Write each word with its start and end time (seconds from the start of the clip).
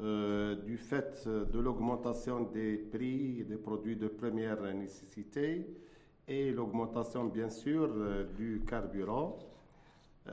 euh, 0.00 0.56
du 0.56 0.76
fait 0.76 1.28
de 1.28 1.58
l'augmentation 1.60 2.40
des 2.40 2.76
prix 2.76 3.44
des 3.44 3.56
produits 3.56 3.94
de 3.94 4.08
première 4.08 4.60
nécessité 4.74 5.68
et 6.26 6.50
l'augmentation, 6.50 7.26
bien 7.26 7.48
sûr, 7.48 7.88
euh, 7.94 8.24
du 8.36 8.64
carburant. 8.66 9.38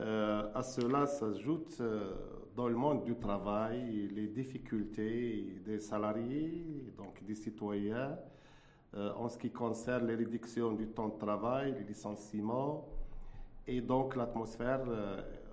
Euh, 0.00 0.50
à 0.52 0.64
cela 0.64 1.06
s'ajoutent 1.06 1.80
dans 2.56 2.66
le 2.66 2.74
monde 2.74 3.04
du 3.04 3.14
travail 3.14 4.08
les 4.08 4.26
difficultés 4.26 5.60
des 5.64 5.78
salariés, 5.78 6.92
donc 6.96 7.22
des 7.22 7.34
citoyens, 7.34 8.18
en 8.94 9.28
ce 9.28 9.38
qui 9.38 9.50
concerne 9.50 10.06
les 10.06 10.16
réductions 10.16 10.72
du 10.72 10.88
temps 10.88 11.08
de 11.08 11.18
travail, 11.18 11.74
les 11.78 11.84
licenciements. 11.84 12.88
Et 13.66 13.80
donc 13.80 14.16
l'atmosphère 14.16 14.82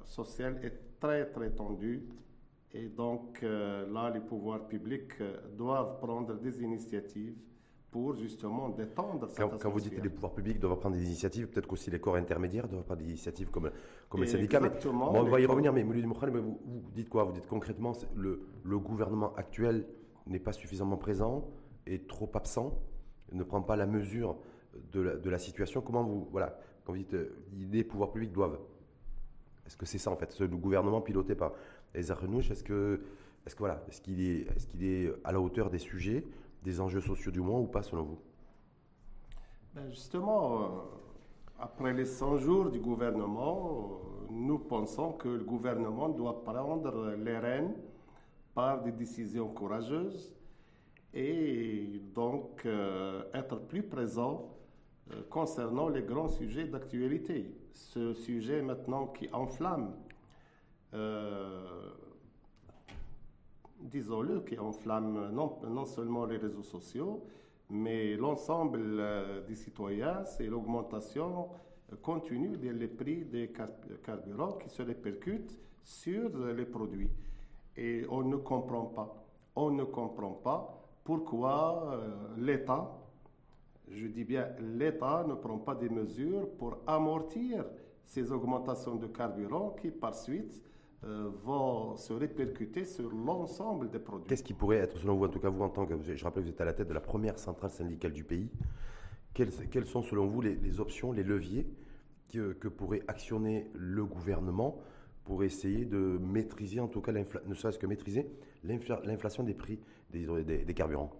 sociale 0.03 0.59
est 0.63 0.99
très 0.99 1.25
très 1.25 1.51
tendue 1.51 2.03
et 2.73 2.87
donc 2.87 3.39
euh, 3.43 3.91
là, 3.91 4.09
les 4.09 4.19
pouvoirs 4.19 4.67
publics 4.67 5.19
euh, 5.21 5.37
doivent 5.57 5.99
prendre 5.99 6.35
des 6.35 6.61
initiatives 6.61 7.35
pour 7.89 8.13
justement 8.13 8.69
détendre 8.69 9.27
cette 9.27 9.39
quand, 9.39 9.57
quand 9.57 9.69
vous 9.71 9.79
dites 9.79 9.95
que 9.95 10.01
les 10.01 10.09
pouvoirs 10.09 10.33
publics 10.33 10.59
doivent 10.59 10.77
prendre 10.77 10.95
des 10.95 11.03
initiatives, 11.03 11.47
peut-être 11.47 11.65
qu'aussi 11.65 11.89
les 11.89 11.99
corps 11.99 12.15
intermédiaires 12.15 12.67
doivent 12.67 12.83
prendre 12.83 13.01
des 13.01 13.09
initiatives 13.09 13.49
comme, 13.49 13.71
comme 14.07 14.21
les 14.21 14.27
syndicats. 14.27 14.59
Mais, 14.59 14.69
on 14.85 15.23
va 15.23 15.39
y 15.39 15.45
revenir, 15.47 15.73
mais, 15.73 15.83
mais 15.83 16.01
vous, 16.39 16.59
vous, 16.63 16.91
dites 16.93 17.09
quoi? 17.09 17.23
Vous 17.23 17.31
dites 17.31 17.47
concrètement 17.47 17.93
le, 18.15 18.43
le 18.63 18.79
gouvernement 18.79 19.33
actuel 19.35 19.87
n'est 20.27 20.39
pas 20.39 20.53
suffisamment 20.53 20.97
présent, 20.97 21.49
est 21.87 22.07
trop 22.07 22.29
absent, 22.35 22.79
ne 23.31 23.43
prend 23.43 23.63
pas 23.63 23.75
la 23.75 23.87
mesure 23.87 24.37
de 24.91 25.01
la, 25.01 25.15
de 25.15 25.29
la 25.29 25.39
situation. 25.39 25.81
Comment 25.81 26.03
vous. 26.03 26.27
Voilà, 26.31 26.59
quand 26.85 26.93
vous 26.93 26.99
dites 26.99 27.15
euh, 27.15 27.35
les 27.71 27.83
pouvoirs 27.83 28.11
publics 28.11 28.31
doivent 28.31 28.59
est-ce 29.69 29.77
que 29.77 29.85
c'est 29.85 29.99
ça 29.99 30.09
en 30.09 30.15
fait, 30.15 30.31
ce 30.31 30.45
gouvernement 30.45 30.99
piloté 30.99 31.35
par 31.35 31.51
Eza 31.93 32.15
Renouch 32.15 32.51
Est-ce 32.51 32.63
que, 32.63 33.01
est-ce 33.45 33.55
que 33.55 33.59
voilà, 33.59 33.83
est-ce 33.87 34.01
qu'il 34.01 34.21
est, 34.21 34.47
est-ce 34.55 34.67
qu'il 34.67 34.83
est 34.83 35.13
à 35.23 35.31
la 35.31 35.39
hauteur 35.39 35.69
des 35.69 35.79
sujets, 35.79 36.25
des 36.63 36.81
enjeux 36.81 37.01
sociaux 37.01 37.31
du 37.31 37.41
moins 37.41 37.59
ou 37.59 37.67
pas 37.67 37.83
selon 37.83 38.03
vous? 38.03 38.19
Ben 39.73 39.89
Justement, 39.89 40.61
euh, 40.61 40.67
après 41.59 41.93
les 41.93 42.05
100 42.05 42.37
jours 42.37 42.69
du 42.69 42.79
gouvernement, 42.79 44.01
nous 44.29 44.59
pensons 44.59 45.13
que 45.13 45.27
le 45.27 45.43
gouvernement 45.43 46.09
doit 46.09 46.43
prendre 46.43 47.15
les 47.15 47.37
rênes 47.37 47.73
par 48.53 48.83
des 48.83 48.91
décisions 48.91 49.47
courageuses 49.49 50.33
et 51.13 52.01
donc 52.13 52.65
euh, 52.65 53.23
être 53.33 53.59
plus 53.59 53.83
présent 53.83 54.55
euh, 55.11 55.21
concernant 55.29 55.89
les 55.89 56.03
grands 56.03 56.27
sujets 56.27 56.65
d'actualité. 56.65 57.55
Ce 57.71 58.13
sujet 58.13 58.61
maintenant 58.61 59.07
qui 59.07 59.29
enflamme, 59.33 59.93
euh, 59.93 60.08
disons-le, 63.81 64.41
qui 64.41 64.57
enflamme 64.57 65.31
non, 65.31 65.59
non, 65.67 65.85
seulement 65.85 66.25
les 66.25 66.37
réseaux 66.37 66.63
sociaux, 66.63 67.23
mais 67.69 68.15
l'ensemble 68.15 68.81
euh, 68.81 69.45
des 69.45 69.55
citoyens, 69.55 70.25
c'est 70.25 70.47
l'augmentation 70.47 71.49
continue 72.01 72.55
des 72.57 72.87
prix 72.87 73.25
des 73.25 73.51
carburants 74.03 74.53
qui 74.53 74.69
se 74.69 74.83
répercutent 74.83 75.57
sur 75.83 76.29
les 76.37 76.65
produits. 76.65 77.09
Et 77.75 78.05
on 78.09 78.21
ne 78.23 78.35
comprend 78.35 78.85
pas, 78.85 79.25
on 79.55 79.71
ne 79.71 79.83
comprend 79.85 80.33
pas 80.33 80.83
pourquoi 81.03 81.99
l'État 82.37 82.99
je 83.91 84.07
dis 84.07 84.23
bien, 84.23 84.47
l'État 84.59 85.25
ne 85.27 85.33
prend 85.33 85.57
pas 85.57 85.75
des 85.75 85.89
mesures 85.89 86.49
pour 86.57 86.77
amortir 86.85 87.65
ces 88.05 88.31
augmentations 88.31 88.95
de 88.95 89.07
carburant 89.07 89.75
qui, 89.81 89.91
par 89.91 90.15
suite, 90.15 90.61
euh, 91.05 91.29
vont 91.43 91.95
se 91.95 92.11
répercuter 92.11 92.83
sur 92.83 93.09
l'ensemble 93.09 93.89
des 93.89 93.99
produits. 93.99 94.27
Qu'est-ce 94.27 94.43
qui 94.43 94.53
pourrait 94.53 94.77
être, 94.77 94.97
selon 94.97 95.15
vous, 95.15 95.25
en 95.25 95.29
tout 95.29 95.39
cas 95.39 95.49
vous 95.49 95.61
en 95.61 95.69
tant 95.69 95.85
que, 95.85 95.95
je 96.01 96.23
rappelle 96.23 96.43
que 96.43 96.49
vous 96.49 96.53
êtes 96.53 96.61
à 96.61 96.65
la 96.65 96.73
tête 96.73 96.89
de 96.89 96.93
la 96.93 96.99
première 96.99 97.39
centrale 97.39 97.71
syndicale 97.71 98.11
du 98.11 98.23
pays, 98.23 98.49
quelles, 99.33 99.85
sont 99.85 100.01
selon 100.01 100.27
vous 100.27 100.41
les, 100.41 100.79
options, 100.79 101.11
les 101.11 101.23
leviers 101.23 101.67
que, 102.33 102.67
pourrait 102.67 103.03
actionner 103.07 103.69
le 103.73 104.03
gouvernement 104.03 104.77
pour 105.23 105.43
essayer 105.43 105.85
de 105.85 106.17
maîtriser, 106.19 106.79
en 106.79 106.87
tout 106.87 107.01
cas, 107.01 107.13
ne 107.13 107.53
serait-ce 107.53 107.79
que 107.79 107.87
maîtriser 107.87 108.29
l'inflation 108.63 109.43
des 109.43 109.53
prix 109.53 109.79
des 110.11 110.73
carburants? 110.75 111.13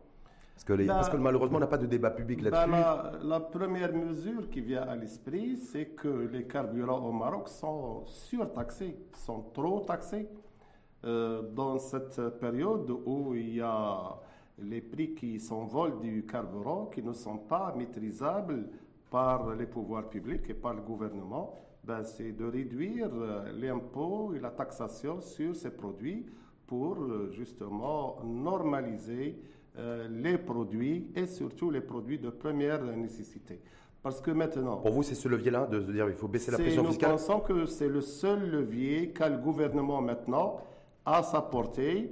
Parce 0.66 1.09
que, 1.09 1.18
malheureusement, 1.18 1.58
on 1.58 1.62
n'a 1.62 1.68
pas 1.68 1.78
de 1.78 1.86
débat 1.86 2.12
public 2.12 2.42
là-dessus. 2.42 2.72
la, 3.24 3.40
première 3.40 3.94
mesure 3.94 4.50
qui 4.50 4.62
vient 4.62 4.84
à 4.84 4.96
l'esprit, 4.96 5.58
c'est 5.58 5.88
que 5.88 6.30
les 6.31 6.46
carburants 6.46 7.00
au 7.00 7.12
Maroc 7.12 7.50
sont 7.50 8.06
surtaxés, 8.06 8.97
sont 9.14 9.42
trop 9.53 9.81
taxés. 9.81 10.28
Euh, 11.06 11.42
dans 11.53 11.80
cette 11.80 12.20
période 12.40 12.90
où 13.06 13.34
il 13.34 13.56
y 13.56 13.62
a 13.62 14.18
les 14.62 14.81
prix 14.81 15.14
qui 15.14 15.40
s'envolent 15.40 16.00
du 16.02 16.25
carburant, 16.25 16.88
qui 16.88 17.02
ne 17.02 17.14
sont 17.14 17.38
pas 17.38 17.74
maîtrisables 17.78 18.68
par 19.09 19.56
les 19.56 19.66
pouvoirs 19.66 20.09
publics 20.09 20.50
et 20.50 20.53
par 20.53 20.74
le 20.74 20.81
gouvernement, 20.81 21.56
ben, 21.86 22.03
c'est 22.03 22.34
de 22.34 22.46
réduire 22.46 23.09
euh, 23.14 23.52
l'impôt 23.53 24.34
et 24.36 24.40
la 24.40 24.50
taxation 24.52 25.22
sur 25.22 25.56
ces 25.56 25.72
produits 25.72 26.26
pour 26.68 26.97
euh, 27.02 27.30
justement 27.31 28.18
normaliser 28.24 29.41
euh, 29.79 30.07
les 30.12 30.38
produits 30.38 31.07
et 31.16 31.25
surtout 31.25 31.72
les 31.72 31.79
produits 31.79 32.19
de 32.19 32.29
première 32.29 32.84
nécessité. 32.84 33.62
Parce 34.03 34.19
que 34.19 34.31
maintenant. 34.31 34.78
Pour 34.78 34.91
vous, 34.91 35.03
c'est 35.03 35.16
ce 35.16 35.29
levier-là 35.29 35.67
de 35.67 35.79
dire 35.79 36.06
qu'il 36.07 36.16
faut 36.16 36.28
baisser 36.28 36.51
la 36.51 36.57
pression 36.57 36.84
fiscale 36.84 37.12
Nous 37.12 37.17
pensons 37.17 37.40
que 37.40 37.66
c'est 37.66 37.88
le 37.88 38.01
seul 38.01 38.50
levier 38.50 39.12
qu'a 39.12 39.29
le 39.29 39.38
gouvernement 39.38 40.01
maintenant 40.01 40.62
à 41.06 41.23
sa 41.23 41.41
portée 41.41 42.12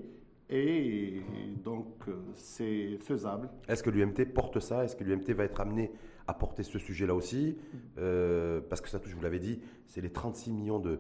et 0.49 1.21
donc 1.63 1.87
euh, 2.07 2.13
c'est 2.35 2.97
faisable. 3.01 3.49
Est-ce 3.67 3.83
que 3.83 3.89
l'UMT 3.89 4.33
porte 4.33 4.59
ça? 4.59 4.85
Est-ce 4.85 4.95
que 4.95 5.03
l'UMT 5.03 5.33
va 5.33 5.43
être 5.43 5.59
amené 5.59 5.91
à 6.25 6.33
porter 6.33 6.63
ce 6.63 6.79
sujet-là 6.79 7.13
aussi? 7.13 7.57
Euh, 7.97 8.61
Parce 8.69 8.79
que 8.79 8.87
ça 8.87 8.99
touche, 8.99 9.13
vous 9.13 9.21
l'avez 9.21 9.39
dit, 9.39 9.59
c'est 9.87 10.01
les 10.01 10.11
36 10.11 10.51
millions 10.51 10.79
de, 10.79 10.99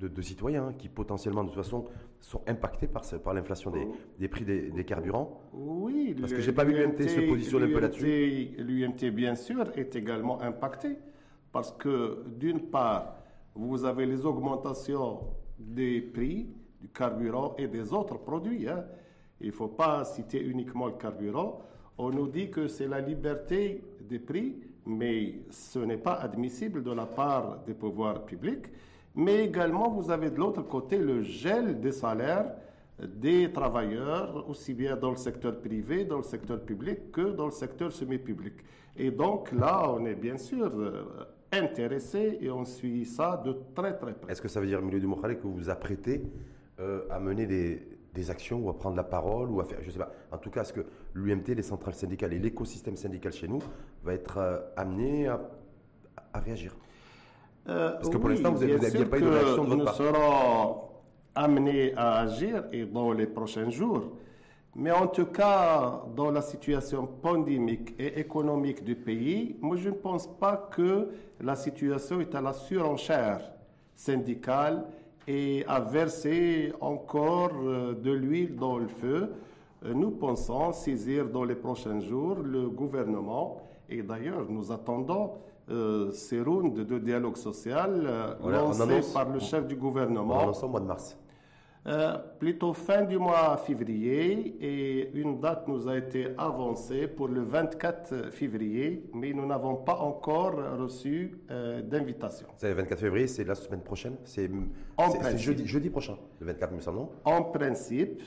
de, 0.00 0.22
citoyens 0.22 0.72
qui 0.76 0.88
potentiellement 0.88 1.44
de 1.44 1.48
toute 1.48 1.56
façon 1.56 1.86
sont 2.20 2.42
impactés 2.46 2.86
par, 2.86 3.02
par 3.22 3.34
l'inflation 3.34 3.70
des, 3.70 3.86
des, 4.18 4.28
prix 4.28 4.44
des, 4.44 4.84
carburants 4.84 5.40
Oui. 5.52 6.14
Parce 6.18 6.32
que 6.32 6.40
j'ai 6.40 6.52
pas 6.52 6.64
vu 6.64 6.74
l'UMT 6.74 7.08
se 7.08 7.20
positionner 7.20 7.66
un 7.66 7.74
peu 7.74 7.80
là-dessus. 7.80 8.54
L'UMT, 8.58 9.10
bien 9.10 9.34
sûr, 9.34 9.70
est 9.76 9.94
également 9.96 10.40
impacté 10.40 10.98
parce 11.52 11.72
que 11.72 12.24
d'une 12.36 12.60
part, 12.60 13.16
vous 13.54 13.84
avez 13.84 14.06
les 14.06 14.26
augmentations 14.26 15.20
des 15.58 16.00
prix 16.00 16.48
du 16.80 16.88
carburant 16.88 17.54
et 17.56 17.68
des 17.68 17.92
autres 17.92 18.18
produits. 18.18 18.68
Hein. 18.68 18.84
Il 19.40 19.48
ne 19.48 19.52
faut 19.52 19.68
pas 19.68 20.04
citer 20.04 20.42
uniquement 20.42 20.86
le 20.86 20.94
carburant. 20.94 21.60
On 21.96 22.10
nous 22.10 22.26
dit 22.26 22.50
que 22.50 22.66
c'est 22.66 22.88
la 22.88 23.00
liberté 23.00 23.82
des 24.00 24.18
prix, 24.18 24.56
mais 24.86 25.42
ce 25.50 25.78
n'est 25.78 25.96
pas 25.96 26.14
admissible 26.14 26.82
de 26.82 26.90
la 26.90 27.06
part 27.06 27.60
des 27.64 27.74
pouvoirs 27.74 28.24
publics. 28.24 28.66
Mais 29.14 29.44
également, 29.44 29.90
vous 29.90 30.10
avez 30.10 30.30
de 30.30 30.36
l'autre 30.36 30.62
côté 30.62 30.98
le 30.98 31.22
gel 31.22 31.80
des 31.80 31.92
salaires 31.92 32.52
des 33.02 33.52
travailleurs, 33.52 34.48
aussi 34.48 34.72
bien 34.72 34.96
dans 34.96 35.10
le 35.10 35.16
secteur 35.16 35.58
privé, 35.60 36.04
dans 36.04 36.18
le 36.18 36.22
secteur 36.22 36.60
public, 36.60 37.10
que 37.10 37.32
dans 37.32 37.46
le 37.46 37.50
secteur 37.50 37.92
semi-public. 37.92 38.54
Et 38.96 39.10
donc 39.10 39.50
là, 39.52 39.90
on 39.90 40.04
est 40.04 40.14
bien 40.14 40.38
sûr 40.38 40.66
euh, 40.66 41.04
intéressé 41.50 42.38
et 42.40 42.50
on 42.50 42.64
suit 42.64 43.04
ça 43.04 43.42
de 43.44 43.56
très 43.74 43.96
très 43.98 44.14
près. 44.14 44.32
Est-ce 44.32 44.40
que 44.40 44.48
ça 44.48 44.60
veut 44.60 44.66
dire, 44.66 44.80
Milieu 44.80 45.00
du 45.00 45.06
Mokhale, 45.06 45.36
que 45.38 45.42
vous 45.42 45.54
vous 45.54 45.70
apprêtez 45.70 46.22
euh, 46.78 47.02
à 47.10 47.18
mener 47.18 47.46
des, 47.46 48.30
actions 48.30 48.60
ou 48.60 48.70
à 48.70 48.78
prendre 48.78 48.96
la 48.96 49.02
parole 49.02 49.50
ou 49.50 49.60
à 49.60 49.64
faire, 49.64 49.78
je 49.82 49.90
sais 49.90 49.98
pas, 49.98 50.12
en 50.30 50.38
tout 50.38 50.48
cas, 50.48 50.62
est-ce 50.62 50.72
que 50.72 50.86
l'UMT, 51.14 51.48
les 51.48 51.62
centrales 51.62 51.94
syndicales 51.94 52.32
et 52.32 52.38
l'écosystème 52.38 52.94
syndical 52.94 53.32
chez 53.32 53.48
nous 53.48 53.58
va 54.04 54.14
être 54.14 54.38
euh, 54.38 54.60
amené 54.76 55.26
à 55.26 55.40
réagir 56.38 56.76
euh, 57.68 57.92
Parce 57.92 58.08
que 58.08 58.16
pour 58.16 58.28
l'instant, 58.28 58.52
vous 58.52 58.64
n'avez 58.64 59.04
pas 59.06 59.18
eu 59.18 59.22
de 59.22 59.28
réaction 59.28 59.64
de 59.64 59.68
votre 59.70 59.84
part. 59.84 59.94
Nous 59.98 60.04
serons 60.04 60.76
amenés 61.34 61.92
à 61.96 62.20
agir 62.20 62.64
et 62.72 62.84
dans 62.84 63.12
les 63.12 63.26
prochains 63.26 63.70
jours. 63.70 64.12
Mais 64.76 64.90
en 64.90 65.06
tout 65.06 65.26
cas, 65.26 66.02
dans 66.16 66.32
la 66.32 66.42
situation 66.42 67.06
pandémique 67.06 67.94
et 67.98 68.18
économique 68.18 68.82
du 68.82 68.96
pays, 68.96 69.56
moi 69.60 69.76
je 69.76 69.88
ne 69.90 69.94
pense 69.94 70.26
pas 70.26 70.56
que 70.56 71.10
la 71.40 71.54
situation 71.54 72.20
est 72.20 72.34
à 72.34 72.40
la 72.40 72.52
surenchère 72.52 73.40
syndicale 73.94 74.84
et 75.28 75.64
à 75.68 75.78
verser 75.78 76.72
encore 76.80 77.52
euh, 77.62 77.94
de 77.94 78.10
l'huile 78.10 78.56
dans 78.56 78.78
le 78.78 78.88
feu. 78.88 79.32
Euh, 79.84 79.94
nous 79.94 80.10
pensons 80.10 80.72
saisir 80.72 81.28
dans 81.28 81.44
les 81.44 81.54
prochains 81.54 82.00
jours 82.00 82.36
le 82.36 82.68
gouvernement 82.68 83.62
et 83.88 84.02
d'ailleurs 84.02 84.46
nous 84.48 84.72
attendons 84.72 85.30
euh, 85.70 86.12
ces 86.12 86.40
rounds 86.42 86.74
de 86.84 86.98
dialogue 86.98 87.36
social 87.36 88.02
euh, 88.04 88.34
lancés 88.50 89.12
par 89.14 89.30
le 89.30 89.40
chef 89.40 89.66
du 89.66 89.76
gouvernement. 89.76 90.52
On 90.52 90.64
au 90.64 90.68
mois 90.68 90.80
de 90.80 90.86
mars. 90.86 91.16
Euh, 91.86 92.16
plutôt 92.38 92.72
fin 92.72 93.02
du 93.02 93.18
mois 93.18 93.56
février 93.58 94.56
et 94.60 95.10
une 95.14 95.40
date 95.40 95.68
nous 95.68 95.86
a 95.86 95.98
été 95.98 96.28
avancée 96.38 97.06
pour 97.06 97.28
le 97.28 97.42
24 97.42 98.30
février, 98.30 99.04
mais 99.12 99.32
nous 99.32 99.46
n'avons 99.46 99.76
pas 99.76 99.96
encore 99.96 100.54
reçu 100.78 101.38
d'invitation. 101.84 102.46
C'est 102.56 102.68
le 102.68 102.74
24 102.74 102.98
février, 103.00 103.26
c'est 103.26 103.44
la 103.44 103.54
semaine 103.54 103.82
prochaine 103.82 104.16
C'est 104.24 104.50
jeudi, 105.36 105.66
jeudi 105.66 105.90
prochain, 105.90 106.16
le 106.40 106.46
24, 106.46 106.72
me 106.72 106.80
semble, 106.80 107.00
En 107.26 107.42
principe, 107.42 108.22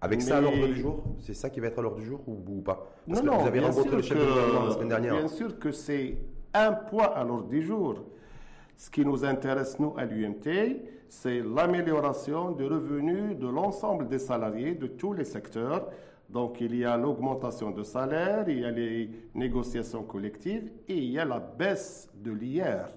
Avec 0.00 0.20
ça 0.20 0.38
à 0.38 0.40
l'ordre 0.40 0.66
du 0.66 0.74
jour? 0.74 1.04
C'est 1.20 1.34
ça 1.34 1.48
qui 1.48 1.60
va 1.60 1.68
être 1.68 1.78
à 1.78 1.82
l'ordre 1.82 1.98
du 1.98 2.06
jour 2.06 2.20
ou, 2.26 2.60
pas? 2.60 2.88
Parce 3.08 3.22
non, 3.22 3.36
que 3.36 3.40
vous 3.42 3.46
avez 3.48 3.60
rencontré 3.60 3.96
le 3.96 4.02
chef 4.02 4.18
de 4.18 4.24
gouvernement 4.24 4.64
la 4.66 4.74
semaine 4.74 4.88
dernière. 4.88 5.16
Bien 5.16 5.28
sûr 5.28 5.58
que 5.58 5.70
c'est 5.70 6.18
un 6.54 6.72
point 6.72 7.10
à 7.14 7.24
l'ordre 7.24 7.48
du 7.48 7.62
jour. 7.62 7.96
Ce 8.76 8.90
qui 8.90 9.04
nous 9.04 9.24
intéresse, 9.24 9.78
nous, 9.78 9.94
à 9.96 10.04
l'UMT, 10.04 10.80
c'est 11.08 11.40
l'amélioration 11.40 12.52
des 12.52 12.66
revenus 12.66 13.38
de 13.38 13.46
l'ensemble 13.46 14.08
des 14.08 14.18
salariés 14.18 14.74
de 14.74 14.86
tous 14.86 15.12
les 15.12 15.24
secteurs. 15.24 15.88
Donc, 16.28 16.60
il 16.60 16.74
y 16.74 16.84
a 16.84 16.96
l'augmentation 16.96 17.70
de 17.70 17.82
salaire, 17.82 18.48
il 18.48 18.60
y 18.60 18.64
a 18.64 18.70
les 18.70 19.10
négociations 19.34 20.02
collectives 20.02 20.70
et 20.88 20.96
il 20.96 21.10
y 21.10 21.18
a 21.18 21.24
la 21.24 21.38
baisse 21.38 22.08
de 22.14 22.32
l'IR 22.32 22.88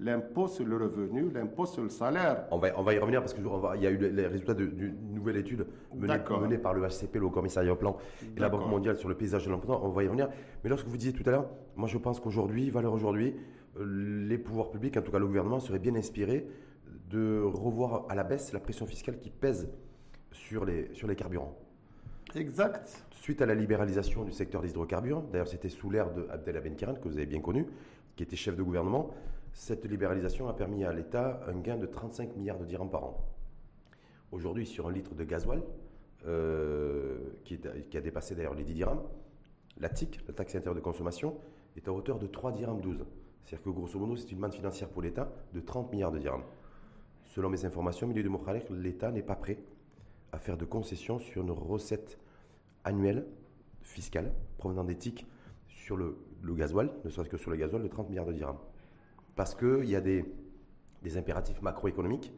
l'impôt 0.00 0.48
sur 0.48 0.64
le 0.64 0.76
revenu, 0.76 1.30
l'impôt 1.30 1.66
sur 1.66 1.82
le 1.82 1.88
salaire. 1.88 2.46
On 2.50 2.58
va, 2.58 2.68
on 2.76 2.82
va 2.82 2.94
y 2.94 2.98
revenir 2.98 3.20
parce 3.20 3.34
qu'il 3.34 3.44
y 3.44 3.86
a 3.86 3.90
eu 3.90 3.96
les 3.96 4.26
résultats 4.26 4.54
d'une 4.54 5.12
nouvelle 5.12 5.36
étude 5.36 5.66
menée, 5.94 6.58
par 6.58 6.74
le 6.74 6.82
HCP, 6.86 7.16
le 7.16 7.28
Commissariat 7.28 7.72
au 7.72 7.76
Plan 7.76 7.96
et 8.36 8.40
la 8.40 8.48
Banque 8.48 8.68
mondiale 8.68 8.96
sur 8.96 9.08
le 9.08 9.14
paysage 9.14 9.46
de 9.46 9.50
l'emploi. 9.50 9.80
On 9.84 9.90
va 9.90 10.02
y 10.02 10.06
revenir. 10.06 10.28
Mais 10.62 10.70
lorsque 10.70 10.86
vous 10.86 10.96
disiez 10.96 11.12
tout 11.12 11.22
à 11.26 11.32
l'heure, 11.32 11.48
moi 11.76 11.88
je 11.88 11.98
pense 11.98 12.20
qu'aujourd'hui, 12.20 12.70
valeur 12.70 12.92
aujourd'hui, 12.92 13.34
euh, 13.78 14.26
les 14.26 14.38
pouvoirs 14.38 14.70
publics, 14.70 14.96
en 14.96 15.02
tout 15.02 15.12
cas 15.12 15.18
le 15.18 15.26
gouvernement, 15.26 15.60
seraient 15.60 15.78
bien 15.78 15.94
inspirés 15.94 16.46
de 17.10 17.42
revoir 17.42 18.06
à 18.08 18.14
la 18.14 18.24
baisse 18.24 18.52
la 18.52 18.60
pression 18.60 18.86
fiscale 18.86 19.18
qui 19.18 19.30
pèse 19.30 19.68
sur 20.32 20.64
les, 20.64 20.90
sur 20.94 21.06
les 21.06 21.16
carburants. 21.16 21.56
Exact. 22.34 23.04
Suite 23.12 23.40
à 23.42 23.46
la 23.46 23.54
libéralisation 23.54 24.24
du 24.24 24.32
secteur 24.32 24.60
des 24.60 24.70
hydrocarbures, 24.70 25.22
d'ailleurs 25.22 25.48
c'était 25.48 25.68
sous 25.68 25.88
l'ère 25.88 26.12
de 26.12 26.26
Abdel 26.30 26.74
Kiran, 26.74 26.94
que 26.94 27.08
vous 27.08 27.16
avez 27.16 27.26
bien 27.26 27.40
connu, 27.40 27.66
qui 28.16 28.22
était 28.22 28.36
chef 28.36 28.56
de 28.56 28.62
gouvernement, 28.62 29.10
cette 29.54 29.84
libéralisation 29.86 30.48
a 30.48 30.52
permis 30.52 30.84
à 30.84 30.92
l'État 30.92 31.40
un 31.46 31.58
gain 31.60 31.76
de 31.76 31.86
35 31.86 32.36
milliards 32.36 32.58
de 32.58 32.64
dirhams 32.64 32.90
par 32.90 33.04
an. 33.04 33.24
Aujourd'hui, 34.32 34.66
sur 34.66 34.88
un 34.88 34.92
litre 34.92 35.14
de 35.14 35.22
gasoil, 35.22 35.62
euh, 36.26 37.18
qui, 37.44 37.60
a 37.96 38.00
dépassé 38.00 38.34
d'ailleurs 38.34 38.54
les 38.54 38.64
10 38.64 38.74
dirhams, 38.74 39.02
la 39.78 39.88
TIC, 39.88 40.26
la 40.26 40.34
taxe 40.34 40.56
intérieure 40.56 40.74
de 40.74 40.80
consommation, 40.80 41.36
est 41.76 41.86
à 41.86 41.92
hauteur 41.92 42.18
de 42.18 42.26
3 42.26 42.52
dirhams 42.52 42.80
12. 42.80 43.04
C'est-à-dire 43.44 43.64
que 43.64 43.70
grosso 43.70 43.98
modo, 43.98 44.16
c'est 44.16 44.32
une 44.32 44.38
manne 44.38 44.52
financière 44.52 44.88
pour 44.88 45.02
l'État 45.02 45.32
de 45.52 45.60
30 45.60 45.92
milliards 45.92 46.12
de 46.12 46.18
dirhams. 46.18 46.44
Selon 47.24 47.48
mes 47.48 47.64
informations, 47.64 48.08
milieu 48.08 48.24
de 48.24 48.28
Mokhalek, 48.28 48.68
l'État 48.70 49.12
n'est 49.12 49.22
pas 49.22 49.36
prêt 49.36 49.58
à 50.32 50.38
faire 50.38 50.56
de 50.56 50.64
concessions 50.64 51.20
sur 51.20 51.42
une 51.42 51.52
recette 51.52 52.18
annuelle 52.82 53.24
fiscale 53.82 54.32
provenant 54.58 54.82
des 54.82 54.96
TIC 54.96 55.26
sur 55.68 55.96
le, 55.96 56.16
le 56.42 56.54
gasoil, 56.54 56.90
ne 57.04 57.10
serait-ce 57.10 57.30
que 57.30 57.36
sur 57.36 57.50
le 57.52 57.56
gasoil, 57.56 57.82
de 57.82 57.88
30 57.88 58.08
milliards 58.08 58.26
de 58.26 58.32
dirhams 58.32 58.58
parce 59.36 59.54
qu'il 59.54 59.88
y 59.88 59.96
a 59.96 60.00
des, 60.00 60.24
impératifs 61.16 61.60
macroéconomiques. 61.62 62.32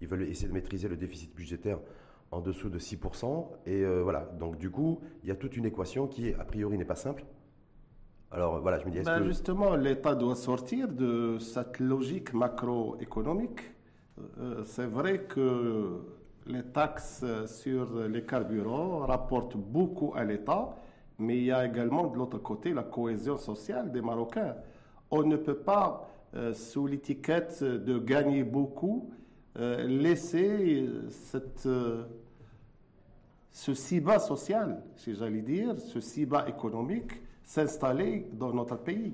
Ils 0.00 0.08
veulent 0.08 0.22
essayer 0.22 0.48
de 0.48 0.52
maîtriser 0.52 0.88
le 0.88 0.96
déficit 0.96 1.34
budgétaire 1.34 1.78
en 2.30 2.40
dessous 2.40 2.68
de 2.68 2.78
6%. 2.78 3.46
Et 3.66 3.82
euh, 3.82 4.02
voilà, 4.02 4.20
donc 4.38 4.58
du 4.58 4.70
coup, 4.70 5.00
il 5.22 5.28
y 5.28 5.32
a 5.32 5.36
toute 5.36 5.56
une 5.56 5.66
équation 5.66 6.06
qui, 6.06 6.32
a 6.32 6.44
priori, 6.44 6.78
n'est 6.78 6.84
pas 6.84 6.96
simple. 6.96 7.24
Alors 8.30 8.60
voilà, 8.60 8.78
je 8.78 8.86
me 8.86 8.90
dis, 8.90 9.00
ben 9.00 9.18
que... 9.18 9.24
Justement, 9.24 9.76
l'État 9.76 10.14
doit 10.14 10.36
sortir 10.36 10.88
de 10.88 11.38
cette 11.38 11.78
logique 11.80 12.32
macroéconomique. 12.32 13.60
Euh, 14.38 14.62
c'est 14.64 14.86
vrai 14.86 15.24
que 15.24 16.00
les 16.46 16.62
taxes 16.62 17.24
sur 17.46 17.94
les 18.08 18.24
carburants 18.24 19.00
rapportent 19.00 19.56
beaucoup 19.56 20.12
à 20.14 20.24
l'État, 20.24 20.76
mais 21.18 21.36
il 21.36 21.44
y 21.44 21.52
a 21.52 21.66
également 21.66 22.06
de 22.06 22.16
l'autre 22.16 22.38
côté 22.38 22.72
la 22.72 22.82
cohésion 22.82 23.36
sociale 23.36 23.92
des 23.92 24.00
Marocains. 24.00 24.56
On 25.10 25.22
ne 25.24 25.36
peut 25.36 25.58
pas 25.58 26.08
euh, 26.10 26.11
sous 26.52 26.86
l'étiquette 26.86 27.62
de 27.62 27.98
gagner 27.98 28.42
beaucoup, 28.42 29.10
euh, 29.58 29.86
laisser 29.86 30.88
cette, 31.10 31.66
euh, 31.66 32.04
ce 33.50 33.74
ciba 33.74 34.18
social, 34.18 34.82
si 34.96 35.14
j'allais 35.14 35.42
dire, 35.42 35.78
ce 35.78 36.00
ciba 36.00 36.48
économique 36.48 37.12
s'installer 37.44 38.26
dans 38.32 38.50
notre 38.54 38.76
pays. 38.76 39.12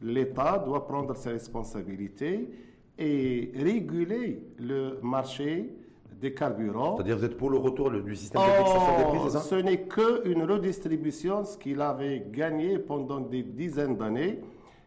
L'État 0.00 0.62
doit 0.64 0.86
prendre 0.86 1.16
ses 1.16 1.30
responsabilités 1.30 2.48
et 2.96 3.50
réguler 3.56 4.44
le 4.60 5.00
marché 5.02 5.74
des 6.20 6.34
carburants. 6.34 6.94
C'est-à-dire 6.96 7.18
vous 7.18 7.24
êtes 7.24 7.36
pour 7.36 7.50
le 7.50 7.58
retour 7.58 7.90
du 7.90 8.14
système 8.14 8.42
de 8.42 8.64
fixation 8.64 8.98
des 8.98 9.18
prix, 9.18 9.30
ça? 9.30 9.40
Ce 9.40 9.54
n'est 9.56 9.88
qu'une 9.88 10.44
redistribution, 10.44 11.44
ce 11.44 11.58
qu'il 11.58 11.80
avait 11.80 12.28
gagné 12.30 12.78
pendant 12.78 13.20
des 13.20 13.42
dizaines 13.42 13.96
d'années 13.96 14.38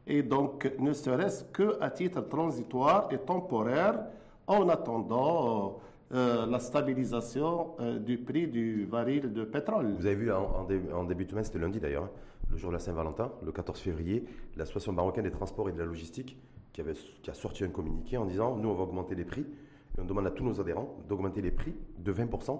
et 0.07 0.23
donc 0.23 0.71
ne 0.79 0.93
serait-ce 0.93 1.43
qu'à 1.45 1.89
titre 1.89 2.21
transitoire 2.21 3.07
et 3.11 3.17
temporaire 3.17 4.05
en 4.47 4.67
attendant 4.69 5.79
euh, 6.13 6.45
la 6.45 6.59
stabilisation 6.59 7.75
euh, 7.79 7.97
du 7.97 8.17
prix 8.17 8.47
du 8.47 8.85
baril 8.85 9.33
de 9.33 9.43
pétrole. 9.43 9.95
Vous 9.97 10.05
avez 10.05 10.15
vu 10.15 10.31
en, 10.31 11.03
début 11.05 11.25
de 11.25 11.29
semaine, 11.29 11.43
c'était 11.43 11.59
lundi 11.59 11.79
d'ailleurs, 11.79 12.03
hein, 12.03 12.09
le 12.51 12.57
jour 12.57 12.69
de 12.69 12.75
la 12.75 12.79
Saint-Valentin, 12.79 13.31
le 13.43 13.51
14 13.51 13.79
février, 13.79 14.25
l'Association 14.55 14.91
marocaine 14.91 15.23
des 15.23 15.31
transports 15.31 15.69
et 15.69 15.71
de 15.71 15.79
la 15.79 15.85
logistique 15.85 16.37
qui, 16.71 16.81
avait, 16.81 16.93
qui 16.93 17.29
a 17.29 17.33
sorti 17.33 17.63
un 17.63 17.69
communiqué 17.69 18.17
en 18.17 18.25
disant 18.25 18.55
nous 18.57 18.69
on 18.69 18.73
va 18.73 18.83
augmenter 18.83 19.15
les 19.15 19.25
prix 19.25 19.41
et 19.41 20.01
on 20.01 20.05
demande 20.05 20.27
à 20.27 20.31
tous 20.31 20.43
nos 20.43 20.59
adhérents 20.59 20.97
d'augmenter 21.07 21.41
les 21.41 21.51
prix 21.51 21.73
de 21.97 22.13
20% 22.13 22.59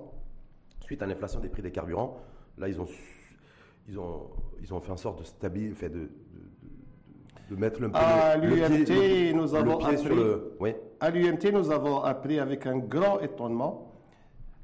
suite 0.82 1.02
à 1.02 1.06
l'inflation 1.06 1.40
des 1.40 1.50
prix 1.50 1.62
des 1.62 1.72
carburants. 1.72 2.18
Là, 2.58 2.68
ils 2.68 2.80
ont, 2.80 2.88
ils 3.88 4.00
ont, 4.00 4.30
ils 4.62 4.74
ont 4.74 4.80
fait 4.80 4.92
en 4.92 4.98
sorte 4.98 5.20
de 5.20 5.24
stabiliser, 5.24 5.90
de, 5.90 6.10
de 7.50 7.56
mettre 7.56 7.82
le, 7.82 7.92
à 7.94 8.38
l'UMT, 8.38 9.34
nous 9.36 9.56
avons 9.56 9.80
appris, 9.80 10.76
À 11.00 11.10
l'UMT, 11.10 11.52
nous 11.52 11.72
avons 11.72 12.02
appris 12.02 12.40
avec 12.40 12.66
un 12.66 12.78
grand 12.78 13.20
étonnement 13.20 13.94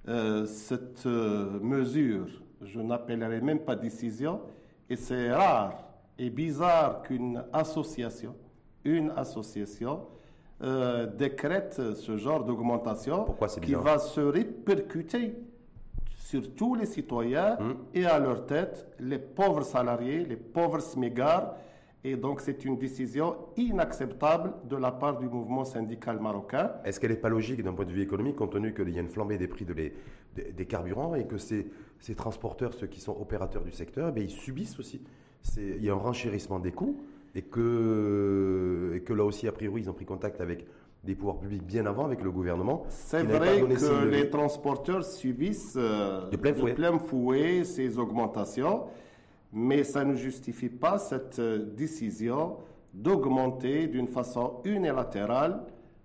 euh, 0.08 0.46
cette 0.46 1.06
euh, 1.06 1.60
mesure. 1.62 2.28
Je 2.62 2.80
n'appellerai 2.80 3.42
même 3.42 3.60
pas 3.60 3.76
décision. 3.76 4.42
Et 4.90 4.96
c'est 4.96 5.32
rare 5.32 5.84
et 6.18 6.30
bizarre 6.30 7.04
qu'une 7.04 7.44
association, 7.54 8.36
une 8.84 9.12
association, 9.16 10.08
euh, 10.62 11.06
décrète 11.06 11.82
ce 11.96 12.18
genre 12.18 12.44
d'augmentation 12.44 13.26
qui 13.62 13.74
va 13.76 13.98
se 13.98 14.20
répercuter 14.20 15.36
sur 16.18 16.54
tous 16.56 16.76
les 16.76 16.86
citoyens 16.86 17.58
hum. 17.60 17.78
et 17.94 18.06
à 18.06 18.20
leur 18.20 18.46
tête 18.46 18.88
les 19.00 19.20
pauvres 19.20 19.64
salariés, 19.64 20.26
les 20.26 20.36
pauvres 20.36 20.82
smégares 20.82 21.56
et 22.06 22.16
donc, 22.16 22.40
c'est 22.40 22.64
une 22.64 22.78
décision 22.78 23.36
inacceptable 23.58 24.54
de 24.70 24.78
la 24.78 24.92
part 24.92 25.20
du 25.20 25.28
mouvement 25.28 25.66
syndical 25.66 26.20
marocain. 26.20 26.72
Est-ce 26.86 26.98
qu'elle 27.00 27.12
n'est 27.12 27.18
pas 27.18 27.28
logique 27.28 27.62
d'un 27.62 27.74
point 27.74 27.84
de 27.84 27.92
vue 27.92 28.02
économique, 28.02 28.38
compte 28.38 28.54
tenu 28.54 28.74
qu'il 28.74 28.90
y 28.90 28.98
a 28.98 29.02
une 29.02 29.10
flambée 29.10 29.38
des 29.38 29.50
prix 29.50 29.66
de 29.66 29.74
les, 29.74 29.94
des, 30.36 30.66
carburants 30.66 31.16
et 31.16 31.28
que 31.28 31.38
ces, 31.38 31.68
ces, 32.00 32.16
transporteurs, 32.16 32.74
ceux 32.74 32.88
qui 32.88 33.02
sont 33.02 33.18
opérateurs 33.20 33.64
du 33.64 33.72
secteur, 33.72 34.14
eh 34.16 34.22
ils 34.22 34.30
subissent 34.30 34.80
aussi 34.80 35.02
Il 35.58 35.84
y 35.84 35.90
a 35.90 35.94
un 35.94 35.98
renchérissement 35.98 36.60
des 36.60 36.72
coûts 36.72 37.02
et 37.36 37.42
que, 37.42 38.94
et 38.96 39.02
que 39.02 39.12
là 39.12 39.26
aussi, 39.26 39.50
a 39.50 39.52
priori, 39.52 39.82
ils 39.82 39.90
ont 39.90 39.94
pris 39.94 40.06
contact 40.06 40.40
avec 40.40 40.66
des 41.04 41.16
pouvoirs 41.16 41.40
publics 41.40 41.64
bien 41.64 41.86
avant 41.86 42.06
avec 42.06 42.22
le 42.22 42.32
gouvernement. 42.32 42.86
C'est 42.90 43.24
vrai 43.24 43.62
que 43.62 44.06
les 44.06 44.30
transporteurs 44.30 45.04
subissent 45.04 45.76
euh, 45.78 46.30
de 46.30 46.38
plein 46.38 46.98
fouet 46.98 47.66
ces 47.66 48.00
augmentations 48.00 48.86
mais 49.52 49.84
ça 49.84 50.04
ne 50.06 50.16
justifie 50.16 50.70
pas 50.70 50.98
cette 50.98 51.40
euh, 51.40 51.66
décision 51.76 52.58
d'augmenter 52.94 53.88
d'une 53.88 54.08
façon 54.08 54.62
unilatérale 54.64 55.62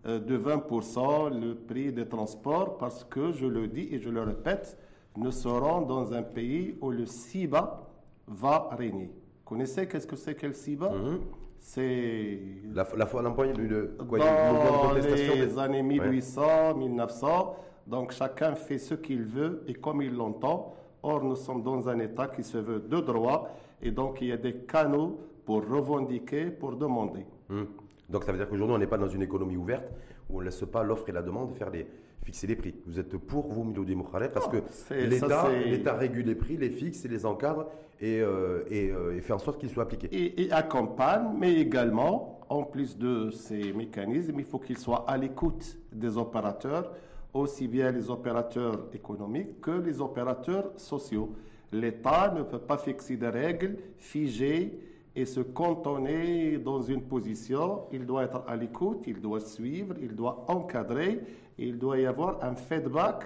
euh, 0.06 0.18
de 0.18 0.38
20% 0.38 1.40
le 1.40 1.54
prix 1.54 1.92
des 1.92 2.06
transports 2.06 2.78
parce 2.78 3.04
que, 3.04 3.32
je 3.32 3.46
le 3.46 3.68
dis 3.68 3.88
et 3.90 3.98
je 3.98 4.10
le 4.10 4.22
répète, 4.22 4.78
nous 5.16 5.30
serons 5.30 5.82
dans 5.82 6.12
un 6.12 6.22
pays 6.22 6.76
où 6.80 6.90
le 6.90 7.06
SIBA 7.06 7.88
va 8.26 8.68
régner. 8.72 9.06
Vous 9.06 9.44
connaissez 9.44 9.86
qu'est-ce 9.86 10.06
que 10.06 10.16
c'est 10.16 10.34
que 10.34 10.46
le 10.46 10.52
SIBA? 10.52 10.90
Mhm. 10.90 11.20
C'est 11.58 12.38
la, 12.74 12.86
la 12.94 13.06
fois 13.06 13.22
l'emploi 13.22 13.46
de 13.46 13.96
quoi, 14.06 14.18
dans 14.18 14.92
les 14.92 15.58
années 15.58 15.82
1800, 15.82 16.74
1900. 16.74 17.56
Donc 17.86 18.12
chacun 18.12 18.54
fait 18.54 18.76
ce 18.78 18.94
qu'il 18.94 19.22
veut 19.22 19.64
et 19.66 19.72
comme 19.72 20.02
il 20.02 20.14
l'entend. 20.14 20.74
Or, 21.06 21.22
nous 21.22 21.36
sommes 21.36 21.62
dans 21.62 21.86
un 21.86 21.98
État 21.98 22.28
qui 22.28 22.42
se 22.42 22.56
veut 22.56 22.80
de 22.80 22.98
droit 22.98 23.54
et 23.82 23.90
donc 23.90 24.22
il 24.22 24.28
y 24.28 24.32
a 24.32 24.38
des 24.38 24.54
canaux 24.54 25.20
pour 25.44 25.68
revendiquer, 25.68 26.46
pour 26.46 26.76
demander. 26.76 27.26
Hmm. 27.50 27.64
Donc 28.08 28.24
ça 28.24 28.32
veut 28.32 28.38
dire 28.38 28.48
qu'aujourd'hui, 28.48 28.74
on 28.74 28.78
n'est 28.78 28.86
pas 28.86 28.96
dans 28.96 29.08
une 29.08 29.20
économie 29.20 29.58
ouverte 29.58 29.84
où 30.30 30.38
on 30.38 30.40
ne 30.40 30.46
laisse 30.46 30.64
pas 30.64 30.82
l'offre 30.82 31.06
et 31.10 31.12
la 31.12 31.20
demande 31.20 31.52
faire 31.52 31.68
les, 31.68 31.86
fixer 32.22 32.46
les 32.46 32.56
prix. 32.56 32.74
Vous 32.86 32.98
êtes 32.98 33.18
pour 33.18 33.48
vous, 33.48 33.64
Milou 33.64 33.84
Moukhalef, 33.96 34.32
parce 34.32 34.48
que 34.48 34.62
l'État 34.94 35.92
régule 35.92 36.24
les 36.24 36.34
prix, 36.34 36.56
les 36.56 36.70
fixe 36.70 37.04
et 37.04 37.08
les 37.08 37.26
encadre 37.26 37.66
et, 38.00 38.20
euh, 38.22 38.64
euh, 38.72 39.14
et, 39.14 39.20
fait 39.20 39.34
en 39.34 39.38
sorte 39.38 39.60
qu'ils 39.60 39.68
soient 39.68 39.82
appliqués. 39.82 40.08
Et, 40.10 40.44
et, 40.44 40.52
accompagne, 40.52 41.34
mais 41.38 41.52
également, 41.54 42.40
en 42.48 42.62
plus 42.62 42.96
de 42.96 43.30
ces 43.30 43.74
mécanismes, 43.74 44.38
il 44.38 44.46
faut 44.46 44.58
qu'ils 44.58 44.78
soient 44.78 45.04
à 45.06 45.18
l'écoute 45.18 45.76
des 45.92 46.16
opérateurs 46.16 46.90
aussi 47.34 47.66
bien 47.66 47.90
les 47.90 48.08
opérateurs 48.08 48.86
économiques 48.92 49.60
que 49.60 49.72
les 49.72 50.00
opérateurs 50.00 50.70
sociaux. 50.76 51.34
L'État 51.72 52.32
ne 52.34 52.42
peut 52.42 52.60
pas 52.60 52.78
fixer 52.78 53.16
des 53.16 53.28
règles 53.28 53.76
figées 53.98 54.78
et 55.16 55.26
se 55.26 55.40
cantonner 55.40 56.58
dans 56.58 56.80
une 56.80 57.02
position. 57.02 57.86
Il 57.92 58.06
doit 58.06 58.24
être 58.24 58.44
à 58.46 58.56
l'écoute, 58.56 59.02
il 59.06 59.20
doit 59.20 59.40
suivre, 59.40 59.94
il 60.00 60.14
doit 60.14 60.44
encadrer, 60.48 61.20
il 61.58 61.78
doit 61.78 61.98
y 61.98 62.06
avoir 62.06 62.42
un 62.42 62.54
feedback 62.54 63.24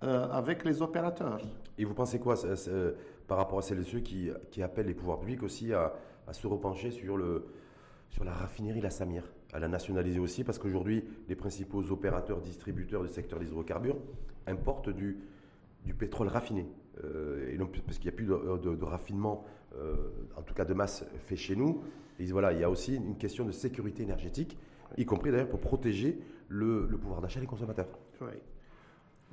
avec 0.00 0.64
les 0.64 0.82
opérateurs. 0.82 1.40
Et 1.78 1.84
vous 1.84 1.94
pensez 1.94 2.18
quoi 2.18 2.34
par 3.28 3.38
rapport 3.38 3.58
à 3.58 3.62
celles 3.62 3.80
et 3.80 3.84
ceux 3.84 4.00
qui, 4.00 4.30
appellent 4.62 4.86
les 4.86 4.94
pouvoirs 4.94 5.20
publics 5.20 5.42
aussi 5.42 5.72
à, 5.72 5.92
à 6.26 6.32
se 6.32 6.46
repencher 6.46 6.90
sur, 6.90 7.16
le, 7.16 7.46
sur 8.10 8.24
la 8.24 8.32
raffinerie 8.32 8.80
La 8.80 8.90
Samir, 8.90 9.24
à 9.52 9.58
la 9.58 9.68
nationaliser 9.68 10.18
aussi, 10.18 10.44
parce 10.44 10.58
qu'aujourd'hui, 10.58 11.04
les 11.28 11.36
principaux 11.36 11.82
opérateurs, 11.90 12.40
distributeurs 12.40 13.02
du 13.02 13.08
secteur 13.08 13.38
des 13.38 13.46
hydrocarbures 13.46 13.98
importent 14.46 14.90
du, 14.90 15.18
du 15.84 15.94
pétrole 15.94 16.28
raffiné. 16.28 16.66
Euh, 17.04 17.52
et 17.52 17.56
donc, 17.56 17.78
parce 17.82 17.98
qu'il 17.98 18.10
n'y 18.10 18.14
a 18.14 18.16
plus 18.16 18.26
de, 18.26 18.84
raffinement, 18.84 19.44
euh, 19.76 19.94
en 20.36 20.42
tout 20.42 20.54
cas 20.54 20.64
de 20.64 20.74
masse, 20.74 21.04
fait 21.26 21.36
chez 21.36 21.56
nous. 21.56 21.82
Et 22.18 22.24
voilà, 22.26 22.52
il 22.52 22.60
y 22.60 22.64
a 22.64 22.70
aussi 22.70 22.96
une 22.96 23.16
question 23.16 23.44
de 23.44 23.52
sécurité 23.52 24.02
énergétique, 24.02 24.56
y 24.96 25.04
compris 25.04 25.30
d'ailleurs 25.30 25.48
pour 25.48 25.60
protéger 25.60 26.18
le, 26.48 26.86
le 26.90 26.98
pouvoir 26.98 27.20
d'achat 27.20 27.40
des 27.40 27.46
consommateurs. 27.46 27.88
Oui. 28.20 28.28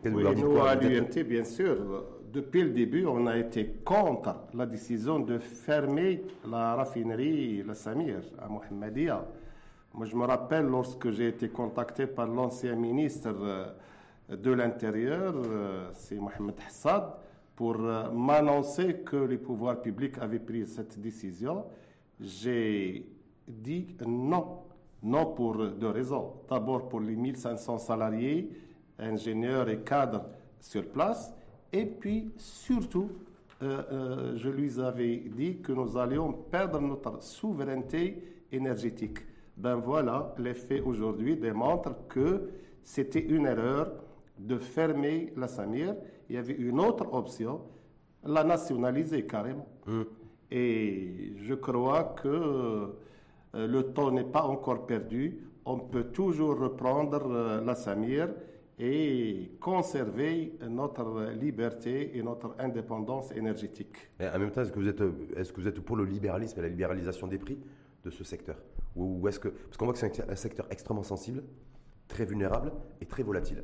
Oui, 0.05 0.23
nous, 0.37 0.61
à 0.61 0.75
l'UMT, 0.75 1.23
bien 1.23 1.43
sûr, 1.43 2.05
depuis 2.31 2.63
le 2.63 2.69
début, 2.69 3.05
on 3.05 3.27
a 3.27 3.37
été 3.37 3.67
contre 3.83 4.33
la 4.53 4.65
décision 4.65 5.19
de 5.19 5.39
fermer 5.39 6.23
la 6.49 6.75
raffinerie 6.75 7.63
La 7.63 7.73
Samir 7.73 8.21
à 8.39 8.47
Mohamedia. 8.47 9.27
Moi, 9.93 10.05
je 10.05 10.15
me 10.15 10.25
rappelle 10.25 10.65
lorsque 10.65 11.09
j'ai 11.09 11.29
été 11.29 11.49
contacté 11.49 12.05
par 12.05 12.27
l'ancien 12.27 12.75
ministre 12.75 13.33
euh, 13.41 13.65
de 14.29 14.51
l'Intérieur, 14.51 15.33
euh, 15.35 15.89
c'est 15.93 16.15
Mohamed 16.15 16.55
Hassad, 16.65 17.11
pour 17.55 17.75
euh, 17.79 18.11
m'annoncer 18.11 18.97
que 18.97 19.15
les 19.15 19.37
pouvoirs 19.37 19.81
publics 19.81 20.17
avaient 20.19 20.39
pris 20.39 20.67
cette 20.67 20.99
décision. 20.99 21.65
J'ai 22.19 23.03
dit 23.47 23.87
non, 24.05 24.59
non 25.01 25.25
pour 25.33 25.57
deux 25.57 25.89
raisons. 25.89 26.33
D'abord 26.47 26.87
pour 26.87 26.99
les 26.99 27.15
1500 27.15 27.79
salariés 27.79 28.47
ingénieurs 28.99 29.69
et 29.69 29.79
cadres 29.79 30.25
sur 30.59 30.85
place. 30.87 31.33
Et 31.73 31.85
puis, 31.85 32.31
surtout, 32.37 33.09
je 33.61 34.49
lui 34.49 34.79
avais 34.79 35.17
dit 35.17 35.59
que 35.61 35.71
nous 35.71 35.97
allions 35.97 36.33
perdre 36.33 36.79
notre 36.81 37.23
souveraineté 37.23 38.43
énergétique. 38.51 39.19
Ben 39.59 39.75
voilà, 39.75 40.33
les 40.37 40.53
faits 40.53 40.81
aujourd'hui 40.85 41.35
démontrent 41.35 42.07
que 42.07 42.49
c'était 42.81 43.19
une 43.19 43.45
erreur 43.45 43.91
de 44.37 44.57
fermer 44.57 45.33
la 45.35 45.49
Samir. 45.49 45.95
Il 46.29 46.37
y 46.37 46.39
avait 46.39 46.53
une 46.53 46.79
autre 46.79 47.13
option, 47.13 47.59
la 48.23 48.45
nationaliser 48.45 49.25
carrément. 49.25 49.67
Mmh. 49.85 50.01
Et 50.51 51.33
je 51.35 51.53
crois 51.55 52.15
que 52.21 52.27
euh, 52.29 52.87
le 53.53 53.83
temps 53.91 54.11
n'est 54.11 54.23
pas 54.23 54.43
encore 54.43 54.85
perdu. 54.87 55.39
On 55.65 55.77
peut 55.77 56.05
toujours 56.05 56.57
reprendre 56.57 57.61
la 57.61 57.75
Samir 57.75 58.29
et 58.79 59.51
conserver 59.59 60.53
notre 60.69 61.33
liberté 61.33 62.17
et 62.17 62.23
notre 62.23 62.55
indépendance 62.59 63.31
énergétique. 63.33 64.09
Mais 64.19 64.29
en 64.29 64.39
même 64.39 64.51
temps, 64.51 64.61
est-ce 64.61 64.71
que, 64.71 64.79
vous 64.79 64.87
êtes, 64.87 65.03
est-ce 65.35 65.51
que 65.51 65.59
vous 65.59 65.67
êtes 65.67 65.81
pour 65.81 65.97
le 65.97 66.05
libéralisme 66.05 66.57
et 66.59 66.61
la 66.61 66.69
libéralisation 66.69 67.27
des 67.27 67.37
prix? 67.37 67.59
De 68.09 68.15
ce 68.15 68.23
secteur 68.23 68.57
Ou 68.95 69.27
est-ce 69.27 69.39
que, 69.39 69.49
Parce 69.49 69.77
qu'on 69.77 69.85
voit 69.85 69.93
que 69.93 69.99
c'est 69.99 70.29
un 70.29 70.35
secteur 70.35 70.67
extrêmement 70.69 71.03
sensible, 71.03 71.43
très 72.07 72.25
vulnérable 72.25 72.71
et 73.01 73.05
très 73.05 73.23
volatile. 73.23 73.63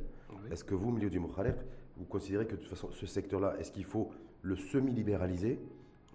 Est-ce 0.50 0.64
que 0.64 0.74
vous, 0.74 0.88
au 0.88 0.92
milieu 0.92 1.10
du 1.10 1.18
Mokhalek, 1.18 1.56
vous 1.96 2.04
considérez 2.04 2.46
que 2.46 2.52
de 2.54 2.60
toute 2.60 2.68
façon, 2.68 2.90
ce 2.92 3.06
secteur-là, 3.06 3.54
est-ce 3.58 3.72
qu'il 3.72 3.84
faut 3.84 4.10
le 4.42 4.56
semi-libéraliser, 4.56 5.58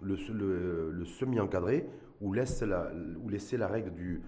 le, 0.00 0.16
le, 0.32 0.90
le 0.90 1.04
semi-encadrer, 1.04 1.86
ou, 2.20 2.32
laisse 2.32 2.62
la, 2.62 2.90
ou 3.22 3.28
laisser 3.28 3.56
la 3.56 3.66
règle 3.66 3.92
du, 3.92 4.22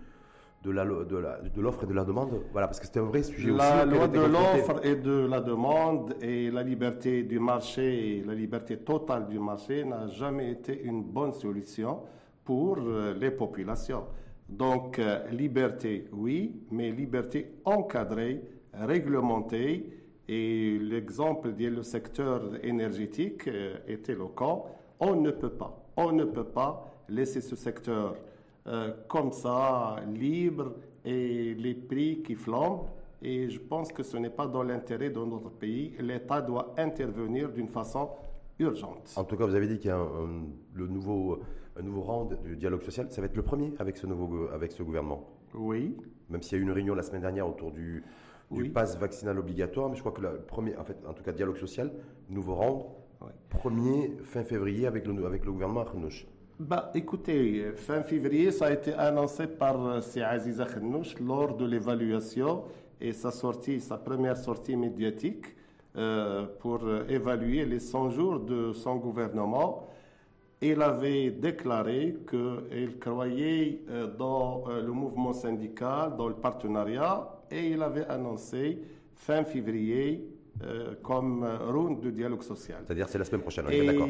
de 0.63 0.71
l'offre 0.71 1.81
de 1.81 1.87
et 1.87 1.89
de 1.89 1.95
la 1.95 2.05
demande? 2.05 2.43
Voilà, 2.53 2.67
parce 2.67 2.81
que 2.81 2.87
c'est 2.87 2.99
un 2.99 3.05
vrai 3.05 3.23
sujet 3.23 3.51
la 3.53 3.85
loi 3.87 4.09
de 4.09 4.21
l'offre 4.21 4.85
et 4.85 4.97
de 4.97 5.27
la 5.27 5.41
demande 5.41 6.15
et 6.21 6.51
la 6.51 6.63
liberté 6.63 7.23
du 7.23 7.39
marché, 7.39 8.23
la 8.27 8.35
liberté 8.35 8.79
totale 8.79 9.29
du 9.29 9.39
marché 9.39 9.85
n'a 9.85 10.09
jamais 10.09 10.51
été 10.51 10.83
une 10.83 11.03
bonne 11.03 11.33
solution 11.33 12.01
pour 12.45 12.79
euh, 12.79 13.15
les 13.15 13.31
populations. 13.31 14.05
Donc, 14.49 14.99
euh, 14.99 15.27
liberté, 15.31 16.09
oui, 16.13 16.63
mais 16.71 16.91
liberté 16.91 17.57
encadrée, 17.65 18.43
réglementée. 18.73 19.91
Et 20.27 20.79
l'exemple 20.81 21.53
du 21.53 21.83
secteur 21.83 22.43
énergétique 22.63 23.47
euh, 23.49 23.77
est 23.87 24.09
éloquent. 24.09 24.67
On 25.01 25.17
ne 25.17 25.31
peut 25.31 25.51
pas, 25.51 25.87
on 25.97 26.13
ne 26.13 26.25
peut 26.25 26.45
pas 26.45 26.91
laisser 27.09 27.41
ce 27.41 27.57
secteur 27.57 28.17
comme 29.09 29.31
ça, 29.31 29.97
libre, 30.07 30.73
et 31.05 31.53
les 31.53 31.75
prix 31.75 32.23
qui 32.23 32.35
flambent. 32.35 32.87
Et 33.21 33.51
je 33.51 33.59
pense 33.59 33.93
que 33.93 34.03
ce 34.03 34.17
n'est 34.17 34.31
pas 34.31 34.47
dans 34.47 34.63
l'intérêt 34.63 35.11
de 35.11 35.19
notre 35.19 35.51
pays. 35.51 35.95
L'État 36.01 36.41
doit 36.41 36.75
intervenir 36.79 37.51
d'une 37.51 37.69
façon 37.69 38.09
urgente. 38.59 39.13
En 39.17 39.25
tout 39.25 39.37
cas, 39.37 39.45
vous 39.45 39.55
avez 39.55 39.67
dit 39.67 39.79
qu'il 39.79 39.89
y 39.89 39.93
a 39.93 39.99
un, 39.99 40.45
le 40.73 40.87
nouveau, 40.87 41.41
un 41.77 41.83
nouveau 41.83 42.03
round 42.03 42.39
du 42.43 42.57
dialogue 42.57 42.83
social. 42.83 43.11
Ça 43.11 43.21
va 43.21 43.27
être 43.27 43.37
le 43.37 43.43
premier 43.43 43.73
avec 43.79 43.97
ce, 43.97 44.07
nouveau, 44.07 44.49
avec 44.53 44.73
ce 44.73 44.83
gouvernement 44.83 45.29
Oui. 45.55 45.97
Même 46.31 46.43
s'il 46.43 46.59
y 46.59 46.61
a 46.61 46.63
eu 46.63 46.67
une 46.67 46.73
réunion 46.73 46.95
la 46.95 47.03
semaine 47.03 47.23
dernière 47.23 47.49
autour 47.49 47.73
du, 47.73 48.03
du 48.51 48.71
pass 48.71 48.99
vaccinal 48.99 49.39
obligatoire, 49.39 49.89
mais 49.89 49.97
je 49.97 50.01
crois 50.01 50.13
que 50.13 50.21
le 50.21 50.41
premier, 50.41 50.77
en 50.77 50.85
fait, 50.85 50.97
en 51.07 51.13
tout 51.13 51.23
cas, 51.23 51.33
dialogue 51.33 51.57
social, 51.57 51.93
nouveau 52.29 52.55
round, 52.55 52.85
premier 53.49 54.17
fin 54.23 54.45
février 54.45 54.87
avec 54.87 55.07
le, 55.07 55.27
avec 55.27 55.45
le 55.45 55.53
gouvernement 55.53 55.83
Arnouch. 55.83 56.27
Bah, 56.59 56.93
écoutez, 56.95 57.73
fin 57.75 58.03
février, 58.03 58.53
ça 58.53 58.67
a 58.67 58.73
été 58.73 58.95
annoncé 58.95 59.47
par 59.49 59.85
euh, 59.85 60.01
Aziza 60.25 60.67
Khenouch 60.67 61.19
lors 61.19 61.57
de 61.57 61.65
l'évaluation 61.65 62.63
et 63.01 63.13
sa 63.13 63.33
sortie, 63.33 63.81
sa 63.81 63.99
première 63.99 64.37
sortie 64.37 64.77
médiatique 64.77 65.47
euh, 65.97 66.47
pour 66.61 66.85
euh, 66.85 67.05
évaluer 67.09 67.65
les 67.65 67.81
100 67.81 68.11
jours 68.11 68.39
de 68.41 68.73
son 68.73 68.97
gouvernement. 68.97 69.89
Il 70.67 70.83
avait 70.83 71.31
déclaré 71.31 72.17
qu'il 72.29 72.99
croyait 72.99 73.83
dans 74.19 74.65
le 74.69 74.93
mouvement 74.93 75.33
syndical, 75.33 76.17
dans 76.17 76.29
le 76.29 76.35
partenariat, 76.35 77.43
et 77.51 77.69
il 77.69 77.83
avait 77.83 78.07
annoncé 78.07 78.81
fin 79.15 79.45
février 79.45 80.27
comme 81.03 81.47
round 81.69 82.01
de 82.01 82.11
dialogue 82.11 82.43
social. 82.43 82.79
C'est-à-dire 82.87 83.09
c'est 83.09 83.19
la 83.19 83.25
semaine 83.25 83.43
prochaine, 83.43 83.67
on 83.69 83.71
est 83.71 83.87
d'accord 83.87 84.09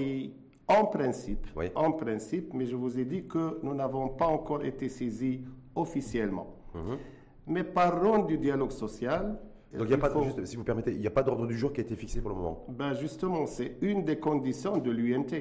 en 0.66 0.86
principe, 0.86 1.46
en 1.74 1.92
principe, 1.92 2.54
mais 2.54 2.66
je 2.66 2.76
vous 2.76 2.98
ai 2.98 3.04
dit 3.04 3.26
que 3.26 3.58
nous 3.62 3.74
n'avons 3.74 4.08
pas 4.08 4.26
encore 4.26 4.64
été 4.64 4.88
saisis 4.88 5.42
officiellement. 5.74 6.56
Mhm. 6.74 6.98
Mais 7.46 7.64
parlons 7.64 8.24
du 8.24 8.38
dialogue 8.38 8.72
social. 8.72 9.38
Donc, 9.76 9.88
il 9.88 9.90
y 9.90 9.94
a 9.94 9.98
pas, 9.98 10.22
juste, 10.22 10.44
si 10.44 10.56
vous 10.56 10.64
permettez, 10.64 10.92
il 10.92 11.00
n'y 11.00 11.06
a 11.06 11.10
pas 11.10 11.22
d'ordre 11.22 11.46
du 11.46 11.58
jour 11.58 11.72
qui 11.72 11.80
a 11.80 11.84
été 11.84 11.96
fixé 11.96 12.20
pour 12.20 12.30
le 12.30 12.36
moment 12.36 12.64
ben 12.68 12.94
Justement, 12.94 13.44
c'est 13.46 13.76
une 13.82 14.04
des 14.04 14.18
conditions 14.18 14.78
de 14.78 14.90
l'UNT. 14.90 15.34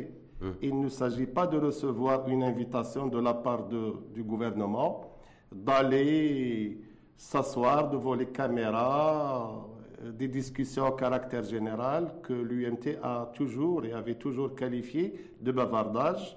Mhm. 0.44 0.54
Il 0.62 0.80
ne 0.80 0.90
s'agit 0.90 1.26
pas 1.26 1.48
de 1.48 1.58
recevoir 1.58 2.28
une 2.28 2.44
invitation 2.44 3.08
de 3.08 3.20
la 3.20 3.34
part 3.34 3.68
du 4.14 4.24
gouvernement 4.24 5.10
d'aller 5.54 6.80
s'asseoir 7.16 7.90
devant 7.90 8.16
les 8.16 8.26
caméras 8.26 9.66
euh, 10.04 10.12
des 10.12 10.28
discussions 10.28 10.86
à 10.86 10.92
caractère 10.92 11.44
général 11.44 12.12
que 12.24 12.34
l'UMT 12.34 12.98
a 13.02 13.32
toujours 13.34 13.86
et 13.86 13.94
avait 13.94 14.16
toujours 14.16 14.56
qualifié 14.56 15.14
de 15.40 15.52
bavardage. 15.52 16.36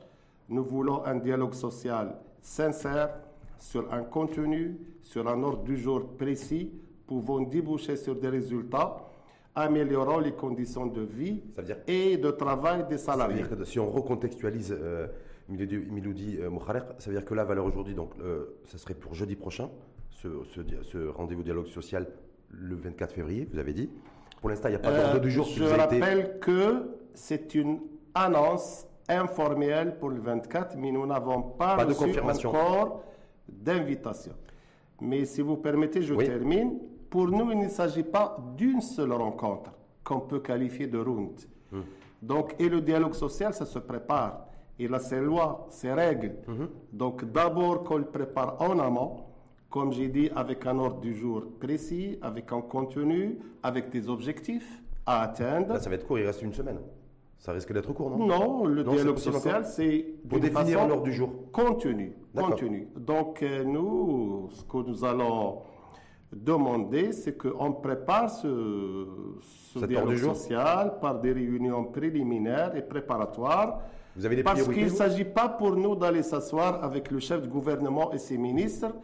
Nous 0.49 0.63
voulons 0.63 1.05
un 1.05 1.17
dialogue 1.17 1.55
social 1.55 2.15
sincère 2.41 3.11
sur 3.59 3.93
un 3.93 4.03
contenu, 4.03 4.79
sur 5.03 5.27
un 5.27 5.43
ordre 5.43 5.65
du 5.65 5.77
jour 5.79 6.07
précis, 6.17 6.71
pouvant 7.07 7.41
déboucher 7.41 7.97
sur 7.97 8.15
des 8.15 8.29
résultats 8.29 9.06
améliorant 9.57 10.21
les 10.21 10.33
conditions 10.33 10.87
de 10.87 11.01
vie 11.01 11.43
et 11.89 12.19
de 12.19 12.31
travail 12.31 12.87
des 12.89 12.99
salariés. 12.99 13.39
Ça 13.39 13.43
veut 13.43 13.49
dire 13.49 13.59
que 13.59 13.65
si 13.65 13.81
on 13.81 13.91
recontextualise 13.91 14.77
euh, 14.79 15.09
Miloudi 15.49 16.39
euh, 16.41 16.51
ça 16.99 17.11
veut 17.11 17.17
dire 17.17 17.25
que 17.25 17.35
là, 17.35 17.45
valeur 17.45 17.65
aujourd'hui, 17.65 17.95
donc, 17.95 18.13
euh, 18.21 18.59
ça 18.65 18.77
serait 18.79 18.95
pour 18.95 19.15
jeudi 19.15 19.35
prochain, 19.35 19.71
ce, 20.11 20.29
ce 20.83 21.09
rendez-vous 21.09 21.43
dialogue 21.43 21.67
social 21.67 22.07
le 22.51 22.77
24 22.77 23.15
février, 23.15 23.49
vous 23.51 23.59
avez 23.59 23.73
dit. 23.73 23.91
Pour 24.41 24.51
l'instant, 24.51 24.69
il 24.69 24.73
n'y 24.73 24.77
a 24.77 24.81
pas 24.81 24.93
d'ordre 24.93 25.21
du 25.21 25.31
jour. 25.31 25.47
Je 25.47 25.65
rappelle 25.65 26.39
que 26.39 26.91
c'est 27.15 27.55
une 27.55 27.81
annonce 28.15 28.87
informelle 29.09 29.99
pour 29.99 30.11
le 30.11 30.21
24, 30.21 30.77
mais 30.77 30.91
nous 30.93 31.07
n'avons 31.07 31.43
pas, 31.43 31.77
reçu 31.77 31.89
de 31.89 31.95
confirmation. 31.95 32.51
encore 32.51 33.05
d'invitation. 33.49 34.33
Mais 35.01 35.25
si 35.25 35.41
vous 35.41 35.57
permettez, 35.57 36.03
je 36.03 36.15
termine. 36.15 36.79
Pour 37.11 37.29
nous, 37.29 37.51
il 37.53 37.59
ne 37.59 37.69
s'agit 37.69 38.03
pas 38.03 38.37
d'une 38.57 38.81
seule 38.81 39.13
rencontre 39.13 39.71
qu'on 40.05 40.21
peut 40.21 40.41
qualifier 40.41 40.87
de 40.87 40.99
round. 40.99 41.39
Hmm. 41.73 41.81
Donc, 42.23 42.55
et 42.59 42.69
le 42.69 42.81
dialogue 42.81 43.15
social, 43.15 43.53
ça 43.55 43.67
se 43.67 43.79
prépare. 43.79 44.47
Il 44.79 44.93
a 44.95 44.99
ses 44.99 45.21
lois, 45.21 45.67
ses 45.71 45.93
règles. 45.93 46.35
Hmm. 46.47 46.67
Donc, 46.93 47.25
d'abord 47.31 47.85
qu'on 47.85 47.99
le 47.99 48.05
prépare 48.05 48.57
en 48.61 48.79
amont, 48.79 49.25
comme 49.71 49.93
j'ai 49.93 50.09
dit, 50.09 50.31
avec 50.35 50.67
un 50.67 50.79
ordre 50.79 51.01
du 51.01 51.15
jour 51.15 51.45
précis, 51.61 52.19
avec 52.23 52.53
un 52.53 52.61
contenu, 52.61 53.39
avec 53.63 53.91
des 53.91 54.09
objectifs 54.09 54.83
à 55.05 55.23
atteindre. 55.23 55.79
ça 55.79 55.89
va 55.89 55.97
être 55.97 56.07
court, 56.07 56.19
il 56.19 56.27
reste 56.27 56.43
une 56.43 56.53
semaine. 56.53 56.79
Ça 57.39 57.53
risque 57.53 57.73
d'être 57.73 57.93
court, 57.93 58.11
non? 58.11 58.27
Non, 58.27 58.65
le 58.65 58.83
dialogue 58.83 59.19
social, 59.19 59.65
c'est 59.65 60.05
pour 60.29 60.41
définir 60.41 60.81
un 60.81 60.91
ordre 60.91 61.05
du 61.05 61.13
jour. 61.13 61.31
Contenu, 61.53 62.13
contenu. 62.35 62.89
Donc 62.97 63.43
euh, 63.43 63.63
nous, 63.63 64.49
ce 64.51 64.65
que 64.65 64.79
nous 64.79 65.05
allons 65.05 65.59
demandé, 66.33 67.13
c'est 67.13 67.37
qu'on 67.37 67.73
prépare 67.73 68.31
ce, 68.31 69.07
dialogue 69.87 70.17
social 70.17 70.99
par 71.01 71.21
des 71.21 71.33
réunions 71.33 71.85
préliminaires 71.85 72.75
et 72.77 72.83
préparatoires. 72.83 73.81
Vous 74.17 74.25
avez 74.25 74.37
des 74.37 74.43
parce 74.43 74.67
qu'il 74.67 74.85
ne 74.85 74.89
s'agit 74.89 75.25
pas 75.25 75.49
pour 75.49 75.77
nous 75.77 75.95
d'aller 75.95 76.23
s'asseoir 76.23 76.83
avec 76.83 77.11
le 77.11 77.21
chef 77.21 77.43
du 77.43 77.49
gouvernement 77.49 78.13
et 78.13 78.19
ses 78.19 78.39
ministres 78.39 78.95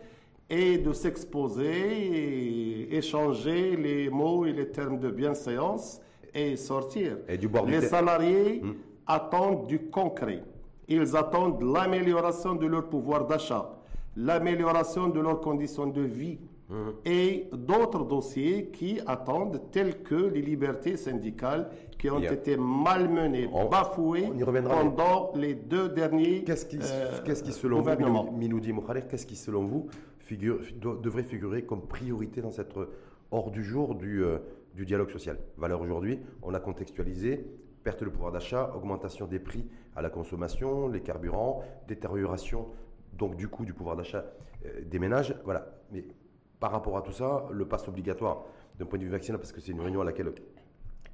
et 0.49 0.79
de 0.79 0.93
s'exposer 0.93 1.67
et 1.71 2.97
échanger 2.97 3.77
les 3.77 4.11
mots 4.11 4.45
et 4.47 4.53
les 4.53 4.69
termes 4.69 4.99
de 4.99 5.11
bienséance 5.11 6.01
et 6.35 6.57
sortir. 6.57 7.19
Et 7.29 7.37
du 7.39 7.49
les 7.67 7.83
salariés 7.83 8.61
hmm. 8.63 8.73
attendent 9.07 9.67
du 9.67 9.79
concret. 9.79 10.43
Ils 10.89 11.17
attendent 11.17 11.63
l'amélioration 11.63 12.55
de 12.55 12.67
leur 12.67 12.89
pouvoir 12.89 13.27
d'achat, 13.27 13.71
l'amélioration 14.17 15.09
de 15.09 15.21
leurs 15.21 15.41
conditions 15.41 15.87
de 15.87 16.03
vie, 16.03 16.39
Mhm. 16.73 16.95
et 17.05 17.49
d'autres 17.53 18.05
dossiers 18.05 18.71
qui 18.71 18.99
attendent, 19.07 19.61
tels 19.71 20.03
que 20.03 20.15
les 20.15 20.41
libertés 20.41 20.97
syndicales 20.97 21.69
qui 21.99 22.11
ont 22.11 22.19
été 22.19 22.57
malmenées, 22.57 23.49
bafouées 23.71 24.31
pendant 24.65 25.33
les 25.35 25.55
deux 25.55 25.91
derniers 25.91 26.45
Qu'est-ce 26.45 26.65
qui, 26.65 26.79
euh, 26.83 27.21
qui, 27.23 27.53
selon 27.53 27.83
vous, 27.83 28.31
Minoudi 28.33 28.73
qu'est-ce 29.09 29.27
qui, 29.27 29.37
selon 29.37 29.65
vous, 29.65 29.89
figure, 30.19 30.61
devrait 30.81 31.25
figurer 31.25 31.63
comme 31.65 31.83
priorité 31.83 32.41
dans 32.41 32.51
cette 32.51 32.73
hors 33.31 33.51
du 33.51 33.63
jour 33.63 33.95
du, 33.95 34.25
euh, 34.25 34.39
du 34.75 34.87
dialogue 34.87 35.11
social? 35.11 35.39
Valeur 35.59 35.83
aujourd'hui, 35.83 36.21
on 36.43 36.55
a 36.55 36.61
contextualisé 36.61 37.45
perte 37.85 38.03
de 38.03 38.09
pouvoir 38.09 38.33
d'achat, 38.33 38.73
augmentation 38.75 39.27
des 39.27 39.41
prix 39.41 39.67
à 39.95 40.03
la 40.03 40.09
consommation, 40.09 40.89
les 40.89 41.01
carburants, 41.01 41.63
détérioration 41.89 42.69
donc 43.13 43.37
du 43.37 43.49
coup 43.49 43.65
du 43.65 43.75
pouvoir 43.75 43.97
d'achat 43.97 44.25
euh, 44.65 44.83
des 44.85 44.99
ménages. 44.99 45.35
Voilà. 45.45 45.67
Mais 45.91 46.05
par 46.63 46.71
rapport 46.71 46.97
à 46.97 47.03
tout 47.03 47.11
ça, 47.11 47.45
le 47.51 47.65
pass 47.65 47.89
obligatoire 47.89 48.45
d'un 48.79 48.87
point 48.87 48.97
de 48.97 49.03
vue 49.03 49.11
vaccinal, 49.11 49.41
parce 49.41 49.51
que 49.51 49.61
c'est 49.61 49.73
une 49.73 49.81
réunion 49.81 50.01
à 50.01 50.05
laquelle 50.05 50.33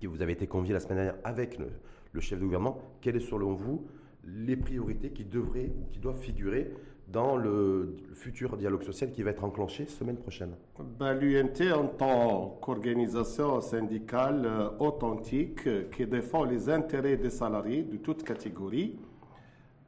vous 0.03 0.21
avez 0.21 0.33
été 0.33 0.47
convié 0.47 0.75
la 0.75 0.81
semaine 0.81 0.99
dernière 0.99 1.17
avec 1.25 1.59
le, 1.59 2.21
chef 2.21 2.39
de 2.39 2.45
gouvernement, 2.45 2.77
quelles 3.01 3.19
sont 3.19 3.37
selon 3.37 3.55
vous 3.55 3.87
les 4.27 4.59
priorités 4.59 5.09
qui 5.09 5.25
devraient 5.25 5.71
ou 5.71 5.91
qui 5.91 6.01
doivent 6.01 6.21
figurer 6.21 6.71
dans 7.07 7.39
le, 7.39 7.97
futur 8.13 8.59
dialogue 8.59 8.83
social 8.83 9.11
qui 9.11 9.23
va 9.23 9.31
être 9.31 9.43
enclenché 9.43 9.87
semaine 9.87 10.19
prochaine? 10.19 10.55
Ben, 10.99 11.15
L'UNT, 11.15 11.73
en 11.75 11.87
tant 11.87 12.59
qu'organisation 12.61 13.63
syndicale 13.63 14.43
euh, 14.45 14.69
authentique 14.81 15.67
euh, 15.67 15.85
qui 15.91 16.07
défend 16.07 16.45
les 16.45 16.69
intérêts 16.69 17.17
des 17.17 17.31
salariés 17.31 17.85
de 17.85 17.97
toutes 17.97 18.23
catégories, 18.23 18.99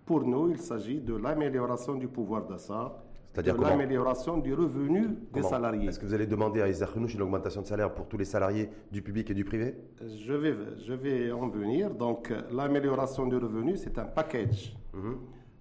pour 0.06 0.22
nous, 0.24 0.48
il 0.48 0.58
s'agit 0.58 1.00
de 1.00 1.14
l'amélioration 1.14 1.96
du 1.96 2.08
pouvoir 2.08 2.46
d'achat, 2.46 2.96
c'est-à-dire 3.32 3.60
l'amélioration 3.60 4.38
du 4.38 4.54
revenu 4.54 5.16
des 5.32 5.42
salariés. 5.42 5.88
Est-ce 5.88 6.00
que 6.00 6.06
vous 6.06 6.14
allez 6.14 6.26
demander 6.26 6.62
à 6.62 6.68
Isaac 6.68 6.90
une 6.96 7.22
augmentation 7.22 7.62
de 7.62 7.66
salaire 7.66 7.94
pour 7.94 8.08
tous 8.08 8.16
les 8.16 8.25
salariés 8.25 8.68
du 8.90 9.02
public 9.02 9.30
et 9.30 9.34
du 9.34 9.44
privé? 9.44 9.76
Je 10.00 10.32
vais, 10.32 10.54
je 10.84 10.92
vais 10.92 11.30
en 11.30 11.49
venir. 11.49 11.90
Donc, 11.94 12.32
l'amélioration 12.50 13.26
du 13.26 13.37
revenu, 13.37 13.76
c'est 13.76 13.99
un 13.99 14.04
package. 14.04 14.76
Mhm. 14.92 15.18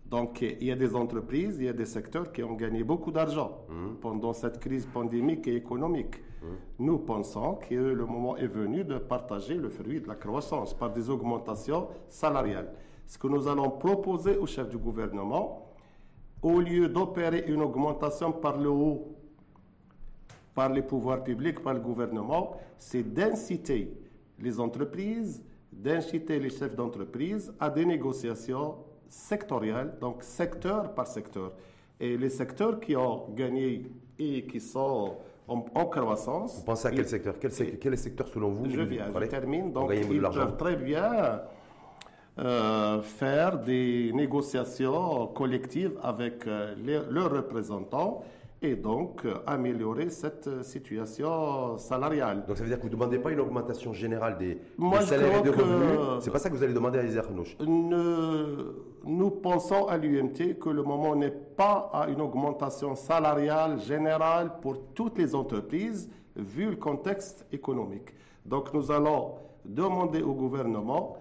Donc, 0.07 0.41
il 0.41 0.63
y 0.63 0.71
a 0.71 0.75
des 0.75 0.95
entreprises, 0.95 1.57
il 1.59 1.65
y 1.65 1.69
a 1.69 1.73
des 1.73 1.85
secteurs 1.85 2.31
qui 2.31 2.41
ont 2.41 2.55
gagné 2.55 2.83
beaucoup 2.83 3.11
d'argent 3.11 3.65
mhm. 3.69 3.97
pendant 4.01 4.33
cette 4.33 4.59
crise 4.59 4.88
pandémique 4.88 5.47
et 5.47 5.55
économique. 5.55 6.15
Mhm. 6.41 6.47
Nous 6.79 6.97
pensons 6.97 7.53
que 7.53 7.75
le 7.75 8.05
moment 8.05 8.35
est 8.35 8.47
venu 8.47 8.83
de 8.83 8.97
partager 8.97 9.53
le 9.53 9.69
fruit 9.69 10.01
de 10.01 10.07
la 10.07 10.15
croissance 10.15 10.73
par 10.73 10.91
des 10.91 11.11
augmentations 11.11 11.88
salariales. 12.07 12.73
Ce 13.05 13.19
que 13.19 13.27
nous 13.27 13.47
allons 13.47 13.69
proposer 13.69 14.38
au 14.38 14.47
chef 14.47 14.69
du 14.69 14.77
gouvernement, 14.77 15.68
au 16.41 16.60
lieu 16.60 16.88
d'opérer 16.88 17.46
une 17.48 17.62
augmentation 17.62 18.31
par 18.31 18.58
le 18.58 18.69
haut, 18.69 19.15
par 20.53 20.69
les 20.69 20.81
pouvoirs 20.81 21.24
publics, 21.24 21.62
par 21.62 21.74
le 21.74 21.79
gouvernement, 21.79 22.58
c'est 22.77 23.03
d'inciter 23.03 23.93
les 24.39 24.60
entreprises, 24.60 25.43
d'inciter 25.72 26.39
les 26.39 26.50
chefs 26.50 26.75
d'entreprise 26.75 27.53
à 27.60 27.69
des 27.69 27.86
négociations 27.86 28.75
sectorielles, 29.08 29.93
donc 30.00 30.23
secteur 30.23 30.93
par 30.93 31.08
secteur. 31.08 31.54
Et 31.99 32.17
les 32.17 32.30
secteurs 32.30 32.80
qui 32.80 32.95
ont 32.95 33.30
gagné 33.36 33.91
et 34.17 34.45
qui 34.45 34.60
sont 34.60 35.17
en, 35.47 35.86
croissance. 35.86 36.58
Vous 36.58 36.63
pensez 36.63 36.88
à 36.88 36.91
quel 36.91 37.08
secteur? 37.08 37.36
Quel, 37.39 37.52
quel, 37.80 37.97
secteur 37.97 38.28
selon 38.28 38.49
vous? 38.49 38.69
Je 38.69 38.82
viens, 38.82 39.08
je 39.13 39.25
termine. 39.25 39.71
Donc, 39.71 39.91
ils 39.93 40.21
peuvent 40.21 40.58
très 40.58 40.75
bien 40.75 41.41
euh, 42.39 43.02
faire 43.02 43.58
des 43.60 44.13
négociations 44.13 45.28
collectives 45.28 45.97
avec 46.02 46.47
euh, 46.47 46.73
leurs 47.10 47.32
représentants 47.32 48.23
et 48.62 48.75
donc 48.75 49.25
euh, 49.25 49.34
améliorer 49.45 50.10
cette 50.10 50.63
situation 50.63 51.78
salariale. 51.78 52.45
Donc 52.47 52.56
ça 52.56 52.63
veut 52.63 52.69
dire 52.69 52.78
que 52.78 52.84
vous 52.84 52.88
ne 52.88 52.93
demandez 52.93 53.19
pas 53.19 53.32
une 53.32 53.41
augmentation 53.41 53.91
générale 53.91 54.38
des, 54.38 54.58
salaires 55.02 55.39
et 55.39 55.41
des 55.41 55.49
revenus 55.49 55.99
C'est 56.21 56.32
pas 56.32 56.39
ça 56.39 56.49
que 56.49 56.56
vous 56.56 56.63
allez 56.63 56.73
demander 56.73 56.99
à 56.99 57.04
les 57.04 57.19
Nous 59.04 59.32
pensons 59.32 59.88
à 59.88 59.97
l'UMT 59.97 60.60
que 60.62 60.69
le 60.69 60.84
moment 60.84 61.17
n'est 61.17 61.32
pas 61.32 61.89
à 61.91 62.08
une 62.08 62.21
augmentation 62.21 62.95
salariale 62.95 63.82
générale 63.82 64.52
pour 64.62 64.78
toutes 64.93 65.17
les 65.17 65.36
entreprises 65.36 66.10
vu 66.38 66.69
le 66.69 66.78
contexte 66.78 67.45
économique. 67.52 68.13
Donc 68.45 68.73
nous 68.73 68.91
allons 68.91 69.34
demander 69.65 70.21
au 70.21 70.34
gouvernement 70.34 71.17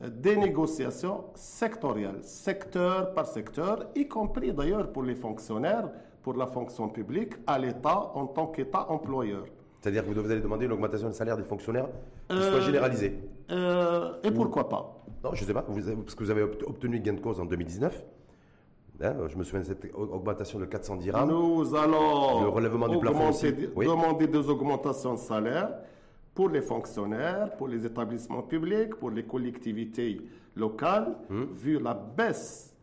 des 0.00 0.36
négociations 0.36 1.24
sectorielles, 1.34 2.22
secteur 2.22 3.14
par 3.14 3.26
secteur, 3.26 3.86
y 3.94 4.06
compris 4.08 4.52
d'ailleurs 4.52 4.90
pour 4.92 5.02
les 5.02 5.14
fonctionnaires, 5.14 5.90
pour 6.22 6.34
la 6.34 6.46
fonction 6.46 6.88
publique, 6.88 7.34
à 7.46 7.58
l'État 7.58 8.10
en 8.14 8.26
tant 8.26 8.46
qu'État 8.48 8.90
employeur. 8.90 9.44
C'est-à-dire 9.80 10.04
que 10.06 10.18
vous 10.18 10.30
allez 10.30 10.40
demander 10.40 10.64
une 10.64 10.72
augmentation 10.72 11.08
de 11.08 11.12
salaire 11.12 11.36
des 11.36 11.44
fonctionnaires 11.44 11.88
qui 12.28 12.36
soit 12.36 12.54
euh, 12.54 12.60
généralisée 12.62 13.18
euh, 13.50 14.14
Et 14.24 14.30
pourquoi 14.30 14.68
pas? 14.68 15.04
Non, 15.22 15.34
je 15.34 15.42
ne 15.42 15.46
sais 15.46 15.52
pas, 15.52 15.62
parce 15.62 16.14
que 16.14 16.24
vous 16.24 16.30
avez 16.30 16.42
obtenu 16.42 17.00
gain 17.00 17.12
de 17.12 17.20
cause 17.20 17.38
en 17.38 17.44
2019. 17.44 18.02
Hein, 19.02 19.14
je 19.28 19.36
me 19.36 19.42
souviens 19.44 19.60
de 19.60 19.66
cette 19.66 19.84
augmentation 19.94 20.58
de 20.58 20.64
410 20.66 21.02
dirhams. 21.02 21.28
Nous 21.28 21.74
allons 21.74 22.42
le 22.42 22.48
relèvement 22.48 22.88
du 22.88 22.98
plafond 22.98 23.30
demander 23.30 24.26
des 24.26 24.48
augmentations 24.48 25.14
de 25.14 25.18
salaire 25.18 25.70
pour 26.34 26.48
les 26.48 26.62
fonctionnaires, 26.62 27.56
pour 27.56 27.68
les 27.68 27.86
établissements 27.86 28.42
publics, 28.42 28.96
pour 28.96 29.10
les 29.10 29.22
collectivités 29.22 30.20
locales, 30.56 31.16
hmm. 31.30 31.44
vu 31.54 31.78
la 31.78 31.94
baisse 31.94 32.74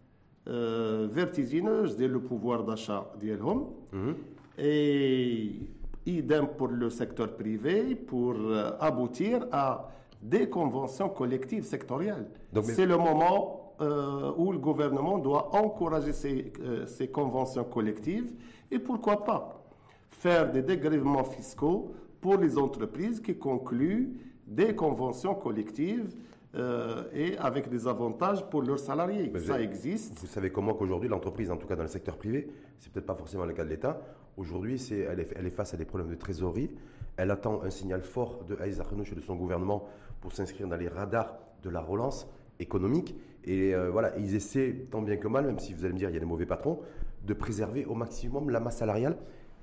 euh, 0.48 1.08
vertigineuse 1.12 2.00
le 2.00 2.20
pouvoir 2.20 2.64
d'achat 2.64 3.12
d'Yelhom. 3.20 3.68
Hmm. 3.92 4.14
Et 4.58 5.60
idem 6.06 6.48
pour 6.58 6.70
le 6.70 6.90
secteur 6.90 7.36
privé, 7.36 7.96
pour 7.96 8.34
euh, 8.36 8.72
aboutir 8.80 9.46
à 9.52 9.90
des 10.22 10.50
conventions 10.50 11.10
collectives 11.10 11.64
sectorielles. 11.64 12.28
C'est 12.64 12.86
le 12.86 12.98
moment 12.98 13.76
euh, 13.82 14.32
où 14.38 14.52
le 14.52 14.60
gouvernement 14.60 15.18
doit 15.18 15.56
encourager 15.56 16.14
ces, 16.14 16.54
ces 16.86 17.08
conventions 17.08 17.64
collectives 17.64 18.32
et 18.70 18.78
pourquoi 18.78 19.24
pas 19.24 19.64
faire 20.12 20.52
des 20.52 20.62
dégrèvements 20.62 21.24
fiscaux 21.24 21.96
pour 22.22 22.38
les 22.38 22.58
entreprises 22.58 23.20
qui 23.20 23.36
concluent 23.36 24.14
des 24.48 24.76
conventions 24.76 25.36
collectives 25.36 26.10
euh, 26.54 27.04
et 27.14 27.38
avec 27.38 27.70
des 27.70 27.88
avantages 27.88 28.48
pour 28.50 28.62
leurs 28.62 28.80
salariés. 28.80 29.32
ça 29.40 29.62
existe. 29.62 30.20
Vous 30.20 30.28
savez 30.28 30.52
comment 30.52 30.74
qu'aujourd'hui 30.74 31.10
l'entreprise, 31.10 31.50
en 31.50 31.58
tout 31.58 31.68
cas 31.68 31.76
dans 31.76 31.84
le 31.84 31.90
secteur 31.90 32.18
privé, 32.18 32.50
c'est 32.78 32.92
peut-être 32.92 33.06
pas 33.06 33.16
forcément 33.16 33.46
le 33.46 33.54
cas 33.54 33.64
de 33.64 33.70
l'État, 33.70 34.02
aujourd'hui 34.38 34.78
c'est, 34.78 35.00
elle, 35.00 35.22
est, 35.22 35.34
elle 35.36 35.48
est 35.48 35.52
face 35.52 35.74
à 35.74 35.78
des 35.78 35.86
problèmes 35.86 36.10
de 36.10 36.16
trésorerie, 36.16 36.70
elle 37.18 37.32
attend 37.32 37.62
un 37.64 37.70
signal 37.70 38.02
fort 38.02 38.44
de 38.44 38.56
Aïs 38.62 38.80
et 38.80 39.16
de 39.16 39.22
son 39.22 39.36
gouvernement 39.36 39.88
pour 40.20 40.34
s'inscrire 40.34 40.68
dans 40.68 40.76
les 40.76 40.88
radars 40.88 41.38
de 41.64 41.70
la 41.70 41.82
relance 41.82 42.28
économique. 42.60 43.16
Et 43.44 43.74
euh, 43.74 43.90
voilà, 43.90 44.18
ils 44.18 44.36
essaient 44.36 44.88
tant 44.92 45.02
bien 45.02 45.18
que 45.18 45.28
mal, 45.28 45.46
même 45.46 45.60
si 45.60 45.74
vous 45.74 45.86
allez 45.86 45.94
me 45.94 45.98
dire 46.00 46.10
il 46.10 46.14
y 46.14 46.18
a 46.18 46.20
des 46.20 46.26
mauvais 46.26 46.46
patrons, 46.46 46.80
de 47.26 47.34
préserver 47.34 47.86
au 47.86 47.96
maximum 47.96 48.50
la 48.50 48.60
masse 48.60 48.78
salariale 48.78 49.18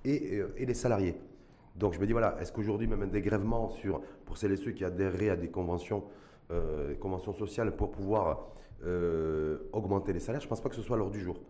et, 0.04 0.38
euh, 0.38 0.54
et 0.56 0.66
les 0.66 0.74
salariés. 0.74 1.16
Donc 1.78 1.94
je 1.94 2.00
me 2.00 2.06
dis, 2.06 2.12
voilà, 2.12 2.36
est-ce 2.40 2.52
qu'aujourd'hui, 2.52 2.88
même 2.88 3.02
un 3.02 3.06
dégrèvement 3.06 3.68
sur, 3.68 4.00
pour 4.24 4.36
celles 4.36 4.52
et 4.52 4.56
ceux 4.56 4.72
qui 4.72 4.84
adhéreraient 4.84 5.30
à 5.30 5.36
des 5.36 5.48
conventions, 5.48 6.04
euh, 6.50 6.94
conventions 6.96 7.32
sociales 7.32 7.76
pour 7.76 7.92
pouvoir 7.92 8.48
euh, 8.84 9.58
augmenter 9.72 10.12
les 10.12 10.18
salaires, 10.18 10.40
je 10.40 10.46
ne 10.46 10.50
pense 10.50 10.60
pas 10.60 10.68
que 10.68 10.74
ce 10.74 10.82
soit 10.82 10.96
à 10.96 10.98
l'ordre 10.98 11.12
du 11.12 11.20
jour. 11.20 11.40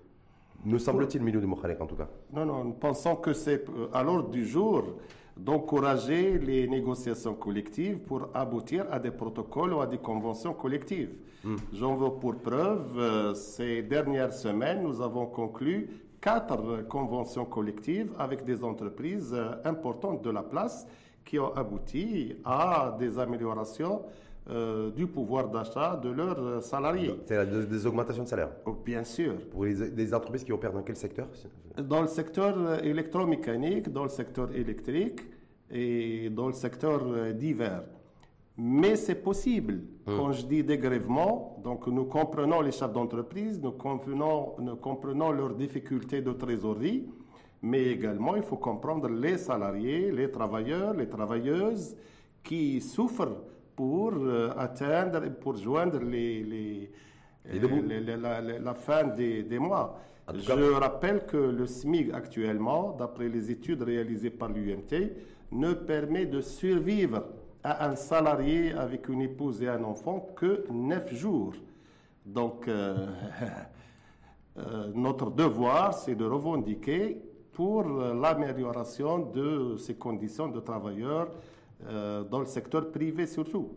Me 0.65 0.77
semble-t-il, 0.77 1.23
milieu 1.23 1.41
de 1.41 1.47
Mokhalek 1.47 1.81
en 1.81 1.87
tout 1.87 1.95
cas. 1.95 2.09
Non, 2.33 2.45
non, 2.45 2.65
nous 2.65 2.75
pensons 2.75 3.17
que 3.17 3.33
c'est 3.33 3.69
euh, 3.71 3.89
à 3.93 4.03
l'ordre 4.03 4.29
du 4.29 4.45
jour 4.45 4.99
d'encourager 5.37 6.37
les 6.39 6.67
négociations 6.67 7.35
collectives 7.35 7.99
pour 7.99 8.29
aboutir 8.35 8.87
à 8.91 8.99
des 8.99 9.13
protocoles 9.13 9.73
ou 9.73 9.81
à 9.81 9.87
des 9.87 9.99
conventions 9.99 10.53
collectives. 10.53 11.15
Hmm. 11.45 11.57
J'en 11.73 11.95
veux 11.95 12.11
pour 12.19 12.35
preuve, 12.37 13.35
ces 13.35 13.83
dernières 13.83 14.33
semaines, 14.33 14.83
nous 14.83 15.01
avons 15.01 15.27
conclu 15.27 15.89
quatre 16.21 16.83
conventions 16.89 17.45
collectives 17.45 18.13
avec 18.19 18.45
des 18.45 18.65
entreprises 18.65 19.33
euh, 19.35 19.55
importantes 19.65 20.23
de 20.23 20.31
la 20.31 20.43
place 20.43 20.87
qui 21.25 21.39
ont 21.39 21.55
abouti 21.55 22.37
à 22.45 22.97
des 22.99 23.19
améliorations 23.19 24.03
euh, 24.51 24.91
du 24.91 25.07
pouvoir 25.07 25.49
d'achat 25.49 26.01
de 26.03 26.09
leurs 26.09 26.63
salariés. 26.63 27.15
C'est 27.27 27.69
des 27.69 27.87
augmentations 27.87 28.23
de 28.23 28.29
salaire 28.29 28.51
oh, 28.65 28.77
Bien 28.85 29.05
sûr. 29.05 29.35
Pour 29.51 29.65
les, 29.67 30.15
entreprises 30.15 30.45
qui 30.45 30.53
opèrent 30.53 30.73
dans 30.73 30.83
quel 30.83 30.97
secteur 30.97 31.29
Dans 31.77 32.01
le 32.01 32.09
secteur 32.09 32.83
électromécanique, 32.83 33.93
dans 33.93 34.05
le 34.05 34.09
secteur 34.09 34.51
électrique 34.55 35.21
et 35.71 36.31
dans 36.31 36.47
le 36.47 36.55
secteur 36.55 37.03
divers. 37.35 37.83
Mais 38.61 38.97
c'est 38.97 39.15
possible. 39.23 39.83
Hum. 40.07 40.17
Quand 40.17 40.33
je 40.33 40.45
dis 40.45 40.65
dégrèvement, 40.65 41.61
donc 41.63 41.87
nous 41.87 42.05
comprenons 42.07 42.61
les 42.61 42.73
chefs 42.73 42.93
d'entreprise, 42.93 43.61
nous 43.63 43.71
comprenons, 43.71 44.55
nous 44.59 44.77
comprenons 44.77 45.31
leurs 45.31 45.55
difficultés 45.55 46.23
de 46.23 46.33
trésorerie, 46.33 47.07
mais 47.63 47.85
également 47.85 48.35
il 48.35 48.43
faut 48.43 48.57
comprendre 48.57 49.09
les 49.09 49.39
salariés, 49.39 50.11
les 50.11 50.31
travailleurs, 50.31 50.93
les 50.95 51.09
travailleuses 51.09 51.97
qui 52.43 52.81
souffrent 52.81 53.37
pour 53.77 54.13
euh, 54.15 54.51
atteindre, 54.57 55.29
pour 55.41 55.57
joindre 55.57 56.01
les, 56.01 56.43
les, 56.43 56.91
euh, 57.55 58.59
la, 58.61 58.75
fin 58.75 59.05
des, 59.05 59.45
des 59.45 59.59
mois. 59.61 60.01
Je 60.35 60.73
rappelle 60.73 61.27
que 61.27 61.37
le 61.37 61.65
SMIC 61.67 62.13
actuellement, 62.13 62.97
d'après 62.99 63.29
les 63.29 63.53
études 63.53 63.83
réalisées 63.83 64.31
par 64.31 64.49
l'UMT, 64.49 65.13
ne 65.53 65.73
permet 65.75 66.27
de 66.27 66.41
survivre 66.41 67.23
à 67.65 67.89
un 67.89 67.97
salarié 67.97 68.73
avec 68.73 69.09
une 69.09 69.23
épouse 69.23 69.63
et 69.63 69.69
un 69.69 69.85
enfant 69.85 70.29
que 70.37 70.65
9 70.71 71.15
jours. 71.15 71.55
Donc, 72.27 72.69
euh, 72.69 73.07
notre 74.95 75.31
devoir, 75.31 75.95
c'est 75.95 76.15
de 76.15 76.25
revendiquer 76.25 77.21
pour 77.53 77.83
l'amélioration 77.83 79.19
de 79.19 79.77
ces 79.79 79.97
conditions 79.97 80.49
de 80.49 80.61
travailleurs 80.61 81.29
euh, 81.87 82.25
dans 82.25 82.41
le 82.41 82.47
secteur 82.47 82.91
privé 82.91 83.27
surtout. 83.27 83.71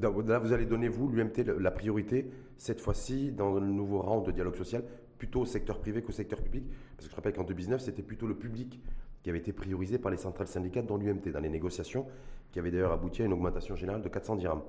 là, 0.00 0.38
vous 0.38 0.52
allez 0.52 0.66
donner, 0.66 0.88
vous, 0.88 1.08
l'UMT, 1.08 1.44
la 1.58 1.70
priorité, 1.70 2.30
cette 2.58 2.80
fois-ci, 2.80 3.32
dans 3.32 3.54
le 3.54 3.66
nouveau 3.66 4.00
round 4.02 4.26
de 4.26 4.32
dialogue 4.32 4.56
social, 4.56 4.84
plutôt 5.16 5.40
au 5.40 5.46
secteur 5.46 5.78
privé 5.78 6.02
qu'au 6.02 6.12
secteur 6.12 6.40
public. 6.42 6.64
Parce 6.96 7.06
que 7.06 7.12
je 7.12 7.16
rappelle 7.16 7.32
qu'en 7.32 7.44
2019, 7.44 7.80
c'était 7.80 8.02
plutôt 8.02 8.26
le 8.26 8.34
public 8.34 8.80
qui 9.22 9.30
avait 9.30 9.38
été 9.38 9.52
priorisé 9.52 9.98
par 9.98 10.10
les 10.10 10.16
centrales 10.16 10.48
syndicales 10.48 10.86
dans 10.86 10.96
l'UMT, 10.96 11.30
dans 11.32 11.40
les 11.40 11.48
négociations, 11.48 12.06
qui 12.52 12.58
avaient 12.58 12.70
d'ailleurs 12.70 12.92
abouti 12.92 13.22
à 13.22 13.26
une 13.26 13.32
augmentation 13.32 13.76
générale 13.76 14.02
de 14.02 14.08
400 14.08 14.36
dirhams. 14.36 14.62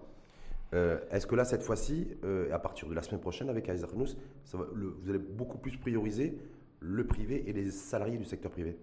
Euh, 0.74 1.00
est-ce 1.12 1.28
que 1.28 1.36
là, 1.36 1.44
cette 1.44 1.64
fois-ci, 1.64 2.08
euh, 2.24 2.54
à 2.54 2.60
partir 2.60 2.88
de 2.88 2.94
la 2.94 3.02
semaine 3.02 3.20
prochaine, 3.20 3.50
avec 3.50 3.68
Aïs 3.70 3.86
vous 3.94 5.10
allez 5.10 5.20
beaucoup 5.20 5.58
plus 5.58 5.78
prioriser 5.78 6.38
le 6.80 7.06
privé 7.06 7.44
et 7.48 7.54
les 7.54 7.72
salariés 7.72 8.18
du 8.18 8.26
secteur 8.26 8.52
privé? 8.52 8.78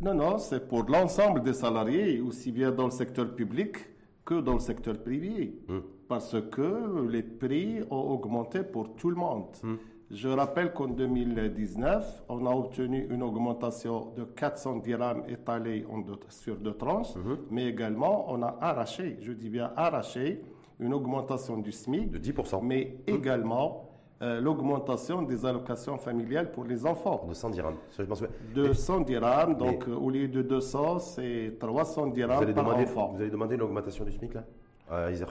Non, 0.00 0.14
non, 0.14 0.38
c'est 0.38 0.68
pour 0.68 0.84
l'ensemble 0.84 1.42
des 1.42 1.54
salariés, 1.54 2.20
aussi 2.20 2.52
bien 2.52 2.72
dans 2.72 2.86
le 2.86 2.90
secteur 2.90 3.34
public 3.34 3.76
que 4.24 4.40
dans 4.40 4.54
le 4.54 4.60
secteur 4.60 4.98
privé, 5.02 5.54
hmm. 5.68 5.78
parce 6.08 6.36
que 6.50 7.06
les 7.08 7.22
prix 7.22 7.82
ont 7.90 8.10
augmenté 8.10 8.62
pour 8.62 8.94
tout 8.96 9.10
le 9.10 9.16
monde. 9.16 9.46
Hmm. 9.62 9.74
Je 10.10 10.28
rappelle 10.28 10.72
qu'en 10.72 10.88
2019, 10.88 12.24
on 12.28 12.46
a 12.46 12.50
obtenu 12.50 13.06
une 13.10 13.22
augmentation 13.22 14.12
de 14.16 14.24
400 14.24 14.76
dirhams 14.76 15.24
étalée 15.28 15.84
sur 16.28 16.56
deux 16.56 16.74
tranches, 16.74 17.14
hmm. 17.16 17.36
mais 17.50 17.66
également 17.66 18.30
on 18.30 18.42
a 18.42 18.56
arraché, 18.60 19.18
je 19.20 19.32
dis 19.32 19.48
bien 19.48 19.72
arraché, 19.76 20.42
une 20.78 20.92
augmentation 20.92 21.56
du 21.56 21.72
SMIC. 21.72 22.10
De 22.10 22.18
10%. 22.18 22.60
Mais 22.62 22.96
également 23.06 23.90
euh, 24.22 24.40
l'augmentation 24.40 25.22
des 25.22 25.46
allocations 25.46 25.96
familiales 25.96 26.50
pour 26.50 26.64
les 26.64 26.86
enfants. 26.86 27.24
De 27.28 27.34
100 27.34 27.50
dirhams. 27.50 27.76
Je 27.96 28.02
pense... 28.02 28.22
200 28.54 29.00
dirhams, 29.00 29.56
donc 29.56 29.86
au 29.88 30.10
lieu 30.10 30.28
de 30.28 30.42
200, 30.42 30.98
c'est 30.98 31.54
300 31.58 32.08
dirhams 32.08 32.52
par 32.52 32.76
enfant. 32.76 33.12
Vous 33.14 33.20
allez 33.20 33.30
demander 33.30 33.54
une 33.54 33.62
augmentation 33.62 34.04
du 34.04 34.12
SMIC, 34.12 34.34
là, 34.34 34.44
à 34.90 35.10
Isaac 35.10 35.30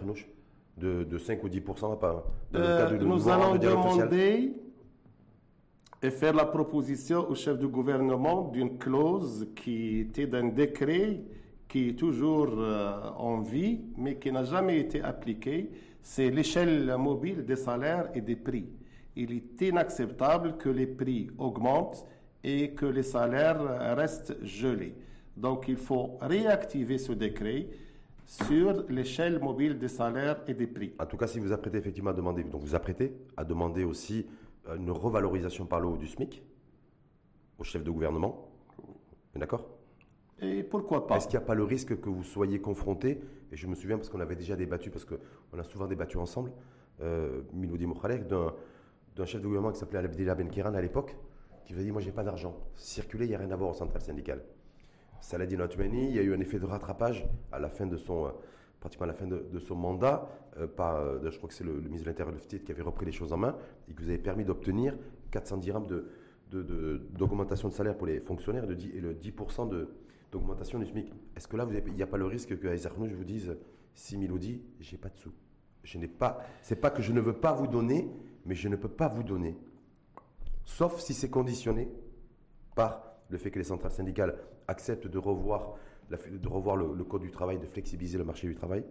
de, 0.78 1.04
de 1.04 1.18
5 1.18 1.44
ou 1.44 1.50
10 1.50 1.62
pas, 2.00 2.24
euh, 2.56 2.98
Nous 3.00 3.30
allons 3.30 3.56
demander 3.56 4.54
et 6.04 6.12
faire 6.12 6.34
la 6.34 6.46
proposition 6.46 7.30
au 7.30 7.36
chef 7.36 7.58
du 7.58 7.68
gouvernement 7.68 8.50
d'une 8.50 8.78
clause 8.78 9.48
qui 9.56 10.00
était 10.00 10.28
d'un 10.28 10.50
décret 10.50 11.22
qui 11.68 11.90
est 11.90 11.94
toujours 11.94 12.50
euh, 12.58 13.10
en 13.18 13.40
vie, 13.40 13.82
mais 13.98 14.18
qui 14.18 14.32
n'a 14.32 14.44
jamais 14.44 14.80
été 14.80 15.02
appliqué 15.02 15.72
c'est 16.04 16.30
l'échelle 16.30 16.94
mobile 16.98 17.46
des 17.46 17.56
salaires 17.56 18.10
et 18.14 18.22
des 18.22 18.36
prix. 18.36 18.68
Il 19.16 19.32
est 19.32 19.62
inacceptable 19.62 20.58
que 20.58 20.70
les 20.70 20.86
prix 20.86 21.30
augmentent 21.38 22.06
et 22.44 22.72
que 22.72 22.86
les 22.86 23.04
salaires 23.04 23.96
restent 23.96 24.36
gelés. 24.44 24.96
Donc 25.38 25.70
il 25.70 25.78
faut 25.78 26.18
réactiver 26.22 26.98
ce 26.98 27.14
décret 27.14 27.68
sur 28.26 28.84
l'échelle 28.90 29.40
mobile 29.40 29.80
des 29.80 29.88
salaires 29.88 30.42
et 30.48 30.54
des 30.54 30.68
prix. 30.68 30.94
En 31.00 31.06
tout 31.06 31.18
cas, 31.18 31.28
si 31.28 31.40
vous 31.40 31.54
apprêtez 31.54 31.78
effectivement 31.78 32.10
à 32.12 32.14
demander, 32.14 32.44
donc 32.44 32.62
vous 32.62 32.76
apprêtez 32.76 33.14
à 33.38 33.46
demander 33.46 33.86
aussi 33.86 34.26
une 34.76 34.92
revalorisation 34.92 35.66
par 35.66 35.80
le 35.80 35.88
haut 35.88 35.98
du 35.98 36.08
SMIC 36.08 36.44
au 37.60 37.64
chef 37.64 37.84
de 37.84 37.92
gouvernement, 37.92 38.50
d'accord? 39.36 39.68
Et 40.40 40.64
pourquoi 40.64 41.08
pas? 41.08 41.18
Est-ce 41.18 41.28
qu'il 41.28 41.38
n'y 41.38 41.44
a 41.44 41.48
pas 41.48 41.56
le 41.56 41.64
risque 41.64 42.00
que 42.00 42.10
vous 42.10 42.24
soyez 42.24 42.60
confronté 42.60 43.22
Et 43.52 43.56
je 43.56 43.68
me 43.68 43.76
souviens 43.76 43.98
parce 43.98 44.10
qu'on 44.10 44.20
avait 44.20 44.36
déjà 44.36 44.56
débattu, 44.56 44.90
parce 44.90 45.06
qu'on 45.06 45.58
a 45.58 45.64
souvent 45.64 45.88
débattu 45.88 46.18
ensemble, 46.18 46.52
euh, 47.02 47.42
Miloudi 47.54 47.86
Mokhalek, 47.86 48.28
d'un 48.28 49.26
chef 49.26 49.42
de 49.42 49.48
gouvernement 49.48 49.72
qui 49.72 49.80
s'appelait 49.80 50.00
Abdillah 50.00 50.36
Ben 50.36 50.50
Kiran 50.50 50.74
à 50.74 50.82
l'époque, 50.82 51.16
qui 51.66 51.74
vous 51.74 51.80
a 51.80 51.84
dit 51.84 51.92
Moi, 51.92 52.02
j'ai 52.02 52.12
pas 52.12 52.24
d'argent. 52.24 52.56
Circuler, 52.76 53.26
il 53.26 53.30
n'y 53.30 53.36
a 53.36 53.40
rien 53.40 53.52
à 53.52 53.56
voir 53.56 53.70
au 53.70 53.74
central 53.74 54.02
syndical. 54.02 54.44
Saladin 55.22 55.62
Otmani, 55.62 56.10
il 56.10 56.16
y 56.16 56.20
a 56.20 56.22
eu 56.22 56.34
un 56.34 56.40
effet 56.42 56.60
de 56.60 56.66
rattrapage 56.66 57.26
à 57.52 57.60
la 57.60 57.70
fin 57.70 57.86
de 57.86 57.96
son, 57.96 58.26
euh, 58.26 58.30
pratiquement 58.84 59.06
à 59.06 59.08
la 59.08 59.14
fin 59.14 59.26
de, 59.26 59.60
son 59.60 59.76
mandat, 59.76 60.28
euh, 60.58 60.68
euh, 60.78 61.32
je 61.32 61.38
crois 61.38 61.48
que 61.48 61.56
c'est 61.56 61.64
le, 61.64 61.72
ministre 61.80 62.04
de 62.04 62.10
l'Intérieur 62.10 62.36
qui 62.38 62.70
avait 62.70 62.82
repris 62.82 63.06
les 63.06 63.14
choses 63.14 63.32
en 63.32 63.38
main 63.38 63.56
et 63.88 63.94
qui 63.94 64.04
vous 64.04 64.10
avait 64.10 64.18
permis 64.18 64.44
d'obtenir 64.44 64.98
400 65.32 65.56
dirhams 65.58 65.88
d'augmentation 66.52 67.70
de, 67.70 67.74
de, 67.74 67.78
salaire 67.78 67.96
pour 67.96 68.08
les 68.08 68.20
fonctionnaires 68.20 68.68
de 68.68 68.74
10, 68.74 68.90
et 68.94 69.00
le 69.00 69.14
10% 69.14 69.70
de, 69.70 69.88
d'augmentation 70.34 70.80
du 70.80 70.86
SMIC. 70.86 71.14
Est-ce 71.38 71.48
que 71.48 71.56
là, 71.56 71.66
il 71.72 71.94
n'y 71.94 72.04
a 72.04 72.08
pas 72.08 72.18
le 72.18 72.26
risque 72.26 72.60
que 72.60 72.76
je 72.76 73.16
vous 73.16 73.24
dise, 73.24 73.56
si 73.94 74.18
Milodi, 74.18 74.62
j'ai 74.82 74.98
pas 74.98 75.08
de 75.08 75.18
sous 75.18 75.32
Je 75.86 75.98
n'ai 75.98 76.10
pas. 76.10 76.42
C'est 76.62 76.76
pas 76.76 76.90
que 76.90 77.02
je 77.02 77.14
ne 77.14 77.22
veux 77.22 77.40
pas 77.40 77.54
vous 77.54 77.68
donner, 77.68 78.12
mais 78.46 78.54
je 78.54 78.68
ne 78.68 78.76
peux 78.76 78.90
pas 78.90 79.08
vous 79.08 79.24
donner. 79.24 79.56
Sauf 80.66 81.00
si 81.00 81.14
c'est 81.14 81.30
conditionné 81.30 81.88
par 82.76 83.14
le 83.30 83.38
fait 83.38 83.50
que 83.50 83.60
les 83.60 83.66
centrales 83.66 83.94
syndicales 83.94 84.36
acceptent 84.68 85.08
de 85.08 85.18
revoir, 85.18 85.78
de 86.10 86.48
revoir 86.48 86.76
le, 86.76 87.04
code 87.04 87.22
du 87.22 87.32
travail, 87.32 87.60
de 87.60 87.66
flexibiliser 87.66 88.18
le 88.18 88.24
marché 88.24 88.48
du 88.48 88.56
travail. 88.56 88.84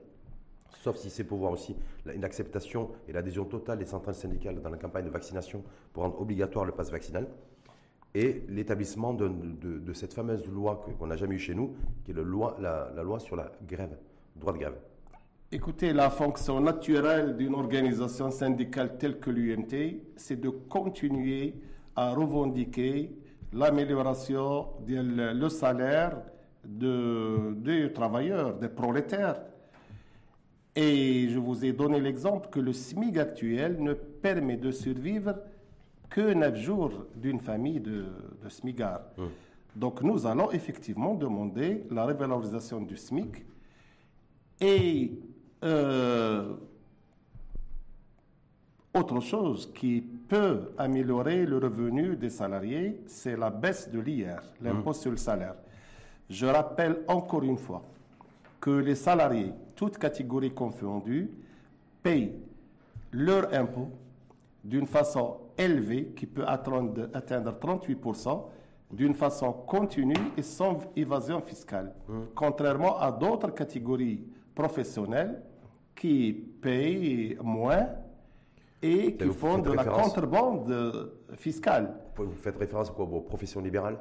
Sauf 0.80 0.96
si 0.96 1.10
c'est 1.10 1.24
pour 1.24 1.38
voir 1.38 1.52
aussi 1.52 1.76
une 2.12 2.24
acceptation 2.24 2.90
et 3.06 3.12
l'adhésion 3.12 3.44
totale 3.44 3.78
des 3.78 3.84
centrales 3.84 4.14
syndicales 4.14 4.60
dans 4.60 4.70
la 4.70 4.78
campagne 4.78 5.04
de 5.04 5.10
vaccination 5.10 5.62
pour 5.92 6.02
rendre 6.02 6.20
obligatoire 6.20 6.64
le 6.64 6.72
pass 6.72 6.90
vaccinal 6.90 7.28
et 8.14 8.42
l'établissement 8.48 9.14
de, 9.14 9.92
cette 9.94 10.12
fameuse 10.12 10.46
loi 10.46 10.84
qu'on 10.98 11.06
n'a 11.06 11.16
jamais 11.16 11.36
eue 11.36 11.40
chez 11.40 11.54
nous, 11.54 11.74
qui 12.04 12.10
est 12.10 12.14
le 12.14 12.24
la, 12.60 13.02
loi 13.02 13.18
sur 13.18 13.36
la 13.36 13.52
grève, 13.66 13.96
droit 14.36 14.52
de 14.52 14.58
grève. 14.58 14.76
Écoutez, 15.50 15.92
la 15.92 16.10
fonction 16.10 16.60
naturelle 16.60 17.36
d'une 17.36 17.54
organisation 17.54 18.30
syndicale 18.30 18.96
telle 18.98 19.18
que 19.18 19.30
l'UMT, 19.30 20.00
c'est 20.16 20.40
de 20.40 20.48
continuer 20.48 21.54
à 21.94 22.12
revendiquer 22.14 23.14
l'amélioration 23.52 24.68
du 24.86 25.50
salaire 25.50 26.22
des 26.64 27.92
travailleurs, 27.92 28.54
des 28.54 28.68
prolétaires. 28.68 29.40
Et 30.74 31.28
je 31.28 31.38
vous 31.38 31.64
ai 31.64 31.72
donné 31.72 32.00
l'exemple 32.00 32.48
que 32.48 32.60
le 32.60 32.72
SMIG 32.72 33.18
actuel 33.18 33.82
ne 33.82 33.92
permet 33.92 34.56
de 34.56 34.70
survivre 34.70 35.34
que 36.08 36.32
neuf 36.32 36.56
jours 36.56 37.06
d'une 37.14 37.40
famille 37.40 37.80
de, 37.80 38.04
de 38.42 38.48
SMIGAR. 38.48 39.00
Donc 39.74 40.02
nous 40.02 40.26
allons 40.26 40.50
effectivement 40.50 41.14
demander 41.14 41.84
la 41.90 42.04
revalorisation 42.04 42.80
du 42.80 42.96
SMIC 42.96 43.44
et 44.60 45.12
euh, 45.64 46.54
autre 48.94 49.20
chose 49.20 49.72
qui 49.74 50.00
peut 50.00 50.72
améliorer 50.76 51.46
le 51.46 51.58
revenu 51.58 52.16
des 52.16 52.30
salariés, 52.30 53.00
c'est 53.06 53.36
la 53.36 53.50
baisse 53.50 53.90
de 53.90 54.00
l'IR, 54.00 54.42
l'impôt 54.60 54.90
hum. 54.90 54.94
sur 54.94 55.10
le 55.10 55.16
salaire. 55.16 55.54
Je 56.28 56.46
rappelle 56.46 57.00
encore 57.08 57.42
une 57.42 57.58
fois 57.58 57.82
que 58.60 58.70
les 58.70 58.94
salariés, 58.94 59.52
toutes 59.74 59.98
catégories 59.98 60.52
confondues, 60.54 61.30
payent 62.02 62.34
leur 63.12 63.52
impôt 63.52 63.88
d'une 64.64 64.86
façon 64.86 65.36
élevée 65.58 66.12
qui 66.16 66.26
peut 66.26 66.44
atteindre, 66.46 67.08
38% 67.12 68.42
d'une 68.92 69.14
façon 69.14 69.52
continue 69.52 70.14
et 70.36 70.42
sans 70.42 70.78
évasion 70.96 71.40
fiscale, 71.40 71.94
mmh. 72.08 72.12
contrairement 72.34 72.98
à 72.98 73.10
d'autres 73.10 73.50
catégories 73.50 74.22
professionnelles 74.54 75.42
qui 75.94 76.32
payent 76.32 77.36
moins 77.42 77.88
et 78.82 79.16
qui 79.16 79.28
font 79.28 79.58
de 79.58 79.72
la 79.72 79.84
contrebande 79.84 81.12
fiscale. 81.36 81.94
Vous 82.16 82.32
faites 82.32 82.56
référence 82.56 82.90
à 82.90 82.92
quoi, 82.92 83.04
aux 83.04 83.20
professions 83.20 83.60
libérales? 83.60 83.98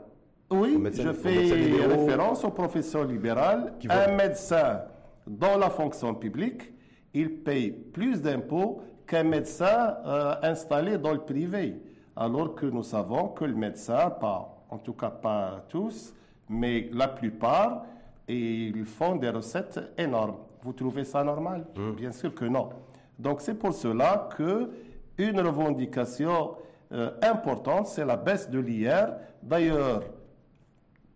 Oui, 0.52 0.78
je 0.94 1.14
fais 1.14 1.86
référence 1.86 2.44
aux 2.44 2.52
professions 2.52 3.04
libérales. 3.04 3.74
Un 3.90 4.16
médecin 4.16 4.82
dans 5.26 5.58
la 5.58 5.70
fonction 5.70 6.14
publique 6.14 6.72
il 7.14 7.44
paye 7.44 7.72
plus 7.72 8.22
d'impôts 8.22 8.82
qu'un 9.06 9.24
médecin 9.24 9.98
euh, 10.06 10.36
installé 10.44 10.98
dans 10.98 11.12
le 11.14 11.20
privé. 11.20 11.82
Alors 12.16 12.56
que 12.56 12.66
nous 12.66 12.84
savons 12.84 13.30
que 13.30 13.46
le 13.46 13.56
médecin, 13.56 14.10
pas, 14.10 14.64
en 14.70 14.78
tout 14.78 14.94
cas 14.94 15.10
pas 15.10 15.66
tous, 15.70 16.14
mais 16.50 16.90
la 16.94 17.08
plupart, 17.08 17.86
ils 18.28 18.86
font 18.86 19.16
des 19.16 19.30
recettes 19.30 19.80
énormes. 19.98 20.36
Vous 20.62 20.74
trouvez 20.74 21.04
ça 21.04 21.24
normal? 21.24 21.66
Mmh. 21.76 21.92
Bien 21.94 22.12
sûr 22.12 22.34
que 22.34 22.46
non. 22.46 22.70
Donc 23.18 23.42
c'est 23.42 23.56
pour 23.56 23.74
cela 23.74 24.30
que 24.38 24.70
une 25.18 25.40
revendication 25.40 26.56
euh, 26.92 27.12
importante, 27.22 27.88
c'est 27.88 28.06
la 28.06 28.18
baisse 28.18 28.50
de 28.50 28.60
l'IR. 28.60 29.14
D'ailleurs, 29.42 30.04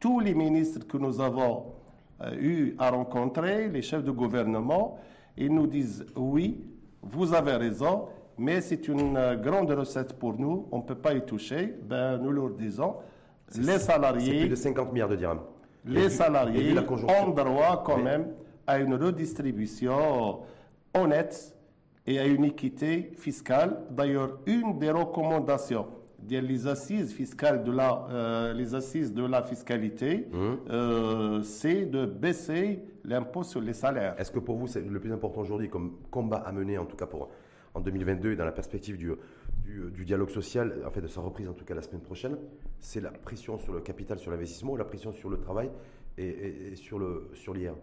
tous 0.06 0.20
les 0.20 0.36
ministres 0.36 0.86
que 0.86 0.98
nous 0.98 1.20
avons 1.20 1.64
euh, 2.22 2.36
eu 2.40 2.76
à 2.78 2.92
rencontrer, 2.92 3.70
les 3.70 3.82
chefs 3.82 4.04
de 4.04 4.12
gouvernement, 4.12 5.00
ils 5.36 5.52
nous 5.52 5.66
disent 5.66 6.06
oui, 6.16 6.64
vous 7.02 7.34
avez 7.34 7.54
raison, 7.54 8.10
mais 8.38 8.62
c'est 8.62 8.88
une 8.88 9.18
euh, 9.18 9.36
grande 9.36 9.72
recette 9.72 10.14
pour 10.14 10.40
nous, 10.40 10.68
on 10.72 10.78
ne 10.78 10.84
peut 10.84 10.94
pas 10.94 11.16
y 11.16 11.26
toucher. 11.26 11.74
Ben, 11.90 12.20
nous 12.20 12.30
leur 12.32 12.52
disons, 12.52 12.98
les 13.58 13.80
salariés. 13.80 14.42
Plus 14.42 14.50
de 14.50 14.56
50 14.56 14.94
milliards 14.94 15.10
de 15.10 15.16
dirhams. 15.16 15.42
Les 15.86 16.12
salariés 16.12 16.76
ont 16.78 17.30
droit 17.32 17.82
quand 17.84 17.98
même 17.98 18.28
à 18.68 18.78
une 18.78 18.94
redistribution 18.94 20.42
honnête 20.94 21.58
et 22.06 22.20
à 22.20 22.28
une 22.28 22.46
équité 22.46 23.12
fiscale. 23.18 23.82
D'ailleurs, 23.90 24.38
une 24.46 24.78
des 24.78 24.92
recommandations 24.92 25.88
des 26.28 26.68
assises 26.68 27.14
fiscales 27.14 27.64
de 27.64 27.72
la, 27.72 28.08
euh, 28.10 28.54
les 28.54 28.76
assises 28.76 29.14
de 29.14 29.24
la 29.24 29.44
fiscalité, 29.44 30.28
mmh. 30.32 30.38
euh, 30.70 31.42
c'est 31.42 31.86
de 31.86 32.06
baisser 32.06 32.80
l'impôt 33.04 33.44
sur 33.44 33.62
les 33.62 33.74
salaires. 33.74 34.16
Est-ce 34.20 34.32
que 34.32 34.40
pour 34.40 34.56
vous, 34.56 34.68
c'est 34.68 34.82
le 34.82 35.00
plus 35.00 35.12
important 35.12 35.42
aujourd'hui 35.42 35.70
comme 35.70 35.98
combat 36.12 36.38
à 36.38 36.52
mener, 36.52 36.78
en 36.78 36.86
tout 36.86 36.98
cas 36.98 37.06
pour 37.06 37.30
en 37.74 37.82
2022 37.82 38.32
et 38.32 38.36
dans 38.36 38.46
la 38.46 38.54
perspective 38.54 38.98
du, 38.98 39.12
du, 39.66 40.06
dialogue 40.06 40.30
social, 40.30 40.82
en 40.88 40.92
fait 40.92 41.02
de 41.02 41.08
sa 41.08 41.22
reprise 41.22 41.50
en 41.50 41.54
tout 41.54 41.66
cas 41.66 41.76
la 41.76 41.82
semaine 41.82 42.02
prochaine, 42.02 42.38
c'est 42.80 43.02
la 43.02 43.12
pression 43.12 43.60
sur 43.60 43.74
le 43.74 43.82
capital, 43.82 44.18
sur 44.18 44.32
l'investissement, 44.32 44.78
la 44.78 44.86
pression 44.86 45.12
sur 45.12 45.30
le 45.30 45.38
travail 45.38 45.70
et, 46.18 46.74
sur 46.76 46.98
le 46.98 47.30
sur 47.34 47.54
l'IR 47.54 47.74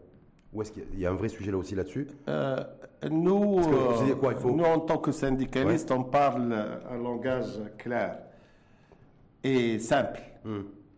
ou 0.52 0.60
est-ce 0.62 0.72
qu'il 0.72 0.98
y 0.98 1.06
a 1.06 1.10
un 1.10 1.14
vrai 1.14 1.28
sujet 1.28 1.50
là 1.50 1.56
aussi 1.56 1.74
là-dessus? 1.74 2.08
Euh, 2.28 2.62
nous, 3.10 3.60
nous, 3.60 4.64
en 4.64 4.80
tant 4.80 4.98
que 4.98 5.10
syndicalistes, 5.10 5.90
on 5.90 6.04
parle 6.04 6.52
un 6.90 6.98
langage 6.98 7.58
clair 7.78 8.18
et 9.42 9.78
simple. 9.78 10.20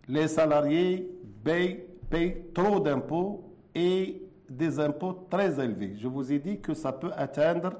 Les 0.09 0.29
salariés 0.29 1.11
payent, 1.43 1.85
payent 2.11 2.37
trop 2.53 2.81
d'impôts 2.81 3.45
et 3.75 4.23
des 4.49 4.79
impôts 4.81 5.27
très 5.31 5.63
élevés. 5.63 5.95
Je 5.97 6.09
vous 6.09 6.33
ai 6.33 6.39
dit 6.39 6.61
que 6.61 6.75
ça 6.75 6.93
peut 6.93 7.11
atteindre 7.17 7.75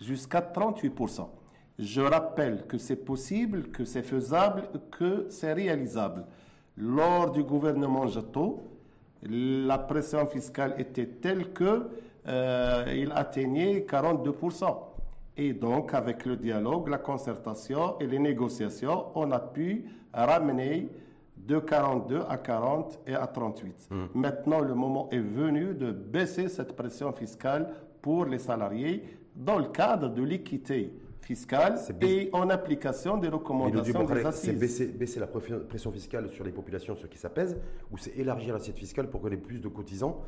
jusqu'à 0.00 0.40
38%. 0.40 1.28
Je 1.78 2.00
rappelle 2.00 2.66
que 2.66 2.78
c'est 2.78 2.96
possible, 2.96 3.70
que 3.70 3.84
c'est 3.84 4.02
faisable, 4.02 4.68
que 4.90 5.26
c'est 5.30 5.52
réalisable. 5.52 6.26
Lors 6.76 7.30
du 7.30 7.42
gouvernement 7.42 8.06
Jato, 8.06 8.62
la 9.22 9.78
pression 9.78 10.26
fiscale 10.26 10.74
était 10.78 11.06
telle 11.06 11.52
que 11.52 11.88
euh, 12.26 12.84
il 12.94 13.12
atteignait 13.12 13.86
42%. 13.88 14.76
Et 15.36 15.52
donc, 15.52 15.94
avec 15.94 16.26
le 16.26 16.36
dialogue, 16.36 16.88
la 16.88 16.98
concertation 16.98 17.98
et 17.98 18.06
les 18.06 18.18
négociations, 18.18 19.06
on 19.14 19.30
a 19.30 19.38
pu 19.38 19.84
ramener 20.12 20.88
de 21.36 21.58
42 21.58 22.20
à 22.28 22.36
40 22.36 23.00
et 23.06 23.14
à 23.14 23.26
38. 23.26 23.88
Hmm. 23.90 24.04
Maintenant, 24.14 24.60
le 24.60 24.74
moment 24.74 25.08
est 25.10 25.18
venu 25.18 25.74
de 25.74 25.92
baisser 25.92 26.48
cette 26.48 26.74
pression 26.76 27.12
fiscale 27.12 27.72
pour 28.02 28.26
les 28.26 28.38
salariés 28.38 29.02
dans 29.34 29.58
le 29.58 29.68
cadre 29.68 30.08
de 30.08 30.22
l'équité 30.22 30.92
fiscale 31.20 31.78
et 32.00 32.28
en 32.32 32.50
application 32.50 33.16
des 33.16 33.28
recommandations 33.28 34.04
des 34.04 34.26
assises. 34.26 34.76
C'est 34.76 34.98
baisser, 34.98 35.20
la 35.20 35.26
pression 35.26 35.92
fiscale 35.92 36.28
sur 36.30 36.44
les 36.44 36.50
populations, 36.50 36.96
ce 36.96 37.06
qui 37.06 37.18
s'apaise, 37.18 37.56
ou 37.90 37.98
c'est 37.98 38.16
élargir 38.16 38.54
l'assiette 38.54 38.78
fiscale 38.78 39.08
pour 39.08 39.20
qu'on 39.20 39.30
ait 39.30 39.36
plus 39.36 39.60
de 39.60 39.68
cotisants 39.68 40.20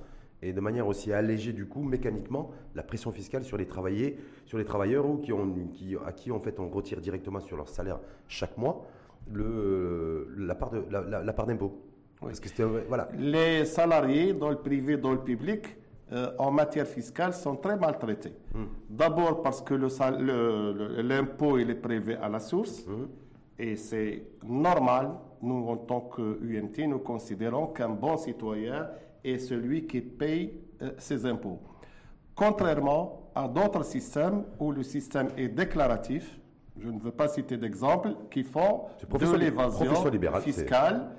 et 0.42 0.52
de 0.52 0.60
manière 0.60 0.86
aussi 0.86 1.12
à 1.12 1.18
alléger 1.18 1.52
du 1.52 1.66
coup 1.66 1.82
mécaniquement 1.82 2.50
la 2.74 2.82
pression 2.82 3.12
fiscale 3.12 3.44
sur 3.44 3.56
les 3.56 3.66
travailleurs, 3.66 4.12
sur 4.44 4.58
les 4.58 4.64
travailleurs 4.64 5.08
ou 5.08 5.18
qui 5.18 5.32
ont, 5.32 5.54
qui, 5.72 5.96
à 6.04 6.12
qui 6.12 6.30
en 6.32 6.40
fait 6.40 6.58
on 6.58 6.68
retire 6.68 7.00
directement 7.00 7.40
sur 7.40 7.56
leur 7.56 7.68
salaire 7.68 8.00
chaque 8.28 8.58
mois 8.58 8.84
le, 9.30 10.34
la 10.36 10.54
part 10.54 10.70
de 10.70 10.82
la, 10.90 11.32
part 11.32 11.46
d'impôt. 11.46 11.80
voilà. 12.88 13.08
Les 13.16 13.64
salariés 13.64 14.32
dans 14.32 14.50
le 14.50 14.56
privé, 14.56 14.96
dans 14.96 15.12
le 15.12 15.20
public, 15.20 15.76
euh, 16.12 16.32
en 16.38 16.50
matière 16.50 16.86
fiscale 16.86 17.32
sont 17.32 17.56
très 17.56 17.76
maltraités. 17.76 18.32
Hmm. 18.52 18.64
D'abord 18.90 19.42
parce 19.42 19.62
que 19.62 19.74
l'impôt 19.74 21.58
il 21.58 21.70
est 21.70 21.74
prélevé 21.76 22.16
à 22.16 22.28
la 22.28 22.40
source 22.40 22.84
hmm. 22.86 23.06
et 23.58 23.76
c'est 23.76 24.24
normal. 24.44 25.12
Nous 25.40 25.66
en 25.68 25.76
tant 25.76 26.00
que 26.00 26.38
UNT, 26.42 26.88
nous 26.88 26.98
considérons 26.98 27.68
qu'un 27.68 27.88
bon 27.88 28.16
citoyen 28.16 28.88
est 29.24 29.38
celui 29.38 29.86
qui 29.86 30.00
paye 30.00 30.52
euh, 30.82 30.90
ses 30.98 31.26
impôts. 31.26 31.60
Contrairement 32.34 33.30
à 33.34 33.48
d'autres 33.48 33.84
systèmes 33.84 34.44
où 34.58 34.72
le 34.72 34.82
système 34.82 35.28
est 35.36 35.48
déclaratif, 35.48 36.38
je 36.78 36.88
ne 36.88 36.98
veux 36.98 37.10
pas 37.10 37.28
citer 37.28 37.56
d'exemple, 37.56 38.10
qui 38.30 38.42
font 38.42 38.84
de 39.10 39.36
l'évasion 39.36 39.94
fiscale. 40.40 41.10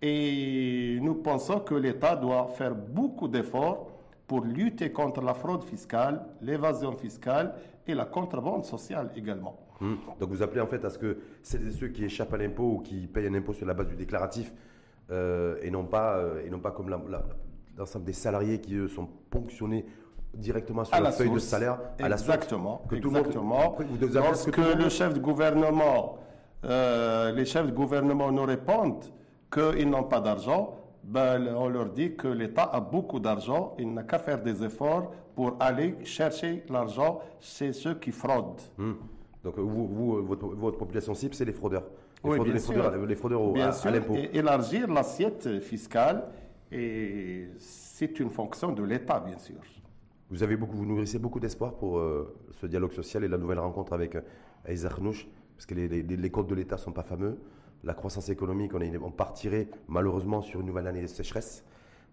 Et 0.00 0.98
nous 1.00 1.14
pensons 1.14 1.60
que 1.60 1.74
l'État 1.74 2.16
doit 2.16 2.48
faire 2.56 2.74
beaucoup 2.74 3.28
d'efforts 3.28 3.90
pour 4.26 4.40
lutter 4.44 4.90
contre 4.90 5.20
la 5.20 5.34
fraude 5.34 5.64
fiscale, 5.64 6.24
l'évasion 6.40 6.92
fiscale 6.92 7.54
et 7.86 7.94
la 7.94 8.04
contrebande 8.04 8.64
sociale 8.64 9.10
également. 9.16 9.58
Hmm. 9.80 9.96
Donc 10.18 10.30
vous 10.30 10.42
appelez 10.42 10.60
en 10.60 10.66
fait 10.66 10.84
à 10.84 10.90
ce 10.90 10.98
que 10.98 11.18
ceux 11.42 11.88
qui 11.88 12.04
échappent 12.04 12.32
à 12.32 12.36
l'impôt 12.36 12.76
ou 12.76 12.78
qui 12.78 13.06
payent 13.06 13.26
un 13.26 13.34
impôt 13.34 13.52
sur 13.52 13.66
la 13.66 13.74
base 13.74 13.88
du 13.88 13.96
déclaratif 13.96 14.52
et, 15.10 15.70
non 15.70 15.84
pas, 15.84 16.16
euh, 16.16 16.44
et 16.46 16.50
non 16.50 16.58
pas 16.58 16.70
comme 16.70 16.88
l'ensemble 17.76 18.04
des 18.04 18.12
salariés 18.12 18.60
qui 18.60 18.74
eux 18.74 18.88
sont 18.88 19.08
ponctionnés 19.30 19.84
directement 20.34 20.84
sur 20.84 20.98
la, 20.98 21.12
feuille 21.12 21.30
de 21.30 21.38
salaire 21.38 21.78
à 21.98 22.08
la 22.08 22.16
exactement, 22.16 22.82
que 22.88 22.96
exactement. 22.96 23.76
Lorsque 24.00 24.56
le 24.56 24.88
chef 24.88 25.12
de 25.14 25.20
gouvernement, 25.20 26.18
euh, 26.64 27.32
les 27.32 27.44
chefs 27.44 27.66
de 27.66 27.72
gouvernement 27.72 28.32
nous 28.32 28.44
répondent 28.44 29.04
qu'ils 29.52 29.90
n'ont 29.90 30.04
pas 30.04 30.20
d'argent, 30.20 30.78
ben, 31.04 31.54
on 31.54 31.68
leur 31.68 31.90
dit 31.90 32.14
que 32.14 32.28
l'État 32.28 32.62
a 32.62 32.80
beaucoup 32.80 33.20
d'argent, 33.20 33.74
il 33.78 33.92
n'a 33.92 34.04
qu'à 34.04 34.18
faire 34.18 34.40
des 34.42 34.64
efforts 34.64 35.10
pour 35.34 35.56
aller 35.60 35.96
chercher 36.04 36.64
l'argent 36.70 37.20
chez 37.40 37.72
ceux 37.72 37.94
qui 37.94 38.12
fraudent. 38.12 38.60
Hmm. 38.78 38.92
Donc 39.44 39.58
vous, 39.58 39.86
vous 39.88 40.22
votre, 40.24 40.46
votre, 40.46 40.78
population 40.78 41.14
cible, 41.14 41.34
c'est 41.34 41.44
les 41.44 41.52
fraudeurs. 41.52 41.84
Les, 42.24 42.30
oui, 42.30 42.36
fraudeurs, 42.36 42.54
les, 42.54 42.60
fraudeurs, 42.60 43.06
les 43.06 43.16
fraudeurs, 43.16 43.86
à, 43.86 43.90
l'impôt. 43.90 44.14
élargir 44.32 44.86
l'assiette 44.88 45.58
fiscale, 45.60 46.24
et 46.70 47.48
c'est 47.58 48.20
une 48.20 48.30
fonction 48.30 48.72
de 48.72 48.82
l'État, 48.84 49.18
bien 49.20 49.38
sûr. 49.38 49.56
Vous, 50.30 50.42
avez 50.42 50.56
beaucoup, 50.56 50.76
vous 50.76 50.86
nourrissez 50.86 51.18
beaucoup 51.18 51.40
d'espoir 51.40 51.74
pour 51.74 51.98
euh, 51.98 52.34
ce 52.52 52.66
dialogue 52.66 52.92
social 52.92 53.24
et 53.24 53.28
la 53.28 53.38
nouvelle 53.38 53.58
rencontre 53.58 53.92
avec 53.92 54.14
euh, 54.14 54.88
Nouch, 55.00 55.26
parce 55.56 55.66
que 55.66 55.74
les, 55.74 55.88
les, 55.88 56.30
comptes 56.30 56.48
de 56.48 56.54
l'État 56.54 56.76
ne 56.76 56.80
sont 56.80 56.92
pas 56.92 57.02
fameux. 57.02 57.38
La 57.82 57.92
croissance 57.92 58.28
économique, 58.28 58.72
on, 58.74 58.80
est, 58.80 58.96
on 58.96 59.10
partirait 59.10 59.68
malheureusement 59.88 60.40
sur 60.42 60.60
une 60.60 60.66
nouvelle 60.66 60.86
année 60.86 61.02
de 61.02 61.08
sécheresse. 61.08 61.64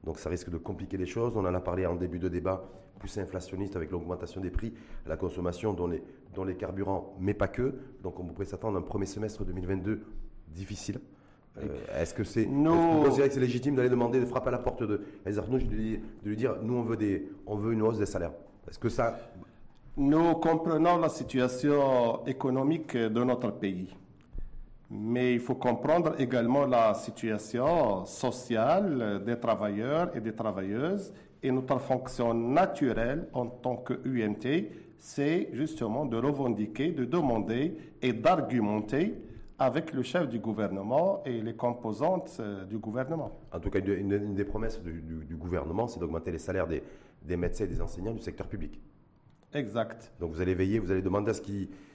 Donc 0.04 0.20
ça 0.20 0.30
risque 0.30 0.50
de 0.50 0.58
compliquer 0.58 0.98
les 0.98 1.06
choses. 1.06 1.36
On 1.36 1.46
en 1.46 1.54
a 1.54 1.60
parlé 1.60 1.86
en 1.86 1.96
début 1.96 2.20
de 2.20 2.30
débat, 2.30 2.64
plus 3.00 3.18
inflationniste 3.18 3.76
avec 3.76 3.92
l'augmentation 3.92 4.42
des 4.42 4.52
prix 4.52 4.74
à 5.06 5.10
la 5.10 5.18
consommation 5.18 5.74
dans 5.74 5.88
les, 5.88 6.04
dans 6.34 6.44
les 6.44 6.56
carburants, 6.56 7.16
mais 7.20 7.34
pas 7.34 7.48
que. 7.48 7.76
Donc 8.04 8.20
on 8.20 8.26
pourrait 8.26 8.46
s'attendre 8.46 8.78
à 8.78 8.80
un 8.80 8.84
premier 8.84 9.06
semestre 9.06 9.44
2022 9.44 10.02
difficile. 10.48 11.00
Euh, 11.58 11.68
est-ce 11.98 12.14
que 12.14 12.24
c'est 12.24 12.46
nous... 12.46 13.04
que 13.04 13.12
c'est 13.12 13.40
légitime 13.40 13.76
d'aller 13.76 13.90
demander 13.90 14.20
de 14.20 14.26
frapper 14.26 14.50
à 14.50 14.52
la 14.52 14.60
porte 14.60 14.84
de 14.84 15.02
Ezarnouch 15.26 15.66
de, 15.66 15.76
lui, 15.76 16.00
de 16.24 16.30
lui 16.30 16.38
dire 16.38 16.56
nous 16.62 16.76
on 16.76 16.84
veut 16.84 16.96
des 16.96 17.28
on 17.48 17.56
veut 17.56 17.74
une 17.74 17.82
hausse 17.82 17.98
des 17.98 18.06
salaires? 18.06 18.34
Est-ce 18.70 18.80
que 18.80 18.90
ça 18.90 19.18
Nous 19.98 20.36
comprenons 20.36 20.98
la 20.98 21.10
situation 21.10 22.26
économique 22.26 22.96
de 22.96 23.24
notre 23.24 23.52
pays. 23.52 23.94
Mais 24.92 25.34
il 25.34 25.40
faut 25.40 25.56
comprendre 25.56 26.16
également 26.20 26.66
la 26.66 26.94
situation 26.96 28.06
sociale 28.06 29.24
des 29.24 29.40
travailleurs 29.40 30.16
et 30.16 30.20
des 30.20 30.34
travailleuses. 30.34 31.14
Et 31.44 31.52
notre 31.52 31.80
fonction 31.80 32.34
naturelle 32.34 33.28
en 33.34 33.46
tant 33.46 33.78
que 33.78 33.94
UNT, 34.04 34.68
c'est 34.98 35.50
justement 35.54 36.06
de 36.06 36.18
revendiquer, 36.18 36.92
de 36.92 37.06
demander 37.06 37.78
et 38.02 38.14
d'argumenter 38.14 39.16
avec 39.60 39.92
le 39.94 40.04
chef 40.04 40.28
du 40.30 40.40
gouvernement 40.40 41.22
et 41.26 41.42
les 41.42 41.54
composantes 41.54 42.38
euh, 42.40 42.64
du 42.64 42.78
gouvernement. 42.78 43.40
En 43.52 43.60
tout 43.60 43.70
cas, 43.70 43.80
une, 43.80 44.34
des 44.34 44.46
promesses 44.46 44.82
du, 44.82 45.36
gouvernement, 45.36 45.88
c'est 45.88 46.00
d'augmenter 46.00 46.32
les 46.32 46.40
salaires 46.40 46.68
des, 46.68 47.38
médecins 47.38 47.66
et 47.66 47.68
des 47.68 47.82
enseignants 47.82 48.14
du 48.14 48.22
secteur 48.22 48.48
public. 48.48 48.80
Exact. 49.54 50.14
Donc 50.20 50.32
vous 50.32 50.42
allez 50.42 50.56
veiller, 50.56 50.80
vous 50.80 50.92
allez 50.92 51.02
demander 51.02 51.32
à 51.32 51.34
ce 51.34 51.42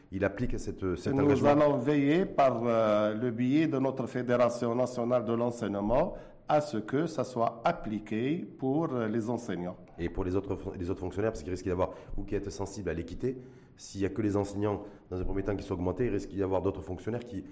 qu'il 0.08 0.24
applique 0.24 0.58
cette, 0.58 0.96
cet 0.96 1.14
Nous 1.14 1.46
allons 1.46 1.76
veiller 1.78 2.24
par 2.24 2.60
euh, 2.64 3.14
le 3.14 3.30
biais 3.30 3.66
de 3.66 3.78
notre 3.78 4.06
Fédération 4.06 4.74
nationale 4.74 5.24
de 5.24 5.32
l'enseignement 5.32 6.14
à 6.48 6.60
ce 6.60 6.76
que 6.76 7.06
ça 7.06 7.24
soit 7.24 7.62
appliqué 7.64 8.46
pour 8.58 8.88
les 8.88 9.30
enseignants. 9.30 9.76
Et 9.98 10.08
pour 10.08 10.24
les 10.24 10.36
autres, 10.36 10.58
les 10.78 10.90
autres 10.90 11.00
fonctionnaires, 11.00 11.32
parce 11.32 11.42
qu'il 11.42 11.50
risque 11.50 11.64
d'y 11.64 11.70
avoir, 11.70 11.90
vous 12.16 12.24
qui 12.24 12.34
êtes 12.34 12.50
sensible 12.50 12.90
à 12.90 12.94
l'équité, 12.94 13.38
s'il 13.76 14.00
n'y 14.00 14.06
a 14.06 14.10
que 14.10 14.22
les 14.22 14.36
enseignants, 14.36 14.82
dans 15.10 15.20
un 15.20 15.24
premier 15.24 15.42
temps, 15.42 15.56
qui 15.56 15.62
sont 15.62 15.74
augmentés, 15.74 16.06
il 16.06 16.12
risque 16.12 16.28
d'y 16.28 16.42
avoir 16.42 16.60
d'autres 16.60 16.82
fonctionnaires 16.82 17.24
qui, 17.24 17.44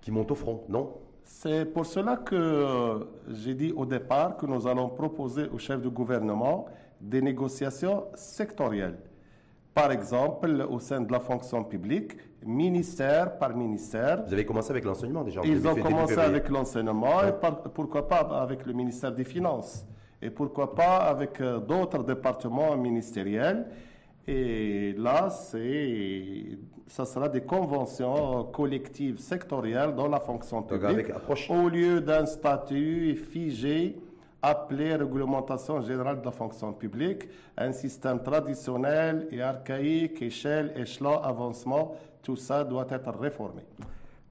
qui 0.00 0.10
montent 0.10 0.30
au 0.30 0.34
front, 0.34 0.64
non? 0.68 0.94
C'est 1.24 1.64
pour 1.66 1.86
cela 1.86 2.16
que 2.16 2.34
euh, 2.34 3.04
j'ai 3.28 3.54
dit 3.54 3.72
au 3.76 3.86
départ 3.86 4.36
que 4.36 4.46
nous 4.46 4.66
allons 4.66 4.88
proposer 4.88 5.48
au 5.52 5.58
chef 5.58 5.80
du 5.80 5.88
gouvernement 5.88 6.66
des 7.00 7.22
négociations 7.22 8.04
sectorielles. 8.14 8.98
Par 9.74 9.90
exemple, 9.90 10.66
au 10.68 10.78
sein 10.78 11.00
de 11.00 11.10
la 11.10 11.20
fonction 11.20 11.64
publique, 11.64 12.12
ministère 12.44 13.38
par 13.38 13.56
ministère. 13.56 14.24
Vous 14.26 14.32
avez 14.34 14.44
commencé 14.44 14.70
avec 14.70 14.84
l'enseignement 14.84 15.24
déjà. 15.24 15.40
Ils 15.44 15.66
ont 15.66 15.74
commencé 15.74 16.18
avec 16.18 16.48
l'enseignement 16.48 17.22
et 17.22 17.32
pourquoi 17.72 18.06
pas 18.06 18.20
avec 18.42 18.66
le 18.66 18.72
ministère 18.74 19.12
des 19.12 19.24
Finances 19.24 19.86
et 20.20 20.30
pourquoi 20.30 20.74
pas 20.74 20.98
avec 20.98 21.40
euh, 21.40 21.58
d'autres 21.58 22.04
départements 22.04 22.76
ministériels. 22.76 23.66
Et 24.28 24.94
là, 24.96 25.30
c'est, 25.30 26.58
ça 26.86 27.04
sera 27.04 27.28
des 27.28 27.40
conventions 27.40 28.44
collectives 28.44 29.18
sectorielles 29.18 29.94
dans 29.96 30.06
la 30.06 30.20
fonction 30.20 30.62
publique 30.62 31.08
au 31.50 31.68
lieu 31.68 32.00
d'un 32.00 32.26
statut 32.26 33.16
figé 33.16 33.96
appelé 34.42 34.94
réglementation 34.96 35.80
générale 35.80 36.20
de 36.20 36.24
la 36.24 36.32
fonction 36.32 36.72
publique, 36.72 37.28
un 37.56 37.72
système 37.72 38.22
traditionnel 38.22 39.28
et 39.30 39.40
archaïque, 39.40 40.20
échelle, 40.20 40.72
échelon, 40.76 41.18
avancement, 41.18 41.94
tout 42.22 42.36
ça 42.36 42.64
doit 42.64 42.86
être 42.90 43.10
réformé. 43.18 43.62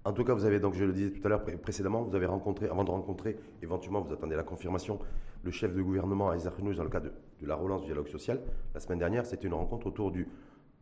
En 0.04 0.14
tout 0.14 0.24
cas, 0.24 0.34
vous 0.34 0.46
avez 0.46 0.60
donc, 0.60 0.74
je 0.74 0.84
le 0.84 0.94
disais 0.94 1.12
tout 1.12 1.26
à 1.26 1.30
l'heure 1.30 1.44
précédemment, 1.62 2.02
vous 2.02 2.16
avez 2.16 2.26
rencontré, 2.26 2.68
avant 2.68 2.84
de 2.84 2.90
rencontrer, 2.90 3.38
éventuellement, 3.62 4.02
vous 4.02 4.12
attendez 4.12 4.36
la 4.36 4.44
confirmation, 4.44 5.00
le 5.44 5.52
chef 5.52 5.74
de 5.74 5.82
gouvernement 5.82 6.34
Isaac 6.34 6.56
Renouch 6.56 6.76
dans 6.76 6.84
le 6.84 6.90
cadre 6.90 7.10
de, 7.40 7.48
la 7.48 7.56
relance 7.56 7.82
du 7.82 7.88
dialogue 7.88 8.08
social. 8.08 8.42
La 8.74 8.80
semaine 8.80 9.00
dernière, 9.00 9.26
c'était 9.26 9.48
une 9.48 9.54
rencontre 9.54 9.88
autour 9.88 10.12
du 10.12 10.28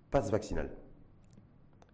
pass 0.09 0.31
vaccinal. 0.31 0.69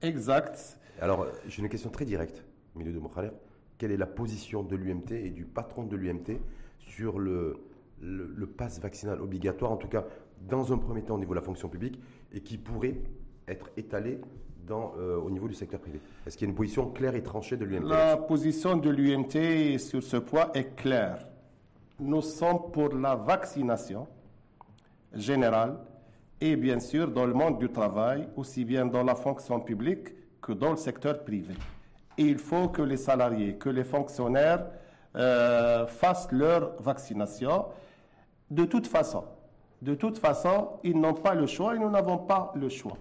Exact. 0.02 0.80
Alors, 1.02 1.28
j'ai 1.48 1.62
une 1.62 1.70
question 1.70 1.90
très 1.90 2.06
directe, 2.06 2.44
Milieu 2.76 2.94
de 2.94 3.00
Mokhaler. 3.00 3.32
Quelle 3.78 3.92
est 3.92 3.98
la 3.98 4.08
position 4.08 4.64
de 4.64 4.76
l'UMT 4.76 5.12
et 5.12 5.32
du 5.32 5.46
patron 5.46 5.84
de 5.84 5.96
l'UMT 5.96 6.40
sur 6.88 7.20
le, 7.20 7.58
le, 8.02 8.46
pass 8.46 8.80
vaccinal 8.80 9.22
obligatoire, 9.22 9.72
en 9.72 9.78
tout 9.78 9.88
cas 9.88 10.06
dans 10.48 10.72
un 10.72 10.78
premier 10.78 11.02
temps 11.02 11.16
au 11.16 11.20
niveau 11.20 11.34
de 11.34 11.40
la 11.40 11.46
fonction 11.46 11.70
publique, 11.70 12.00
et 12.34 12.42
qui 12.42 12.58
pourrait 12.58 12.98
être 13.48 13.70
étalé 13.78 14.20
dans, 14.66 14.94
euh, 14.98 15.18
au 15.18 15.30
niveau 15.30 15.48
du 15.48 15.54
secteur 15.54 15.80
privé 15.80 16.00
Est-ce 16.26 16.38
qu'il 16.38 16.48
y 16.48 16.50
a 16.50 16.52
une 16.52 16.56
position 16.56 16.90
claire 16.90 17.16
et 17.16 17.24
tranchée 17.24 17.58
de 17.58 17.66
l'UMT 17.66 17.88
La 17.88 18.18
position 18.18 18.78
de 18.78 18.90
l'UMT 18.90 19.78
sur 19.80 20.02
ce 20.04 20.18
point 20.18 20.52
est 20.54 20.76
claire. 20.76 21.28
Nous 22.00 22.22
sommes 22.22 22.72
pour 22.74 22.90
la 22.94 23.16
vaccination 23.16 24.08
générale 25.14 25.78
et 26.42 26.56
bien 26.56 26.80
sûr 26.80 27.10
dans 27.10 27.26
le 27.26 27.34
monde 27.34 27.60
du 27.60 27.70
travail, 27.70 28.28
aussi 28.36 28.66
bien 28.66 28.86
dans 28.86 29.04
la 29.04 29.16
fonction 29.16 29.60
publique 29.60 30.10
que 30.42 30.52
dans 30.52 30.72
le 30.72 30.78
secteur 30.78 31.24
privé. 31.24 31.54
Et 32.18 32.24
il 32.24 32.38
faut 32.38 32.70
que 32.70 32.82
les 32.82 32.98
salariés, 32.98 33.56
que 33.56 33.70
les 33.70 33.84
fonctionnaires 33.84 34.66
euh, 35.16 35.88
fassent 35.88 36.32
leur 36.32 36.82
vaccination. 36.82 37.66
De 38.50 38.66
toute 38.66 38.88
façon, 38.88 39.24
de 39.82 39.96
toute 39.96 40.18
façon, 40.18 40.70
ils 40.84 41.00
n'ont 41.00 41.14
pas 41.14 41.36
le 41.36 41.48
choix 41.48 41.76
et 41.76 41.80
nous 41.80 41.90
n'avons 41.90 42.18
pas 42.18 42.52
le 42.56 42.70
choix. 42.70 42.98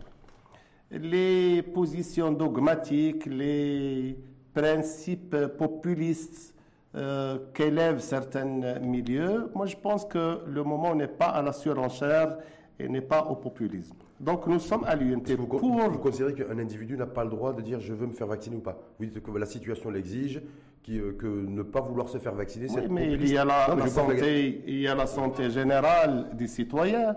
Les 0.91 1.63
positions 1.63 2.31
dogmatiques, 2.31 3.27
les 3.27 4.17
principes 4.53 5.37
populistes 5.59 6.55
euh, 6.95 7.39
qu'élèvent 7.53 7.99
certains 7.99 8.79
milieux, 8.81 9.51
moi 9.55 9.67
je 9.67 9.77
pense 9.77 10.05
que 10.05 10.41
le 10.47 10.63
moment 10.63 10.95
n'est 10.95 11.09
pas 11.09 11.27
à 11.27 11.43
la 11.43 11.53
surenchère 11.53 12.37
et 12.79 12.89
n'est 12.89 13.01
pas 13.01 13.25
au 13.25 13.35
populisme. 13.35 13.97
Donc 14.21 14.47
nous 14.47 14.61
sommes 14.61 14.85
à 14.85 14.95
l'UNT 14.95 15.37
pour... 15.49 15.59
Vous 15.59 15.99
considérez 15.99 16.35
qu'un 16.35 16.59
individu 16.59 16.97
n'a 16.97 17.07
pas 17.07 17.25
le 17.25 17.31
droit 17.31 17.53
de 17.53 17.63
dire 17.63 17.81
je 17.81 17.93
veux 17.93 18.07
me 18.07 18.13
faire 18.13 18.29
vacciner 18.29 18.57
ou 18.57 18.61
pas? 18.61 18.79
Vous 18.99 19.07
dites 19.07 19.21
que 19.21 19.31
la 19.37 19.47
situation 19.47 19.91
l'exige, 19.91 20.41
euh, 20.89 21.17
que 21.19 21.27
ne 21.27 21.63
pas 21.63 21.81
vouloir 21.81 22.09
se 22.09 22.19
faire 22.19 22.35
vacciner, 22.35 22.69
c'est... 22.69 22.81
Oui, 22.81 22.89
mais 22.91 23.13
il 23.13 23.31
y, 23.31 23.39
a 23.39 23.45
la, 23.45 23.87
santé, 23.87 24.63
il 24.67 24.81
y 24.81 24.89
a 24.89 24.95
la 24.95 25.07
santé 25.07 25.51
générale 25.51 26.31
des 26.35 26.47
citoyens. 26.47 27.17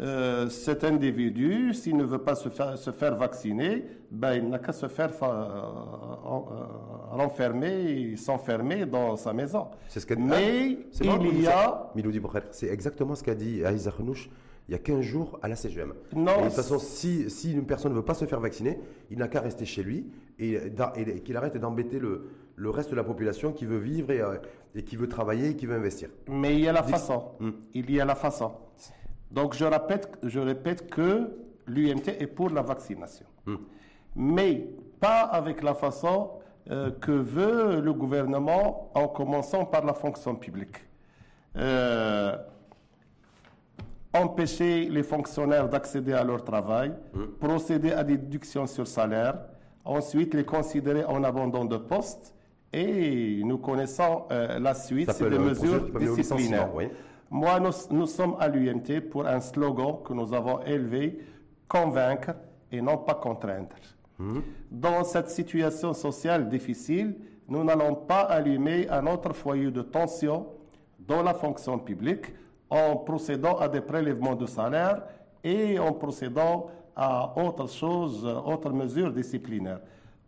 Euh, 0.00 0.48
cet 0.48 0.84
individu, 0.84 1.74
s'il 1.74 1.96
ne 1.96 2.04
veut 2.04 2.18
pas 2.18 2.36
se 2.36 2.48
faire, 2.48 2.78
se 2.78 2.92
faire 2.92 3.16
vacciner, 3.16 3.84
ben, 4.10 4.34
il 4.34 4.48
n'a 4.48 4.58
qu'à 4.60 4.72
se 4.72 4.86
faire 4.86 5.10
euh, 5.22 5.62
renfermer, 7.10 8.16
s'enfermer 8.16 8.86
dans 8.86 9.16
sa 9.16 9.32
maison. 9.32 9.66
C'est 9.88 10.00
ce 10.00 10.14
Mais 10.14 10.78
il 11.00 11.42
y 11.42 11.48
a... 11.48 11.90
C'est 12.52 12.68
exactement 12.68 13.14
ce 13.14 13.24
qu'a 13.24 13.34
dit 13.34 13.64
Aïza 13.64 13.90
Renouch 13.90 14.30
il 14.68 14.72
y 14.72 14.74
a 14.74 14.78
15 14.78 15.00
jours 15.00 15.38
à 15.42 15.48
la 15.48 15.56
CGM. 15.56 15.94
Non. 16.14 16.38
de 16.38 16.44
toute 16.44 16.52
façon, 16.52 16.78
si, 16.78 17.30
si, 17.30 17.52
une 17.52 17.64
personne 17.66 17.92
ne 17.92 17.96
veut 17.96 18.04
pas 18.04 18.14
se 18.14 18.26
faire 18.26 18.40
vacciner, 18.40 18.78
il 19.10 19.18
n'a 19.18 19.28
qu'à 19.28 19.40
rester 19.40 19.64
chez 19.64 19.82
lui 19.82 20.10
et, 20.38 20.58
et, 20.96 21.20
qu'il 21.22 21.36
arrête 21.36 21.56
d'embêter 21.56 21.98
le, 21.98 22.28
le, 22.56 22.70
reste 22.70 22.90
de 22.90 22.96
la 22.96 23.04
population 23.04 23.52
qui 23.52 23.64
veut 23.64 23.78
vivre 23.78 24.10
et, 24.10 24.20
euh, 24.20 24.36
et, 24.74 24.84
qui 24.84 24.96
veut 24.96 25.08
travailler 25.08 25.50
et 25.50 25.56
qui 25.56 25.64
veut 25.64 25.74
investir. 25.74 26.10
Mais 26.28 26.54
il 26.54 26.60
y 26.60 26.68
a 26.68 26.72
la 26.72 26.82
façon. 26.82 27.30
Hmm. 27.40 27.52
Il 27.72 27.90
y 27.90 27.98
a 27.98 28.04
la 28.04 28.14
façon. 28.14 28.52
Donc 29.30 29.54
je 29.54 29.64
répète, 29.64 30.18
je 30.22 30.40
répète 30.40 30.90
que 30.90 31.30
l'UMT 31.66 32.08
est 32.18 32.26
pour 32.26 32.50
la 32.50 32.62
vaccination. 32.62 33.26
Hmm. 33.46 33.56
Mais 34.16 34.68
pas 35.00 35.20
avec 35.20 35.62
la 35.62 35.74
façon 35.74 36.30
euh, 36.70 36.90
que 36.90 37.12
veut 37.12 37.80
le 37.80 37.92
gouvernement 37.94 38.90
en 38.94 39.08
commençant 39.08 39.64
par 39.64 39.86
la 39.86 39.94
fonction 39.94 40.34
publique. 40.34 40.76
Euh, 41.56 42.36
empêcher 44.12 44.88
les 44.88 45.02
fonctionnaires 45.02 45.68
d'accéder 45.68 46.12
à 46.12 46.24
leur 46.24 46.42
travail, 46.44 46.92
mmh. 47.12 47.24
procéder 47.38 47.92
à 47.92 48.04
des 48.04 48.16
déductions 48.16 48.66
sur 48.66 48.86
salaire, 48.86 49.38
ensuite 49.84 50.34
les 50.34 50.44
considérer 50.44 51.04
en 51.04 51.22
abandon 51.24 51.64
de 51.64 51.76
poste 51.76 52.34
et 52.72 53.42
nous 53.44 53.58
connaissons 53.58 54.24
euh, 54.30 54.58
la 54.58 54.74
suite, 54.74 55.10
c'est 55.12 55.28
des 55.28 55.38
mesures 55.38 55.90
disciplinaires. 55.98 56.70
Moi, 57.30 57.60
nous, 57.90 58.06
sommes 58.06 58.36
à 58.40 58.48
l'UNT 58.48 59.00
pour 59.10 59.26
un 59.26 59.40
slogan 59.40 59.98
que 60.02 60.14
nous 60.14 60.32
avons 60.32 60.60
élevé, 60.64 61.18
convaincre 61.68 62.32
et 62.72 62.80
non 62.80 62.96
pas 62.96 63.14
contraindre. 63.14 63.76
Mmh. 64.18 64.38
Dans 64.70 65.04
cette 65.04 65.28
situation 65.28 65.92
sociale 65.92 66.48
difficile, 66.48 67.14
nous 67.46 67.64
n'allons 67.64 67.94
pas 67.94 68.22
allumer 68.22 68.88
un 68.88 69.06
autre 69.06 69.34
foyer 69.34 69.70
de 69.70 69.82
tension 69.82 70.46
dans 70.98 71.22
la 71.22 71.34
fonction 71.34 71.78
publique 71.78 72.26
en 72.70 72.96
procédant 72.96 73.56
à 73.56 73.68
des 73.68 73.80
prélèvements 73.80 74.34
de 74.34 74.46
salaire 74.46 75.02
et 75.42 75.78
en 75.78 75.92
procédant 75.92 76.70
à 76.94 77.32
autre 77.38 77.68
chose, 77.68 78.24
autres 78.24 78.70
mesures 78.70 79.12
disciplinaires. 79.12 79.80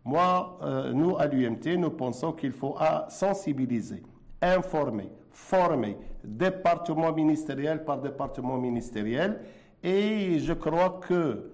Moi, 0.03 0.57
euh, 0.63 0.93
nous, 0.93 1.17
à 1.17 1.27
l'UMT, 1.27 1.77
nous 1.77 1.91
pensons 1.91 2.31
qu'il 2.31 2.53
faut 2.53 2.75
sensibiliser, 3.09 4.01
informer, 4.41 5.11
former, 5.31 5.97
département 6.23 7.11
ministériel 7.11 7.83
par 7.83 7.99
département 7.99 8.57
ministériel, 8.57 9.41
et 9.83 10.39
je 10.39 10.53
crois 10.53 10.99
que 11.07 11.51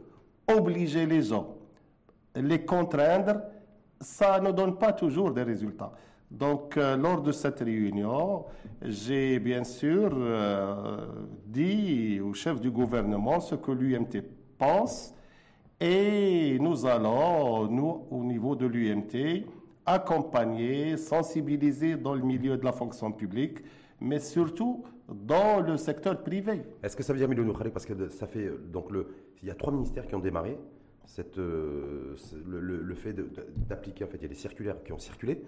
obliger 0.47 1.05
les 1.05 1.23
gens, 1.23 1.55
les 2.35 2.63
contraindre, 2.63 3.41
ça 3.99 4.39
ne 4.39 4.51
donne 4.51 4.77
pas 4.77 4.93
toujours 4.93 5.31
des 5.31 5.43
résultats. 5.43 5.91
Donc, 6.29 6.75
euh, 6.77 6.97
lors 6.97 7.21
de 7.21 7.31
cette 7.31 7.59
réunion, 7.59 8.45
j'ai 8.81 9.39
bien 9.39 9.63
sûr 9.63 10.11
euh, 10.13 11.07
dit 11.45 12.19
au 12.19 12.33
chef 12.33 12.59
du 12.59 12.69
gouvernement 12.69 13.39
ce 13.39 13.55
que 13.55 13.71
l'UMT 13.71 14.23
pense 14.57 15.13
et 15.79 16.57
nous 16.59 16.85
allons, 16.85 17.67
nous, 17.67 18.07
au 18.11 18.23
niveau 18.23 18.55
de 18.55 18.65
l'UMT, 18.65 19.45
accompagner, 19.85 20.97
sensibiliser 20.97 21.95
dans 21.95 22.13
le 22.13 22.23
milieu 22.23 22.57
de 22.57 22.65
la 22.65 22.73
fonction 22.73 23.11
publique, 23.11 23.59
mais 24.01 24.19
surtout 24.19 24.83
dans 25.07 25.61
le 25.61 25.77
secteur 25.77 26.21
privé. 26.23 26.63
Est-ce 26.83 26.97
que 26.97 27.03
ça 27.03 27.13
veut 27.13 27.19
dire, 27.19 27.29
Milou 27.29 27.53
parce 27.53 27.85
que 27.85 28.09
ça 28.09 28.27
fait, 28.27 28.51
donc 28.69 28.89
il 29.41 29.47
y 29.47 29.51
a 29.51 29.55
trois 29.55 29.71
ministères 29.71 30.05
qui 30.05 30.15
ont 30.15 30.19
démarré 30.19 30.57
euh, 31.37 32.15
le, 32.45 32.59
le, 32.59 32.95
fait 32.95 33.13
d'appliquer, 33.67 34.03
en 34.03 34.07
fait, 34.07 34.17
il 34.17 34.23
y 34.23 34.25
a 34.25 34.29
des 34.29 34.35
circulaires 34.35 34.83
qui 34.83 34.91
ont 34.91 34.99
circulé. 34.99 35.41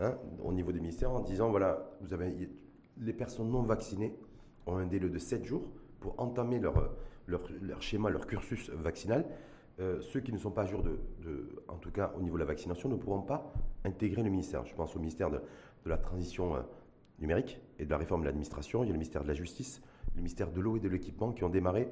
Hein, 0.00 0.16
au 0.42 0.52
niveau 0.52 0.72
des 0.72 0.80
ministères 0.80 1.10
en 1.10 1.20
disant 1.20 1.50
voilà, 1.50 1.90
vous 2.00 2.14
avez, 2.14 2.48
les 2.96 3.12
personnes 3.12 3.50
non 3.50 3.62
vaccinées 3.62 4.14
ont 4.66 4.76
un 4.76 4.86
délai 4.86 5.10
de 5.10 5.18
7 5.18 5.44
jours 5.44 5.70
pour 6.00 6.18
entamer 6.18 6.58
leur, 6.58 6.90
leur, 7.26 7.82
schéma, 7.82 8.08
leur 8.08 8.26
cursus 8.26 8.70
vaccinal. 8.70 9.26
Euh, 9.78 10.00
ceux 10.00 10.20
qui 10.20 10.32
ne 10.32 10.38
sont 10.38 10.50
pas 10.50 10.62
à 10.62 10.66
jour, 10.66 10.82
de, 10.82 10.98
en 11.68 11.76
tout 11.76 11.90
cas 11.90 12.12
au 12.16 12.22
niveau 12.22 12.36
de 12.36 12.40
la 12.40 12.46
vaccination, 12.46 12.88
ne 12.88 12.96
pourront 12.96 13.20
pas 13.20 13.52
intégrer 13.84 14.22
le 14.22 14.30
ministère. 14.30 14.64
Je 14.64 14.74
pense 14.74 14.96
au 14.96 15.00
ministère 15.00 15.30
de, 15.30 15.40
la 15.84 15.98
transition 15.98 16.56
euh, 16.56 16.60
numérique 17.18 17.60
et 17.78 17.84
de 17.84 17.90
la 17.90 17.98
réforme 17.98 18.22
de 18.22 18.26
l'administration, 18.26 18.82
il 18.82 18.86
y 18.86 18.90
a 18.90 18.92
le 18.92 18.98
ministère 18.98 19.22
de 19.22 19.28
la 19.28 19.34
justice, 19.34 19.82
le 20.14 20.18
ministère 20.18 20.50
de 20.50 20.60
l'eau 20.60 20.76
et 20.76 20.80
de 20.80 20.88
l'équipement 20.88 21.32
qui 21.32 21.44
ont 21.44 21.50
démarré 21.50 21.88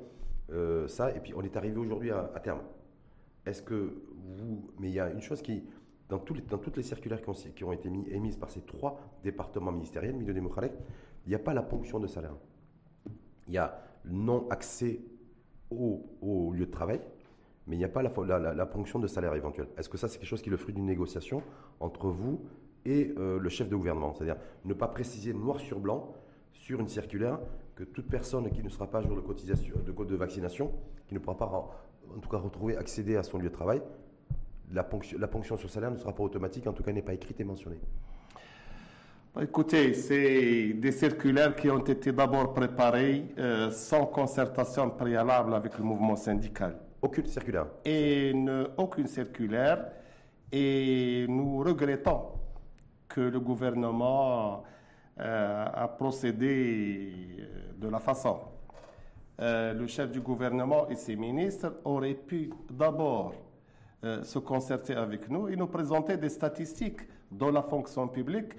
euh, 0.50 0.88
ça, 0.88 1.14
et 1.14 1.20
puis 1.20 1.34
on 1.34 1.42
est 1.42 1.56
arrivé 1.56 1.78
aujourd'hui 1.78 2.10
à, 2.10 2.40
terme. 2.42 2.60
Est-ce 3.44 3.62
que 3.62 4.02
vous... 4.14 4.70
Mais 4.78 4.88
il 4.88 4.94
y 4.94 5.00
a 5.00 5.10
une 5.10 5.20
chose 5.20 5.42
qui, 5.42 5.64
dans, 6.08 6.18
toutes 6.18 6.76
les 6.76 6.82
circulaires 6.82 7.20
qui 7.54 7.64
ont, 7.64 7.72
été 7.72 7.90
mis, 7.90 8.08
émises 8.10 8.36
par 8.36 8.50
ces 8.50 8.62
trois 8.62 8.98
départements 9.22 9.72
ministériels, 9.72 10.16
milieu 10.16 10.32
démocratique, 10.32 10.72
il 11.26 11.28
n'y 11.28 11.34
a 11.34 11.38
pas 11.38 11.52
la 11.52 11.62
ponction 11.62 12.00
de 12.00 12.06
salaire. 12.06 12.34
Il 13.46 13.54
y 13.54 13.58
a 13.58 13.82
non-accès 14.06 15.00
au, 15.70 16.02
au, 16.22 16.52
lieu 16.52 16.66
de 16.66 16.70
travail, 16.70 17.00
mais 17.66 17.76
il 17.76 17.78
n'y 17.78 17.84
a 17.84 17.90
pas 17.90 18.02
la, 18.02 18.66
ponction 18.66 18.98
de 18.98 19.06
salaire 19.06 19.34
éventuelle. 19.34 19.68
Est-ce 19.76 19.88
que 19.88 19.98
ça, 19.98 20.08
c'est 20.08 20.18
quelque 20.18 20.28
chose 20.28 20.40
qui 20.40 20.48
est 20.48 20.50
le 20.50 20.56
fruit 20.56 20.72
d'une 20.72 20.86
négociation 20.86 21.42
entre 21.80 22.08
vous 22.08 22.40
et 22.86 23.12
euh, 23.18 23.38
le 23.38 23.48
chef 23.50 23.68
de 23.68 23.76
gouvernement? 23.76 24.14
C'est-à-dire 24.14 24.36
ne 24.64 24.72
pas 24.72 24.88
préciser 24.88 25.34
noir 25.34 25.60
sur 25.60 25.78
blanc 25.78 26.14
sur 26.52 26.80
une 26.80 26.88
circulaire 26.88 27.38
que 27.76 27.84
toute 27.84 28.08
personne 28.08 28.50
qui 28.50 28.62
ne 28.62 28.68
sera 28.68 28.86
pas 28.86 28.98
à 28.98 29.02
jour 29.02 29.14
de 29.14 29.20
cotisation, 29.20 29.76
de 29.84 30.16
vaccination, 30.16 30.72
qui 31.06 31.14
ne 31.14 31.18
pourra 31.18 31.36
pas 31.36 31.46
en 31.46 32.20
tout 32.20 32.28
cas 32.28 32.38
retrouver, 32.38 32.76
accéder 32.76 33.16
à 33.16 33.22
son 33.22 33.38
lieu 33.38 33.48
de 33.48 33.54
travail, 33.54 33.82
la 34.72 34.84
ponction, 34.84 35.18
la 35.18 35.28
ponction 35.28 35.56
sur 35.56 35.70
salaire 35.70 35.90
ne 35.90 35.96
sera 35.96 36.14
pas 36.14 36.22
automatique, 36.22 36.66
en 36.66 36.72
tout 36.72 36.82
cas 36.82 36.92
n'est 36.92 37.02
pas 37.02 37.14
écrite 37.14 37.40
et 37.40 37.44
mentionnée. 37.44 37.80
Écoutez, 39.40 39.94
c'est 39.94 40.72
des 40.72 40.90
circulaires 40.90 41.54
qui 41.54 41.70
ont 41.70 41.78
été 41.78 42.10
d'abord 42.10 42.54
préparées 42.54 43.24
euh, 43.38 43.70
sans 43.70 44.06
concertation 44.06 44.90
préalable 44.90 45.54
avec 45.54 45.78
le 45.78 45.84
mouvement 45.84 46.16
syndical. 46.16 46.76
Aucune 47.00 47.26
circulaire 47.26 47.66
Et 47.84 48.34
aucune 48.76 49.06
circulaire. 49.06 49.92
Et 50.50 51.26
nous 51.28 51.58
regrettons 51.58 52.22
que 53.08 53.20
le 53.20 53.38
gouvernement 53.38 54.64
euh, 55.20 55.66
a 55.72 55.86
procédé 55.86 57.12
euh, 57.38 57.72
de 57.78 57.88
la 57.88 58.00
façon. 58.00 58.40
le 59.38 59.86
chef 59.86 60.10
du 60.10 60.20
gouvernement 60.20 60.88
et 60.88 60.96
ses 60.96 61.14
ministres 61.14 61.74
auraient 61.84 62.14
pu 62.14 62.50
d'abord 62.68 63.34
se 64.02 64.38
concerter 64.38 64.94
avec 64.94 65.28
nous 65.28 65.48
et 65.48 65.56
nous 65.56 65.66
présenter 65.66 66.16
des 66.16 66.28
statistiques 66.28 67.00
dans 67.30 67.50
la 67.50 67.62
fonction 67.62 68.06
publique 68.06 68.52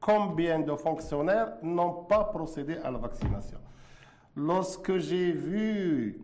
combien 0.00 0.60
de 0.60 0.74
fonctionnaires 0.76 1.54
n'ont 1.62 2.04
pas 2.04 2.24
procédé 2.24 2.76
à 2.82 2.90
la 2.90 2.98
vaccination? 2.98 3.58
Lorsque 4.36 4.98
j'ai 4.98 5.32
vu 5.32 6.20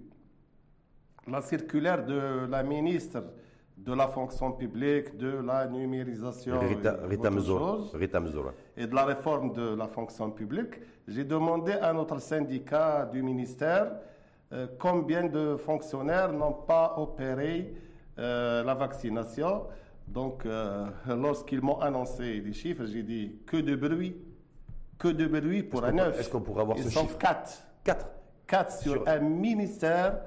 la 1.27 1.41
circulaire 1.41 2.05
de 2.05 2.47
la 2.49 2.63
ministre 2.63 3.23
de 3.77 3.93
la 3.95 4.07
fonction 4.07 4.53
publique, 4.53 5.17
de 5.17 5.41
la 5.45 5.67
numérisation 5.67 6.61
Rita, 6.61 6.99
et 8.77 8.87
de 8.87 8.95
la 8.95 9.05
réforme 9.05 9.53
de 9.53 9.75
la 9.75 9.89
fonction 9.89 10.31
publique, 10.31 10.75
j'ai 11.09 11.25
demandé 11.25 11.73
à 11.73 11.93
notre 11.93 12.21
syndicat 12.21 13.07
du 13.07 13.23
ministère 13.23 13.93
euh, 14.53 14.67
combien 14.79 15.25
de 15.25 15.57
fonctionnaires 15.57 16.33
n'ont 16.33 16.53
pas 16.53 16.95
opéré 16.99 17.75
euh, 18.19 18.63
la 18.63 18.75
vaccination. 18.75 19.65
Donc, 20.09 20.45
euh, 20.45 20.87
lorsqu'ils 21.09 21.63
m'ont 21.63 21.81
annoncé 21.81 22.41
les 22.41 22.53
chiffres, 22.53 22.85
j'ai 22.87 23.03
dit 23.03 23.37
que 23.47 23.57
de 23.57 23.77
bruit, 23.77 24.17
que 24.99 25.09
de 25.09 25.27
bruit 25.27 25.63
pour 25.63 25.85
un 25.85 25.93
neuf. 25.93 26.19
Est-ce 26.21 26.29
qu'on 26.29 26.41
pourrait 26.41 26.63
avoir 26.63 26.77
Ils 26.79 26.85
ce 26.85 26.91
sont 26.91 27.03
chiffre 27.03 27.19
quatre. 27.19 27.65
Quatre. 27.85 28.07
Quatre 28.47 28.73
sur, 28.73 29.09
un 29.09 29.21
ministère, 29.21 30.21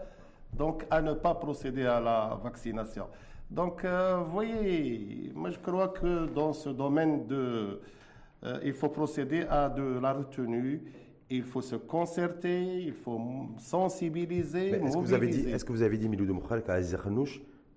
donc 0.54 0.86
à 0.90 1.02
ne 1.02 1.14
pas 1.14 1.36
procéder 1.36 1.86
à 1.86 2.00
la 2.00 2.40
vaccination. 2.44 3.06
Donc, 3.52 3.86
euh, 3.86 4.18
vous 4.26 4.32
voyez, 4.32 5.32
moi 5.36 5.52
je 5.52 5.60
crois 5.60 5.90
que 5.90 6.26
dans 6.26 6.52
ce 6.52 6.70
domaine 6.70 7.28
de, 7.28 7.80
euh, 8.44 8.60
il 8.64 8.74
faut 8.74 8.90
procéder 8.90 9.46
à 9.50 9.70
de 9.70 10.00
la 10.00 10.14
retenue. 10.14 10.82
Il 11.30 11.44
faut 11.44 11.62
se 11.62 11.76
concerter, 11.76 12.84
il 12.84 12.94
faut 12.94 13.20
sensibiliser, 13.58 14.70
Est-ce 14.70 14.96
que 14.96 15.02
vous 15.02 15.14
avez 15.14 15.28
dit, 15.28 15.50
est-ce 15.50 15.66
que 15.66 15.72
vous 15.72 15.82
avez 15.82 15.98
dit, 15.98 16.08
Milou 16.08 16.26
de 16.26 16.62
qu'à 16.62 16.80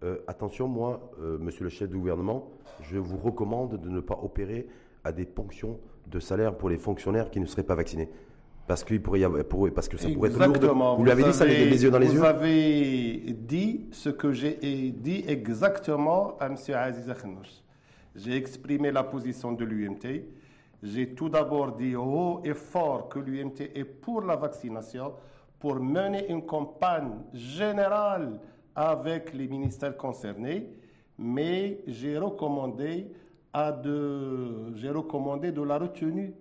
euh, 0.05 0.19
attention, 0.29 0.69
moi, 0.69 1.11
euh, 1.21 1.39
monsieur 1.39 1.65
le 1.65 1.71
chef 1.71 1.89
du 1.89 1.97
gouvernement, 1.97 2.49
je 2.83 2.99
vous 2.99 3.17
recommande 3.17 3.81
de 3.81 3.89
ne 3.89 4.01
pas 4.01 4.19
opérer 4.23 4.69
à 5.03 5.11
des 5.11 5.25
ponctions 5.25 5.81
de 6.07 6.21
salaire 6.21 6.57
pour 6.57 6.69
les 6.69 6.79
fonctionnaires 6.79 7.31
qui 7.31 7.41
ne 7.41 7.47
seraient 7.47 7.65
pas 7.65 7.75
vaccinés. 7.75 8.09
Parce, 8.69 8.85
qu'il 8.85 9.03
pourrait 9.03 9.21
y 9.21 9.25
avoir, 9.25 9.43
parce 9.75 9.89
que 9.89 9.97
ça 9.97 10.09
pourrait 10.11 10.31
être 10.31 10.39
lourd. 10.39 10.97
Vous, 10.99 11.05
l'avez 11.05 11.25
dit, 11.25 11.33
ça 11.33 11.47
les, 11.47 11.65
les, 11.65 11.83
yeux 11.83 11.91
dans 11.91 11.99
les 11.99 12.13
yeux 12.13 12.19
Vous 12.19 12.25
avez 12.25 13.33
dit 13.33 13.87
ce 13.91 14.11
que 14.11 14.31
j'ai 14.31 14.93
dit 14.93 15.25
exactement 15.27 16.37
à 16.39 16.47
M. 16.47 16.57
Aziz 16.75 17.09
Akhnouch. 17.09 17.49
J'ai 18.15 18.37
exprimé 18.37 18.93
la 18.93 19.05
position 19.05 19.53
de 19.53 19.65
l'UMT. 19.65 20.23
J'ai 20.83 21.15
tout 21.15 21.29
d'abord 21.29 21.73
dit 21.73 21.97
haut 21.97 22.41
et 22.45 22.55
fort 22.55 23.09
que 23.09 23.19
l'UMT 23.19 23.63
est 23.75 23.85
pour 23.85 24.21
la 24.21 24.37
vaccination, 24.37 25.15
pour 25.59 25.77
mener 25.77 26.31
une 26.31 26.45
campagne 26.45 27.15
générale 27.33 28.39
avec 28.79 29.35
les 29.35 29.49
ministères 29.49 29.97
concernés, 29.97 30.71
mais 31.19 31.81
j'ai 31.89 32.17
recommandé, 32.17 33.11
à 33.53 33.73
de, 33.73 34.73
j'ai 34.77 34.91
recommandé 34.91 35.51
de 35.51 35.63
la 35.63 35.79
retenue 35.79 36.33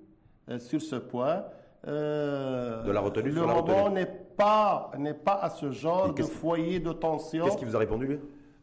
euh, 0.47 0.59
sur 0.59 0.79
ce 0.79 0.97
point. 0.97 1.45
Euh, 1.88 2.83
de 2.83 2.91
la 2.91 2.99
retenue 2.99 3.31
Le 3.31 3.41
moment 3.41 3.89
n'est 3.89 4.05
pas, 4.05 4.91
n'est 4.99 5.15
pas 5.15 5.39
à 5.41 5.49
ce 5.49 5.71
genre 5.71 6.13
de 6.13 6.21
foyer 6.21 6.79
de 6.79 6.91
tension. 6.91 7.43
Qu'est-ce 7.45 7.57
qu'il 7.57 7.67
vous 7.67 7.75
a 7.75 7.79
répondu, 7.79 8.05
lui? 8.05 8.19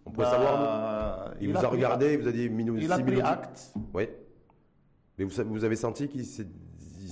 On 0.07 0.23
savoir, 0.23 0.61
bah, 0.61 1.35
Il, 1.41 1.51
vous 1.51 1.65
a, 1.65 1.69
regardé, 1.69 2.13
il 2.13 2.21
vous 2.21 2.29
a 2.29 2.33
dit 2.33 2.49
minutes. 2.49 2.79
Il 2.81 2.93
a 2.93 2.99
pris 3.01 3.21
acte. 3.21 3.75
Oui. 3.93 4.09
Mais 5.19 5.25
vous, 5.25 5.43
vous 5.47 5.65
avez 5.65 5.77
senti 5.77 6.07
qu'il 6.07 6.25
s'est 6.25 6.47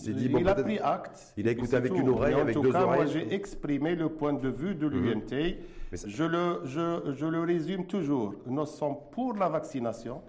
il, 0.07 0.15
dit, 0.15 0.29
bon, 0.29 0.39
il 0.39 0.49
a 0.49 0.55
pris 0.55 0.79
acte. 0.79 1.35
Il 1.37 1.49
a 1.49 1.51
écouté 1.51 1.75
avec 1.75 1.93
une 1.93 2.09
oreille, 2.09 2.35
avec 2.35 2.61
deux 2.61 2.71
cas, 2.71 2.85
Moi, 2.87 3.07
j'ai 3.07 3.35
exprimé 3.35 3.97
le 3.97 4.11
point 4.11 4.33
de 4.33 4.49
vue 4.49 4.77
de 4.77 4.89
mhm. 4.89 4.95
l'UMT. 4.95 5.57
Je, 5.93 6.25
le, 6.25 6.61
je, 6.65 7.13
je, 7.15 7.27
le 7.27 7.41
résume 7.43 7.87
toujours. 7.87 8.35
Nous 8.47 8.67
sommes 8.67 8.97
pour 9.11 9.35
la 9.35 9.49
vaccination. 9.49 10.23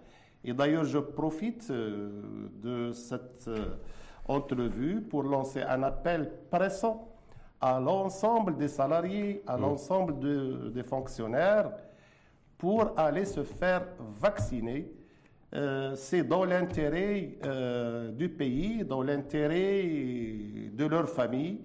Et 0.43 0.53
d'ailleurs, 0.53 0.83
je 0.83 0.97
profite 0.99 1.67
euh, 1.69 2.21
de 2.61 2.91
cette 2.91 3.47
euh, 3.47 3.77
entrevue 4.27 5.01
pour 5.01 5.23
lancer 5.23 5.61
un 5.61 5.83
appel 5.83 6.31
pressant 6.51 7.09
à 7.61 7.79
l'ensemble 7.79 8.57
des 8.57 8.67
salariés, 8.67 9.41
à 9.47 9.55
mhm. 9.55 9.61
l'ensemble 9.61 10.73
des 10.73 10.83
fonctionnaires, 10.83 11.71
pour 12.57 12.91
aller 12.97 13.23
se 13.25 13.43
faire 13.43 13.85
vacciner 14.21 14.91
euh, 15.53 15.93
c'est 15.95 16.23
dans 16.23 16.45
l'intérêt 16.45 17.37
euh, 17.45 18.11
du 18.11 18.27
pays, 18.27 18.83
dans 18.83 19.03
l'intérêt 19.03 19.83
de 20.71 20.85
leur 20.85 21.07
famille. 21.07 21.59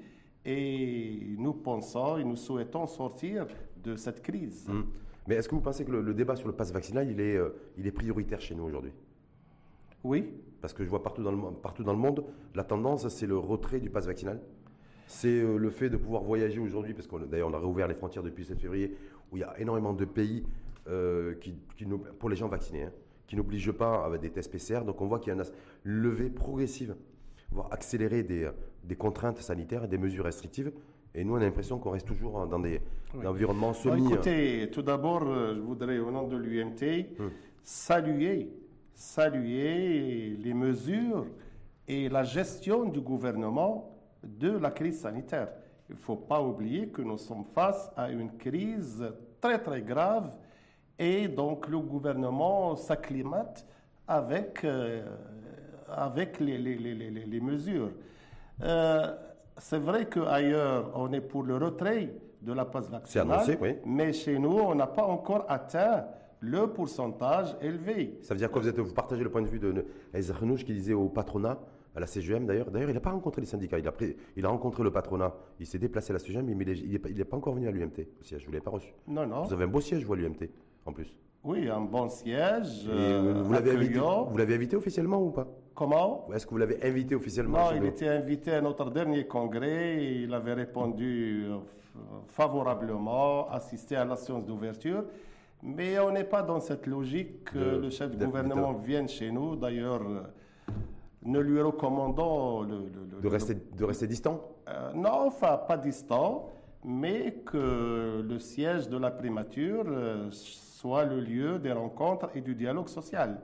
Et 0.44 1.34
nous 1.38 1.54
pensons 1.54 2.18
et 2.18 2.24
nous 2.24 2.36
souhaitons 2.36 2.86
sortir 2.86 3.46
de 3.82 3.96
cette 3.96 4.22
crise. 4.22 4.66
Hum. 4.68 4.86
Mais 5.26 5.34
est-ce 5.34 5.48
que 5.48 5.54
vous 5.54 5.60
pensez 5.60 5.84
que 5.84 5.90
le, 5.90 6.14
débat 6.14 6.36
sur 6.36 6.48
le 6.48 6.54
pass 6.54 6.72
vaccinal, 6.72 7.10
il 7.10 7.20
est, 7.20 7.36
euh, 7.36 7.50
il 7.76 7.86
est 7.86 7.92
prioritaire 7.92 8.40
chez 8.40 8.54
nous 8.54 8.64
aujourd'hui? 8.64 8.92
Oui. 10.04 10.30
Parce 10.60 10.72
que 10.72 10.84
je 10.84 10.88
vois 10.88 11.02
partout 11.02 11.22
dans 11.22 11.32
le, 11.32 11.38
partout 11.54 11.84
dans 11.84 11.92
le 11.92 11.98
monde, 11.98 12.24
la 12.54 12.64
tendance, 12.64 13.06
c'est 13.08 13.26
le 13.26 13.36
retrait 13.36 13.80
du 13.80 13.90
pass 13.90 14.06
vaccinal. 14.06 14.40
C'est 15.06 15.40
le 15.42 15.70
fait 15.70 15.88
de 15.88 15.96
pouvoir 15.96 16.22
voyager 16.22 16.60
aujourd'hui, 16.60 16.94
parce 16.94 17.06
qu'on 17.06 17.20
d'ailleurs 17.20 17.48
on 17.48 17.54
a 17.54 17.58
réouvert 17.58 17.88
les 17.88 17.94
frontières 17.94 18.22
depuis 18.22 18.44
7 18.44 18.60
février, 18.60 18.94
où 19.30 19.36
il 19.36 19.40
y 19.40 19.44
a 19.44 19.58
énormément 19.58 19.94
de 19.94 20.04
pays 20.04 20.44
qui, 21.40 21.54
qui, 21.76 21.84
pour 22.18 22.28
les 22.28 22.36
gens 22.36 22.48
vaccinés. 22.48 22.84
Hein 22.84 22.92
qui 23.28 23.36
n'oblige 23.36 23.70
pas 23.70 24.04
avec 24.04 24.22
des 24.22 24.30
tests 24.30 24.50
PCR. 24.50 24.80
Donc 24.84 25.00
on 25.00 25.06
voit 25.06 25.20
qu'il 25.20 25.32
y 25.32 25.38
a 25.38 25.40
une 25.40 25.44
levée 25.84 26.30
progressive, 26.30 26.96
voire 27.52 27.68
accélérée 27.72 28.24
des, 28.24 28.50
des 28.82 28.96
contraintes 28.96 29.38
sanitaires 29.38 29.84
et 29.84 29.88
des 29.88 29.98
mesures 29.98 30.24
restrictives. 30.24 30.72
Et 31.14 31.24
nous, 31.24 31.34
on 31.34 31.36
a 31.36 31.40
l'impression 31.40 31.78
qu'on 31.78 31.90
reste 31.90 32.06
toujours 32.06 32.46
dans 32.46 32.58
des 32.58 32.80
environnements 33.24 33.72
semi... 33.72 34.06
écoutez, 34.06 34.68
tout 34.70 34.82
d'abord, 34.82 35.22
euh, 35.24 35.54
je 35.54 35.60
voudrais, 35.60 35.98
au 35.98 36.10
nom 36.10 36.26
de 36.28 36.36
l'UMT, 36.36 37.18
hum. 37.18 37.30
saluer, 37.62 38.50
saluer 38.94 40.36
les 40.38 40.54
mesures 40.54 41.26
et 41.86 42.08
la 42.08 42.22
gestion 42.22 42.84
du 42.84 43.00
gouvernement 43.00 43.96
de 44.22 44.50
la 44.50 44.70
crise 44.70 45.00
sanitaire. 45.00 45.48
Il 45.88 45.94
ne 45.94 46.00
faut 46.00 46.16
pas 46.16 46.42
oublier 46.42 46.88
que 46.88 47.00
nous 47.00 47.16
sommes 47.16 47.44
face 47.54 47.90
à 47.96 48.10
une 48.10 48.36
crise 48.36 49.04
très, 49.40 49.58
très 49.62 49.80
grave 49.80 50.36
et 50.98 51.28
donc 51.28 51.68
le 51.68 51.78
gouvernement 51.78 52.76
s'acclimate 52.76 53.64
avec, 54.06 54.64
euh, 54.64 55.06
avec 55.88 56.40
les, 56.40 56.58
les, 56.58 56.76
les, 56.76 57.10
les 57.10 57.40
mesures. 57.40 57.90
Euh, 58.62 59.14
c'est 59.58 59.78
vrai 59.78 60.08
qu'ailleurs, 60.08 60.90
on 60.94 61.12
est 61.12 61.20
pour 61.20 61.42
le 61.42 61.56
retrait 61.56 62.14
de 62.42 62.52
la 62.52 62.64
passe 62.64 62.88
vaccinale, 62.88 63.58
oui. 63.60 63.76
mais 63.84 64.12
chez 64.12 64.38
nous, 64.38 64.58
on 64.58 64.74
n'a 64.74 64.86
pas 64.86 65.04
encore 65.04 65.44
atteint 65.48 66.04
le 66.40 66.68
pourcentage 66.68 67.56
élevé. 67.60 68.18
Ça 68.22 68.34
veut 68.34 68.38
dire 68.38 68.50
que 68.50 68.58
vous, 68.58 68.68
êtes, 68.68 68.78
vous 68.78 68.94
partagez 68.94 69.24
le 69.24 69.30
point 69.30 69.42
de 69.42 69.48
vue 69.48 69.58
de 69.58 69.84
Renouche 70.32 70.64
qui 70.64 70.72
disait 70.72 70.94
au 70.94 71.08
patronat, 71.08 71.58
à 71.96 72.00
la 72.00 72.06
CGM 72.06 72.46
d'ailleurs. 72.46 72.70
D'ailleurs, 72.70 72.90
il 72.90 72.94
n'a 72.94 73.00
pas 73.00 73.10
rencontré 73.10 73.40
les 73.40 73.46
syndicats. 73.46 73.78
Il 73.78 73.88
a, 73.88 73.92
pris, 73.92 74.16
il 74.36 74.46
a 74.46 74.48
rencontré 74.48 74.84
le 74.84 74.92
patronat. 74.92 75.34
Il 75.58 75.66
s'est 75.66 75.80
déplacé 75.80 76.12
à 76.12 76.14
la 76.14 76.20
CGM, 76.20 76.44
mais 76.46 76.64
il 76.64 76.92
n'est 76.92 76.98
pas, 76.98 77.08
pas, 77.24 77.36
encore 77.36 77.54
venu 77.54 77.66
à 77.66 77.72
l'UMT. 77.72 77.98
Le 77.98 78.24
siège, 78.24 78.44
vous 78.44 78.50
ne 78.50 78.52
l'avez 78.52 78.64
pas 78.64 78.70
reçu. 78.70 78.94
Non, 79.08 79.26
non. 79.26 79.42
Vous 79.42 79.52
avez 79.52 79.64
un 79.64 79.68
beau 79.68 79.80
siège, 79.80 80.04
vous, 80.04 80.12
à 80.12 80.16
l'UMT 80.16 80.48
en 80.86 80.92
plus. 80.92 81.14
Oui, 81.44 81.68
un 81.68 81.80
bon 81.80 82.08
siège. 82.08 82.86
Euh, 82.88 83.42
vous 83.44 83.52
l'avez 83.52 83.72
invité, 83.72 83.98
vous 83.98 84.36
l'avez 84.36 84.54
invité 84.54 84.76
officiellement 84.76 85.22
ou 85.22 85.30
pas? 85.30 85.46
Comment? 85.74 86.26
Est-ce 86.34 86.46
que 86.46 86.50
vous 86.50 86.58
l'avez 86.58 86.84
invité 86.84 87.14
officiellement 87.14 87.70
Non, 87.70 87.76
il 87.76 87.84
était 87.84 88.08
invité 88.08 88.52
à 88.52 88.60
notre 88.60 88.90
dernier 88.90 89.26
congrès. 89.26 90.04
Il 90.22 90.34
avait 90.34 90.54
répondu 90.54 91.46
euh, 91.46 91.58
favorablement, 92.26 93.48
assisté 93.50 93.96
à 93.96 94.04
la 94.04 94.16
séance 94.16 94.44
d'ouverture. 94.44 95.04
Mais 95.62 95.98
on 95.98 96.10
n'est 96.10 96.24
pas 96.24 96.42
dans 96.42 96.60
cette 96.60 96.86
logique 96.86 97.44
que 97.44 97.58
le 97.58 97.90
chef 97.90 98.16
de, 98.16 98.26
gouvernement 98.26 98.72
vienne 98.72 99.08
chez 99.08 99.30
nous. 99.30 99.56
D'ailleurs, 99.56 100.02
ne 101.22 101.40
lui 101.40 101.60
recommandons 101.60 102.64
de, 102.64 103.28
rester, 103.28 103.54
de 103.54 103.84
rester 103.84 104.06
distant? 104.06 104.40
Euh, 104.68 104.92
Non, 104.94 105.26
enfin, 105.26 105.56
pas 105.56 105.76
distant, 105.76 106.50
mais 106.84 107.42
que 107.44 108.24
le 108.26 108.38
siège 108.38 108.88
de 108.88 108.96
la 108.96 109.10
primature 109.10 109.84
euh, 109.88 110.30
soit 110.78 111.04
le 111.04 111.20
lieu 111.20 111.58
des 111.58 111.72
rencontres 111.72 112.30
et 112.36 112.40
du 112.40 112.54
dialogue 112.54 112.88
social. 112.88 113.40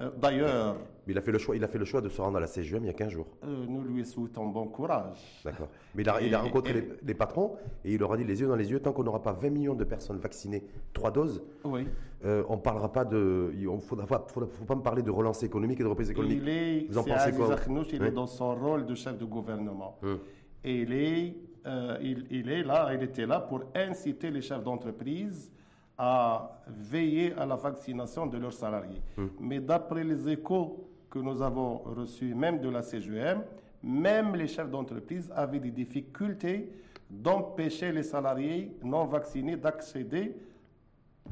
Euh, 0.00 0.10
d'ailleurs. 0.20 0.76
il 1.06 1.16
a, 1.16 1.20
fait 1.20 1.30
le 1.30 1.38
choix, 1.38 1.54
il 1.54 1.62
a 1.62 1.68
fait 1.68 1.78
le 1.78 1.84
choix 1.84 2.00
de 2.00 2.08
se 2.08 2.20
rendre 2.20 2.38
à 2.38 2.40
la 2.40 2.48
CGM 2.48 2.82
il 2.82 2.86
y 2.86 2.90
a 2.90 2.94
15 2.94 3.10
jours. 3.10 3.28
Euh, 3.44 3.64
nous 3.68 3.82
lui 3.82 4.04
souhaitons 4.04 4.48
bon 4.48 4.66
courage. 4.66 5.18
D'accord. 5.44 5.68
Mais 5.94 6.02
il 6.02 6.34
a, 6.34 6.40
rencontré 6.40 6.88
les, 7.00 7.14
patrons 7.14 7.56
et 7.84 7.92
il 7.92 8.00
leur 8.00 8.12
a 8.12 8.16
dit 8.16 8.24
les 8.24 8.40
yeux 8.40 8.48
dans 8.48 8.56
les 8.56 8.70
yeux 8.72 8.80
tant 8.80 8.92
qu'on 8.92 9.04
n'aura 9.04 9.22
pas 9.22 9.32
20 9.32 9.50
millions 9.50 9.74
de 9.74 9.84
personnes 9.84 10.18
vaccinées, 10.18 10.64
trois 10.92 11.12
doses, 11.12 11.42
oui. 11.64 11.86
Euh, 12.24 12.44
on 12.48 12.56
ne 12.56 12.60
parlera 12.60 12.92
pas 12.92 13.04
de. 13.04 13.52
Il 13.54 13.68
ne 13.68 13.78
faut 13.78 13.96
pas 13.96 14.74
me 14.76 14.82
parler 14.82 15.02
de 15.02 15.10
relance 15.10 15.42
économique 15.42 15.80
et 15.80 15.82
de 15.82 15.88
reprise 15.88 16.10
économique. 16.10 16.38
Il 16.42 16.48
est, 16.48 16.86
Vous 16.88 16.98
en 16.98 17.04
pensez 17.04 17.32
quoi 17.32 17.56
Il 17.92 18.02
est 18.02 18.12
dans 18.12 18.28
son 18.28 18.54
rôle 18.54 18.86
de 18.86 18.94
chef 18.94 19.18
de 19.18 19.24
gouvernement. 19.24 19.98
Hum. 20.02 20.18
Et 20.64 20.80
il 20.82 20.92
est, 20.92 21.36
il, 22.00 22.26
il 22.30 22.48
est 22.48 22.62
là, 22.62 22.92
il 22.94 23.02
était 23.02 23.26
là 23.26 23.40
pour 23.40 23.62
inciter 23.74 24.30
les 24.30 24.40
chefs 24.40 24.62
d'entreprise 24.62 25.52
à 25.98 26.62
veiller 26.66 27.34
à 27.34 27.46
la 27.46 27.56
vaccination 27.56 28.26
de 28.26 28.38
leurs 28.38 28.52
salariés. 28.52 29.02
Hum. 29.18 29.30
Mais 29.40 29.60
d'après 29.60 30.04
les 30.04 30.28
échos 30.28 30.88
que 31.10 31.18
nous 31.18 31.42
avons 31.42 31.78
reçus, 31.78 32.34
même 32.34 32.60
de 32.60 32.68
la 32.68 32.82
CGM, 32.82 33.42
même 33.82 34.34
les 34.34 34.46
chefs 34.46 34.70
d'entreprise 34.70 35.30
avaient 35.34 35.60
des 35.60 35.70
difficultés 35.70 36.72
d'empêcher 37.10 37.92
les 37.92 38.02
salariés 38.02 38.74
non 38.82 39.04
vaccinés 39.04 39.56
d'accéder 39.56 40.34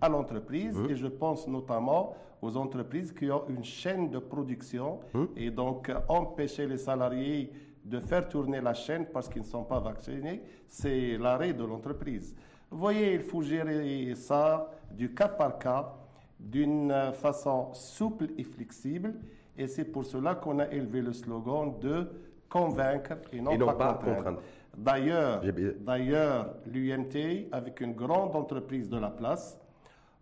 à 0.01 0.09
l'entreprise. 0.09 0.77
Hum. 0.77 0.91
Et 0.91 0.97
je 0.97 1.07
pense 1.07 1.49
notamment 1.49 2.15
aux 2.43 2.57
entreprises 2.57 3.13
qui 3.13 3.31
ont 3.31 3.45
une 3.49 3.65
chaîne 3.65 4.11
de 4.11 4.19
production 4.19 5.01
hum. 5.15 5.29
et 5.37 5.51
donc 5.51 5.91
empêcher 6.09 6.67
les 6.67 6.79
salariés 6.79 7.51
de 7.85 7.99
faire 7.99 8.29
tourner 8.29 8.61
la 8.61 8.75
chaîne 8.75 9.07
parce 9.07 9.29
qu'ils 9.29 9.43
ne 9.43 9.47
sont 9.47 9.65
pas 9.65 9.81
vaccinés, 9.81 10.43
c'est 10.67 11.17
l'arrêt 11.17 11.55
de 11.55 11.65
l'entreprise. 11.65 12.35
Vous 12.71 12.79
voyez, 12.79 13.15
il 13.15 13.23
faut 13.23 13.43
gérer 13.43 14.15
ça 14.15 14.71
du 14.93 15.13
cas 15.13 15.29
par 15.29 15.59
cas, 15.59 15.93
d'une 16.39 16.95
façon 17.15 17.75
souple 17.75 18.29
et 18.39 18.45
flexible. 18.45 19.15
Et 19.57 19.67
c'est 19.67 19.85
pour 19.85 20.05
cela 20.05 20.37
qu'on 20.37 20.59
a 20.61 20.69
élevé 20.69 21.03
le 21.03 21.13
slogan 21.13 21.75
de 21.81 22.09
convaincre 22.49 23.15
et 23.33 23.41
non, 23.41 23.57
pas, 23.59 23.95
contraindre. 23.95 24.41
D'ailleurs, 24.77 25.43
d'ailleurs, 25.81 26.55
l'UMT, 26.67 27.49
avec 27.53 27.81
une 27.81 27.93
grande 27.93 28.37
entreprise 28.37 28.89
de 28.89 28.99
la 28.99 29.11
place, 29.11 29.59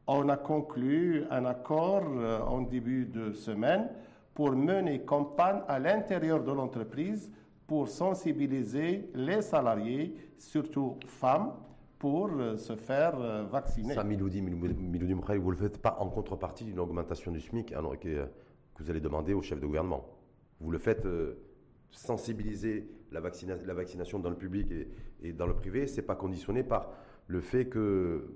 on 0.07 0.29
a 0.31 0.37
conclu 0.39 1.25
un 1.31 1.45
accord 1.45 2.03
euh, 2.17 2.41
en 2.41 2.63
début 2.63 3.05
de 3.05 3.33
semaine 3.33 3.89
pour 4.35 4.53
mener 4.53 5.01
campagne 5.01 5.61
à 5.69 5.79
l'intérieur 5.79 6.43
de 6.43 6.51
l'entreprise 6.51 7.31
pour 7.67 7.89
sensibiliser 7.89 9.11
les 9.15 9.43
salariés, 9.43 10.17
surtout 10.39 10.97
femmes, 11.07 11.53
pour 11.99 12.31
euh, 12.31 12.57
se 12.57 12.77
faire 12.77 13.21
euh, 13.21 13.45
vacciner. 13.45 13.95
Ça, 13.95 14.05
Miloudi, 14.05 14.41
Miloudi 14.41 15.13
vous 15.13 15.23
ne 15.25 15.51
le 15.51 15.57
faites 15.57 15.79
pas 15.79 15.97
en 15.99 16.09
contrepartie 16.09 16.65
d'une 16.65 16.79
augmentation 16.79 17.33
du 17.33 17.41
SMIC 17.41 17.73
alors 17.73 17.99
que, 17.99 18.25
que, 18.75 18.83
vous 18.83 18.91
allez 18.91 19.01
demander 19.01 19.35
au 19.35 19.43
chef 19.43 19.61
de 19.61 19.67
gouvernement. 19.67 20.05
Vous 20.61 20.71
le 20.71 20.79
faites 20.79 21.07
euh, 21.07 21.35
sensibiliser 21.91 22.89
la, 23.11 23.21
la, 23.21 23.75
vaccination 23.75 24.19
dans 24.19 24.31
le 24.31 24.37
public 24.37 24.71
et, 25.23 25.33
dans 25.33 25.47
le 25.47 25.55
privé. 25.55 25.87
Ce 25.87 25.97
n'est 25.97 26.03
pas 26.03 26.15
conditionné 26.15 26.63
par 26.63 26.91
le 27.27 27.41
fait 27.41 27.67
que 27.67 28.35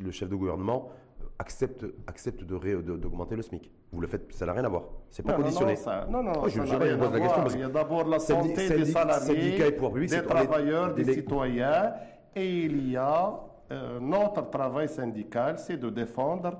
le 0.00 0.10
chef 0.10 0.28
de 0.28 0.36
gouvernement 0.36 0.90
accepte, 1.38 1.84
accepte 2.06 2.44
d'augmenter 2.44 3.36
le 3.36 3.42
SMIC. 3.42 3.70
Vous 3.90 4.00
le 4.00 4.06
faites, 4.06 4.32
ça 4.32 4.46
n'a 4.46 4.52
rien 4.52 4.64
à 4.64 4.68
voir. 4.68 4.84
C'est 5.10 5.24
pas 5.24 5.34
conditionné. 5.34 5.74
Non, 6.08 6.22
non, 6.22 6.32
non, 6.32 6.32
oh, 6.44 6.48
je, 6.48 6.64
ça 6.64 6.78
rien 6.78 6.94
à 7.00 7.08
voir. 7.08 7.46
Il 7.52 7.60
y 7.60 7.62
a 7.62 7.68
d'abord 7.68 8.06
la 8.06 8.18
santé 8.18 8.68
des 8.68 8.84
salariés, 8.84 9.58
des 9.58 10.22
travailleurs, 10.22 10.94
des 10.94 11.14
citoyens 11.14 11.92
et 12.34 12.64
il 12.64 12.90
y 12.90 12.96
a 12.96 13.40
euh, 13.70 14.00
notre 14.00 14.50
travail 14.50 14.88
syndical, 14.88 15.58
c'est 15.58 15.76
de 15.76 15.90
défendre 15.90 16.58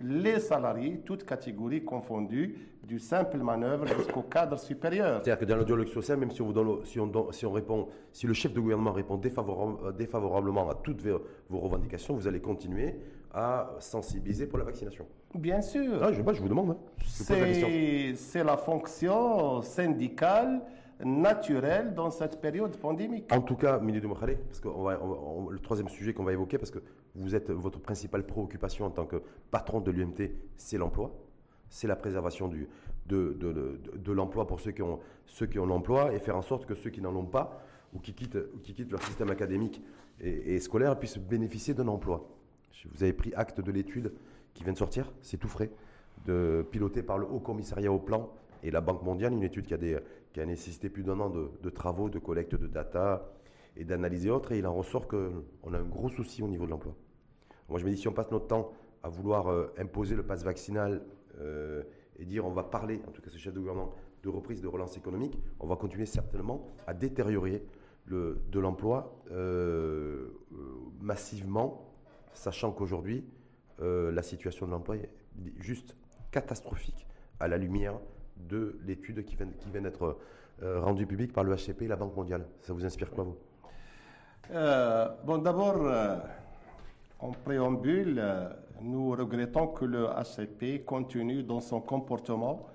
les 0.00 0.38
salariés, 0.38 1.00
toutes 1.04 1.24
catégories 1.24 1.84
confondues, 1.84 2.56
du 2.84 2.98
simple 2.98 3.38
manœuvre 3.38 3.86
jusqu'au 3.86 4.22
cadre 4.22 4.58
supérieur. 4.58 5.20
C'est-à-dire 5.22 5.38
que 5.38 5.44
dans 5.44 5.56
le 5.56 5.64
dialogue 5.64 5.88
social, 5.88 6.18
même 6.18 6.30
si 6.30 6.40
on, 6.40 6.84
si, 6.84 7.00
on, 7.00 7.32
si 7.32 7.46
on, 7.46 7.52
répond, 7.52 7.88
si 8.12 8.26
le 8.26 8.32
chef 8.32 8.52
de 8.52 8.60
gouvernement 8.60 8.92
répond 8.92 9.20
euh, 9.20 9.92
défavorablement 9.92 10.70
à 10.70 10.74
toutes 10.74 11.02
vos 11.02 11.58
revendications, 11.58 12.14
vous 12.14 12.26
allez 12.26 12.40
continuer 12.40 12.94
à 13.32 13.70
sensibiliser 13.78 14.46
pour 14.46 14.58
la 14.58 14.64
vaccination. 14.64 15.04
Bien 15.34 15.60
sûr. 15.60 16.02
Ah, 16.02 16.12
je, 16.12 16.22
je 16.22 16.40
vous 16.40 16.48
demande. 16.48 16.70
Hein. 16.70 16.76
C'est 17.04 18.44
la 18.44 18.56
fonction 18.56 19.60
syndicale 19.62 20.62
naturel 21.04 21.94
dans 21.94 22.10
cette 22.10 22.40
période 22.40 22.76
pandémique. 22.76 23.32
En 23.32 23.40
tout 23.40 23.56
cas, 23.56 23.78
Mili 23.78 24.00
parce 24.00 24.60
que 24.60 24.68
le 24.68 25.58
troisième 25.60 25.88
sujet 25.88 26.12
qu'on 26.12 26.24
va 26.24 26.32
évoquer, 26.32 26.58
parce 26.58 26.70
que 26.70 26.80
vous 27.14 27.34
êtes 27.34 27.50
votre 27.50 27.80
principale 27.80 28.26
préoccupation 28.26 28.86
en 28.86 28.90
tant 28.90 29.06
que 29.06 29.22
patron 29.50 29.80
de 29.80 29.90
l'UMT, 29.90 30.30
c'est 30.56 30.78
l'emploi, 30.78 31.12
c'est 31.68 31.86
la 31.86 31.96
préservation 31.96 32.50
de, 33.06 34.12
l'emploi 34.12 34.46
pour 34.46 34.60
ceux 34.60 34.72
qui 34.72 34.82
ont, 34.82 35.00
l'emploi 35.54 36.12
et 36.12 36.18
faire 36.18 36.36
en 36.36 36.42
sorte 36.42 36.66
que 36.66 36.74
ceux 36.74 36.90
qui 36.90 37.00
n'en 37.00 37.14
ont 37.14 37.26
pas 37.26 37.62
ou 37.94 38.00
qui 38.00 38.12
quittent, 38.12 38.62
qui 38.62 38.74
quittent 38.74 38.90
leur 38.90 39.02
système 39.02 39.30
académique 39.30 39.82
et, 40.20 40.54
et 40.54 40.60
scolaire 40.60 40.98
puissent 40.98 41.18
bénéficier 41.18 41.74
d'un 41.74 41.88
emploi. 41.88 42.28
Vous 42.92 43.02
avez 43.02 43.12
pris 43.12 43.32
acte 43.34 43.60
de 43.60 43.72
l'étude 43.72 44.12
qui 44.54 44.64
vient 44.64 44.72
de 44.72 44.78
sortir, 44.78 45.12
c'est 45.20 45.36
tout 45.36 45.48
frais, 45.48 45.70
de, 46.26 46.66
piloté 46.70 47.02
par 47.02 47.18
le 47.18 47.26
Haut 47.26 47.40
Commissariat 47.40 47.92
au 47.92 47.98
Plan 47.98 48.30
et 48.62 48.70
la 48.70 48.80
Banque 48.80 49.02
mondiale, 49.02 49.32
une 49.32 49.42
étude 49.42 49.66
qui 49.66 49.74
a, 49.74 50.46
nécessité 50.46 50.88
plus 50.88 51.02
d'un 51.02 51.18
an 51.20 51.30
de, 51.30 51.70
travaux, 51.70 52.08
de 52.08 52.18
collecte 52.18 52.54
de 52.54 52.66
data 52.66 53.32
et 53.76 53.84
d'analyse 53.84 54.26
et 54.26 54.30
autres, 54.30 54.52
et 54.52 54.58
il 54.58 54.66
en 54.66 54.74
ressort 54.74 55.08
qu'on 55.08 55.72
a 55.72 55.78
un 55.78 55.84
gros 55.84 56.08
souci 56.08 56.42
au 56.42 56.48
niveau 56.48 56.64
de 56.66 56.70
l'emploi. 56.70 56.94
Moi, 57.68 57.78
je 57.78 57.84
me 57.84 57.90
dis, 57.90 57.96
si 57.96 58.08
on 58.08 58.12
passe 58.12 58.30
notre 58.30 58.46
temps 58.46 58.72
à 59.02 59.08
vouloir 59.08 59.48
euh, 59.48 59.72
imposer 59.78 60.16
le 60.16 60.22
pass 60.22 60.42
vaccinal 60.42 61.02
euh, 61.40 61.82
et 62.18 62.24
dire 62.24 62.44
on 62.44 62.50
va 62.50 62.64
parler, 62.64 63.00
en 63.06 63.12
tout 63.12 63.22
cas 63.22 63.30
ce 63.30 63.38
chef 63.38 63.52
de 63.52 63.60
gouvernement, 63.60 63.94
de 64.22 64.28
reprise, 64.28 64.60
de 64.60 64.66
relance 64.66 64.96
économique, 64.96 65.38
on 65.60 65.66
va 65.66 65.76
continuer 65.76 66.06
certainement 66.06 66.66
à 66.86 66.94
détériorer 66.94 67.62
le, 68.06 68.42
de 68.50 68.58
l'emploi 68.58 69.22
euh, 69.30 70.28
massivement, 71.00 71.94
sachant 72.32 72.72
qu'aujourd'hui, 72.72 73.24
la 73.80 74.22
situation 74.24 74.66
de 74.66 74.72
l'emploi 74.72 74.96
est 74.96 75.08
juste 75.60 75.94
catastrophique 76.32 77.06
à 77.38 77.46
la 77.46 77.56
lumière 77.56 78.00
de 78.48 78.78
l'étude 78.86 79.24
qui 79.24 79.36
vient, 79.36 79.48
qui 79.58 79.70
vient 79.70 79.82
d'être 79.82 80.18
euh, 80.62 80.80
rendue 80.80 81.06
publique 81.06 81.32
par 81.32 81.44
le 81.44 81.54
HCP 81.54 81.82
et 81.82 81.88
la 81.88 81.94
Banque 81.94 82.16
mondiale. 82.16 82.44
Ça 82.62 82.72
vous 82.72 82.84
inspire 82.84 83.10
quoi, 83.10 83.22
vous? 83.24 83.36
Euh, 84.50 85.08
Bon, 85.24 85.38
d'abord, 85.38 85.76
euh, 85.86 86.16
en 87.20 87.30
préambule, 87.30 88.20
nous 88.82 89.10
regrettons 89.10 89.68
que 89.68 89.84
le 89.84 90.06
HCP 90.06 90.84
continue 90.84 91.44
dans 91.44 91.60
son 91.60 91.80
comportement 91.80 92.66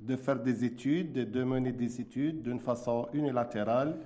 de 0.00 0.16
faire 0.16 0.38
des 0.38 0.64
études, 0.64 1.30
de 1.30 1.44
mener 1.44 1.72
des 1.72 2.00
études 2.00 2.42
d'une 2.42 2.60
façon 2.60 3.08
unilatérale 3.14 3.96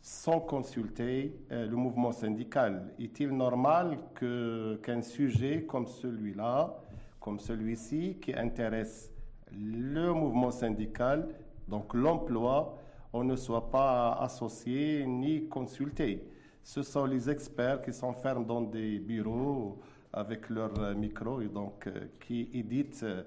sans 0.00 0.40
consulter 0.40 1.36
le 1.50 1.74
mouvement 1.74 2.12
syndical. 2.12 2.92
Est-il 2.98 3.30
normal 3.30 3.98
qu'un 4.14 5.02
sujet 5.02 5.64
comme 5.64 5.86
celui-là, 5.86 6.76
comme 7.20 7.38
celui-ci, 7.38 8.18
qui 8.20 8.34
intéresse 8.34 9.12
le 9.58 10.12
mouvement 10.12 10.50
syndical, 10.50 11.28
donc 11.68 11.94
l'emploi, 11.94 12.78
on 13.12 13.24
ne 13.24 13.36
soit 13.36 13.70
pas 13.70 14.12
associé 14.20 15.04
ni 15.06 15.48
consulté. 15.48 16.28
Ce 16.62 16.82
sont 16.82 17.04
les 17.06 17.30
experts 17.30 17.82
qui 17.82 17.92
s'enferment 17.92 18.44
dans 18.44 18.60
des 18.60 18.98
bureaux 18.98 19.78
avec 20.12 20.48
leur 20.50 20.72
micro 20.96 21.40
et 21.40 21.48
donc 21.48 21.86
euh, 21.86 22.06
qui 22.20 22.48
éditent 22.54 23.02
euh, 23.02 23.22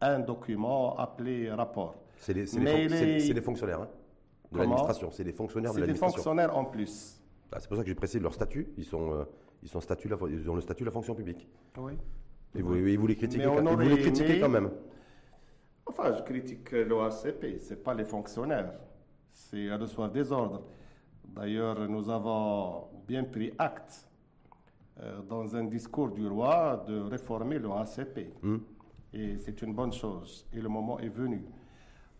un 0.00 0.18
document 0.18 0.96
appelé 0.96 1.50
rapport. 1.50 1.94
C'est 2.18 2.34
des, 2.34 2.46
fonctionnaires 3.40 3.82
hein, 3.82 3.88
de 4.52 4.58
l'administration. 4.58 5.10
C'est 5.10 5.24
des 5.24 5.32
fonctionnaires 5.32 5.72
de 5.72 5.80
l'administration. 5.80 6.16
C'est 6.16 6.16
des 6.16 6.16
fonctionnaires 6.16 6.56
en 6.56 6.64
plus. 6.64 7.22
Ah, 7.52 7.58
c'est 7.60 7.68
pour 7.68 7.76
ça 7.76 7.82
que 7.82 7.88
j'ai 7.88 7.94
précisé 7.94 8.20
leur 8.20 8.34
statut. 8.34 8.68
Ils, 8.76 8.84
sont, 8.84 9.12
euh, 9.12 9.24
ils, 9.62 9.68
sont 9.68 9.80
statut, 9.80 10.10
ils 10.30 10.50
ont 10.50 10.54
le 10.54 10.60
statut 10.60 10.82
de 10.82 10.86
la 10.86 10.92
fonction 10.92 11.14
publique. 11.14 11.48
Oui. 11.78 11.92
Et 12.54 12.62
vous, 12.62 12.74
vous 12.74 13.06
les 13.06 13.16
critiquez, 13.16 13.46
vous 13.46 13.78
les 13.78 13.98
critiquez 13.98 14.40
quand 14.40 14.48
même. 14.48 14.70
Enfin, 15.86 16.14
je 16.16 16.22
critique 16.22 16.72
l'OACP, 16.72 17.60
ce 17.60 17.70
n'est 17.70 17.80
pas 17.80 17.94
les 17.94 18.04
fonctionnaires, 18.04 18.72
c'est 19.32 19.70
à 19.70 19.76
reçoit 19.76 20.08
des 20.08 20.32
ordres. 20.32 20.64
D'ailleurs, 21.24 21.88
nous 21.88 22.10
avons 22.10 22.88
bien 23.06 23.24
pris 23.24 23.52
acte 23.58 24.08
euh, 25.00 25.20
dans 25.22 25.54
un 25.54 25.64
discours 25.64 26.10
du 26.10 26.26
roi 26.26 26.84
de 26.88 27.00
réformer 27.00 27.58
l'OACP. 27.58 28.32
Hmm. 28.42 28.58
Et 29.12 29.38
c'est 29.38 29.62
une 29.62 29.74
bonne 29.74 29.92
chose, 29.92 30.46
et 30.52 30.60
le 30.60 30.68
moment 30.68 30.98
est 30.98 31.08
venu. 31.08 31.44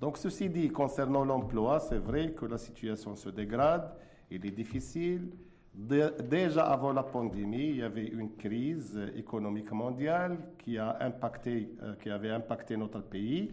Donc, 0.00 0.18
ceci 0.18 0.48
dit, 0.48 0.68
concernant 0.68 1.24
l'emploi, 1.24 1.80
c'est 1.80 1.98
vrai 1.98 2.32
que 2.32 2.46
la 2.46 2.58
situation 2.58 3.16
se 3.16 3.30
dégrade, 3.30 3.92
il 4.30 4.44
est 4.46 4.50
difficile. 4.50 5.30
Déjà 5.76 6.64
avant 6.66 6.92
la 6.92 7.02
pandémie, 7.02 7.68
il 7.68 7.76
y 7.76 7.82
avait 7.82 8.06
une 8.06 8.34
crise 8.36 8.98
économique 9.14 9.70
mondiale 9.72 10.38
qui, 10.58 10.78
a 10.78 10.96
impacté, 11.00 11.70
euh, 11.82 11.94
qui 11.96 12.08
avait 12.10 12.30
impacté 12.30 12.76
notre 12.76 13.00
pays. 13.00 13.52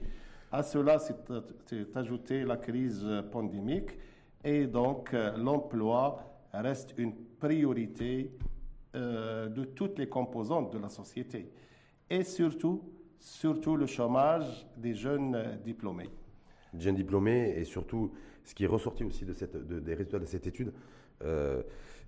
À 0.51 0.63
cela 0.63 0.99
s'est 0.99 1.15
ajoutée 1.95 2.43
la 2.43 2.57
crise 2.57 3.05
pandémique 3.31 3.97
et 4.43 4.67
donc 4.67 5.13
euh, 5.13 5.35
l'emploi 5.35 6.23
reste 6.53 6.93
une 6.97 7.13
priorité 7.39 8.31
euh, 8.95 9.49
de 9.49 9.65
toutes 9.65 9.97
les 9.99 10.07
composantes 10.07 10.71
de 10.71 10.79
la 10.79 10.89
société. 10.89 11.51
Et 12.09 12.23
surtout, 12.23 12.83
surtout 13.19 13.75
le 13.75 13.87
chômage 13.87 14.67
des 14.77 14.93
jeunes 14.93 15.59
diplômés. 15.63 16.09
Jeunes 16.77 16.95
diplômés 16.95 17.55
et 17.57 17.65
surtout, 17.65 18.13
ce 18.43 18.53
qui 18.53 18.63
est 18.63 18.67
ressorti 18.67 19.03
aussi 19.03 19.25
des 19.25 19.93
résultats 19.93 20.19
de 20.19 20.25
cette 20.25 20.45
étude, 20.45 20.71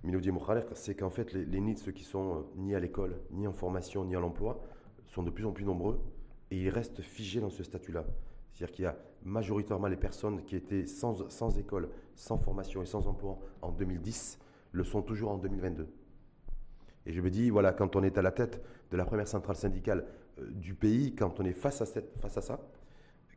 Miloudi 0.06 0.30
c'est 0.74 0.94
qu'en 0.94 1.10
fait, 1.10 1.32
les, 1.32 1.44
les 1.44 1.60
NIT, 1.60 1.78
ceux 1.78 1.90
qui 1.90 2.04
sont 2.04 2.36
euh, 2.36 2.40
ni 2.54 2.76
à 2.76 2.80
l'école, 2.80 3.16
ni 3.32 3.48
en 3.48 3.52
formation, 3.52 4.04
ni 4.04 4.14
à 4.14 4.20
l'emploi, 4.20 4.60
sont 5.08 5.24
de 5.24 5.30
plus 5.30 5.44
en 5.44 5.52
plus 5.52 5.64
nombreux 5.64 6.00
et 6.52 6.56
ils 6.62 6.68
restent 6.68 7.02
figés 7.02 7.40
dans 7.40 7.50
ce 7.50 7.64
statut-là. 7.64 8.04
C'est-à-dire 8.52 8.74
qu'il 8.74 8.84
y 8.84 8.86
a 8.86 8.96
majoritairement 9.24 9.88
les 9.88 9.96
personnes 9.96 10.44
qui 10.44 10.54
étaient 10.54 10.86
sans, 10.86 11.58
école, 11.58 11.88
sans 12.14 12.38
formation 12.38 12.82
et 12.82 12.86
sans 12.86 13.08
emploi 13.08 13.38
en 13.62 13.72
2010, 13.72 14.38
le 14.70 14.84
sont 14.84 15.02
toujours 15.02 15.32
en 15.32 15.38
2022. 15.38 15.88
Et 17.06 17.12
je 17.12 17.20
me 17.20 17.28
dis, 17.28 17.50
voilà, 17.50 17.72
quand 17.72 17.96
on 17.96 18.02
est 18.04 18.16
à 18.16 18.22
la 18.22 18.30
tête 18.30 18.62
de 18.92 18.96
la 18.96 19.04
première 19.04 19.26
centrale 19.26 19.56
syndicale 19.56 20.06
euh, 20.38 20.48
du 20.52 20.74
pays, 20.74 21.16
quand 21.16 21.40
on 21.40 21.44
est 21.44 21.52
face 21.52 21.82
à, 21.82 21.86
cette, 21.86 22.16
face 22.18 22.36
à 22.36 22.42
ça, 22.42 22.60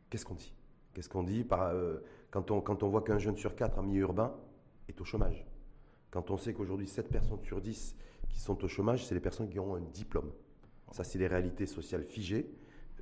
qu'est-ce 0.08 0.24
qu'on 0.24 0.34
dit? 0.34 0.54
Qu'est-ce 0.94 1.08
qu'on 1.08 1.24
dit 1.24 1.44
euh, 1.50 1.98
quand, 2.30 2.52
on, 2.52 2.60
quand 2.60 2.84
on 2.84 2.88
voit 2.88 3.02
qu'un 3.02 3.18
jeune 3.18 3.36
sur 3.36 3.56
quatre 3.56 3.78
en 3.78 3.82
milieu 3.82 4.02
urbain 4.02 4.36
est 4.88 5.00
au 5.00 5.04
chômage? 5.04 5.49
Quand 6.10 6.30
on 6.30 6.36
sait 6.36 6.52
qu'aujourd'hui, 6.52 6.88
7 6.88 7.08
personnes 7.08 7.40
sur 7.42 7.60
10 7.60 7.96
qui 8.28 8.40
sont 8.40 8.62
au 8.64 8.68
chômage, 8.68 9.06
c'est 9.06 9.14
les 9.14 9.20
personnes 9.20 9.48
qui 9.48 9.58
ont 9.58 9.74
un 9.74 9.80
diplôme. 9.80 10.30
Ça, 10.90 11.04
c'est 11.04 11.18
les 11.18 11.28
réalités 11.28 11.66
sociales 11.66 12.02
figées, 12.02 12.50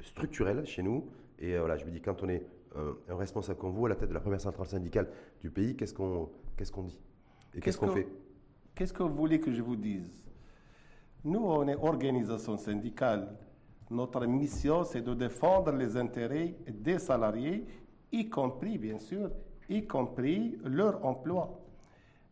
structurelles 0.02 0.66
chez 0.66 0.82
nous. 0.82 1.08
Et 1.38 1.54
euh, 1.54 1.60
voilà, 1.60 1.76
je 1.76 1.84
me 1.84 1.90
dis, 1.90 2.00
quand 2.00 2.22
on 2.22 2.28
est 2.28 2.44
un, 2.76 3.16
responsable 3.16 3.58
comme 3.58 3.72
vous 3.72 3.86
à 3.86 3.88
la 3.88 3.96
tête 3.96 4.08
de 4.08 4.14
la 4.14 4.20
première 4.20 4.40
centrale 4.40 4.66
syndicale 4.66 5.08
du 5.40 5.50
pays, 5.50 5.76
qu'est-ce 5.76 5.94
qu'on 5.94 6.28
qu'est-ce 6.56 6.72
qu'on 6.72 6.82
dit? 6.82 6.98
Et 7.54 7.60
qu'est-ce 7.60 7.78
qu'on 7.78 7.88
fait? 7.88 8.06
Qu'est-ce 8.74 8.92
que 8.92 9.02
vous 9.02 9.14
voulez 9.14 9.40
que 9.40 9.52
je 9.52 9.62
vous 9.62 9.76
dise? 9.76 10.22
Nous, 11.24 11.40
on 11.40 11.66
est 11.66 11.74
organisation 11.74 12.56
syndicale. 12.56 13.36
Notre 13.90 14.24
mission, 14.26 14.84
c'est 14.84 15.00
de 15.00 15.14
défendre 15.14 15.72
les 15.72 15.96
intérêts 15.96 16.54
des 16.68 16.98
salariés, 16.98 17.66
y 18.12 18.28
compris, 18.28 18.78
bien 18.78 18.98
sûr, 18.98 19.30
y 19.68 19.86
compris 19.86 20.58
leur 20.62 21.04
emploi. 21.04 21.58